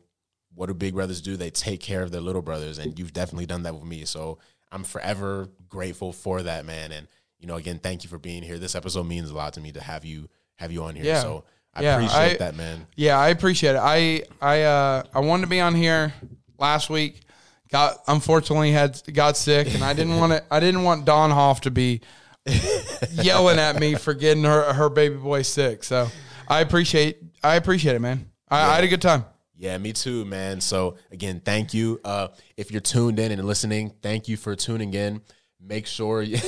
[0.55, 1.37] what do big brothers do?
[1.37, 4.05] They take care of their little brothers, and you've definitely done that with me.
[4.05, 4.39] So
[4.71, 6.93] I'm forever grateful for that, man.
[6.93, 7.09] And
[7.41, 8.59] you know, again, thank you for being here.
[8.59, 11.07] This episode means a lot to me to have you have you on here.
[11.07, 11.23] Yeah.
[11.23, 12.87] So I Yeah, appreciate I- that, man.
[12.97, 13.81] Yeah, I appreciate it.
[13.83, 16.13] I I uh I wanted to be on here
[16.59, 17.21] last week.
[17.71, 20.43] Got unfortunately had got sick, and I didn't want to.
[20.51, 22.01] I didn't want Dawn Hoff to be
[23.13, 25.85] yelling at me for getting her her baby boy sick.
[25.85, 26.09] So
[26.49, 28.31] I appreciate I appreciate it, man.
[28.49, 29.25] I, I had a good time.
[29.57, 30.61] Yeah, me too, man.
[30.61, 32.01] So again, thank you.
[32.05, 35.21] Uh, if you're tuned in and listening, thank you for tuning in.
[35.61, 36.39] Make sure you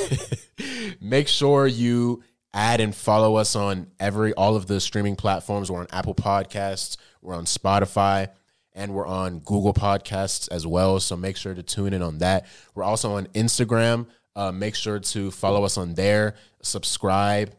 [1.01, 2.22] make sure you
[2.52, 5.70] add and follow us on every all of the streaming platforms.
[5.70, 8.28] We're on Apple Podcasts, we're on Spotify,
[8.72, 11.01] and we're on Google Podcasts as well.
[11.01, 12.47] So make sure to tune in on that.
[12.74, 14.06] We're also on Instagram.
[14.36, 16.35] Uh, make sure to follow us on there.
[16.62, 17.52] Subscribe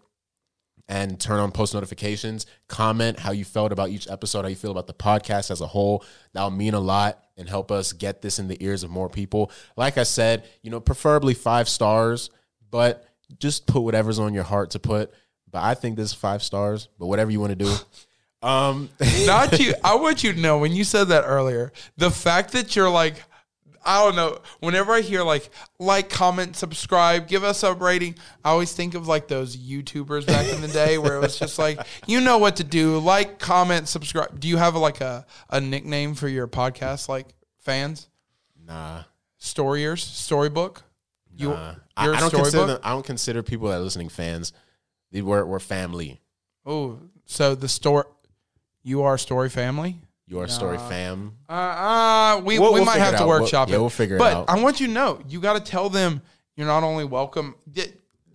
[0.88, 2.46] and turn on post notifications.
[2.68, 5.68] Comment how you felt about each episode, how you feel about the podcast as a
[5.68, 6.04] whole.
[6.34, 9.52] That'll mean a lot and help us get this in the ears of more people.
[9.78, 12.30] Like I said, you know, preferably five stars,
[12.70, 13.06] but
[13.40, 15.14] just put whatever's on your heart to put.
[15.50, 17.74] But I think this is five stars, but whatever you want to do.
[18.44, 18.90] Um,
[19.26, 19.74] Not you.
[19.84, 23.22] I want you to know when you said that earlier, the fact that you're like,
[23.84, 24.40] I don't know.
[24.60, 25.50] Whenever I hear like
[25.80, 30.52] like, comment, subscribe, give us a rating, I always think of like those YouTubers back
[30.52, 33.88] in the day where it was just like, you know what to do, like, comment,
[33.88, 34.40] subscribe.
[34.40, 37.28] Do you have like a a nickname for your podcast, like
[37.60, 38.08] fans,
[38.66, 39.04] nah.
[39.40, 40.84] storyers, storybook?
[41.42, 41.76] You, Nah.
[41.98, 44.54] I, you're I a don't consider them, I don't consider people that are listening fans.
[45.12, 46.22] They we're, we're family.
[46.66, 48.08] Oh, so the store,
[48.84, 49.98] you are story family.
[50.28, 51.34] You are story fam.
[51.50, 53.28] Uh, uh we, We'll- we we'll might have to out.
[53.28, 53.78] workshop We'll- it.
[53.78, 54.48] yeah, we'll figure it out.
[54.48, 54.54] but.
[54.54, 56.22] I want you to know, you got to tell them
[56.56, 57.56] you're not only welcome.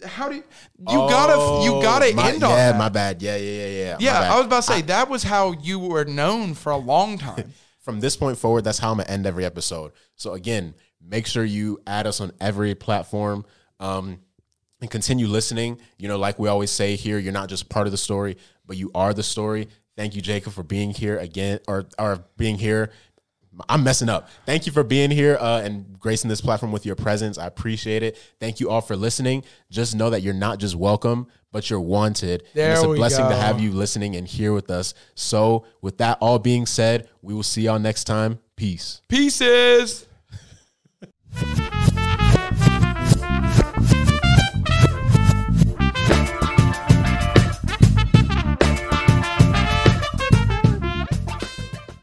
[0.05, 0.45] How do you?
[0.78, 2.78] You gotta you gotta Oh, my, end on yeah, that.
[2.78, 3.23] my bad.
[3.23, 3.97] Yeah, yeah, yeah, yeah.
[3.99, 4.35] yeah.
[4.35, 7.55] I was about to say that was how you were known for a long time.
[7.81, 9.93] from this point forward, that's how I'm gonna end every episode.
[10.16, 10.74] So again,
[11.09, 13.45] make sure you add us on every platform.
[13.78, 14.20] Um,
[14.81, 15.81] and continue listening.
[15.99, 18.77] You know, like we always say here, you're not just part of the story, but
[18.77, 19.69] you are the story.
[19.97, 22.91] Thank you, Jacob, for being here again, or or being here.
[23.70, 24.28] I'm messing up.
[24.45, 27.39] Thank you for being here uh, and gracing this platform with your presence.
[27.39, 28.19] I appreciate it.
[28.39, 29.45] Thank you all for listening.
[29.70, 32.43] Just know that you're not just welcome, but you're wanted.
[32.43, 34.93] and There it's a blessing to have you listening and here with us.
[35.15, 38.41] So, with that all being said, we will see y'all next time.
[38.57, 39.01] Peace.
[39.09, 40.06] Pieces.
[41.39, 42.06] Thank you.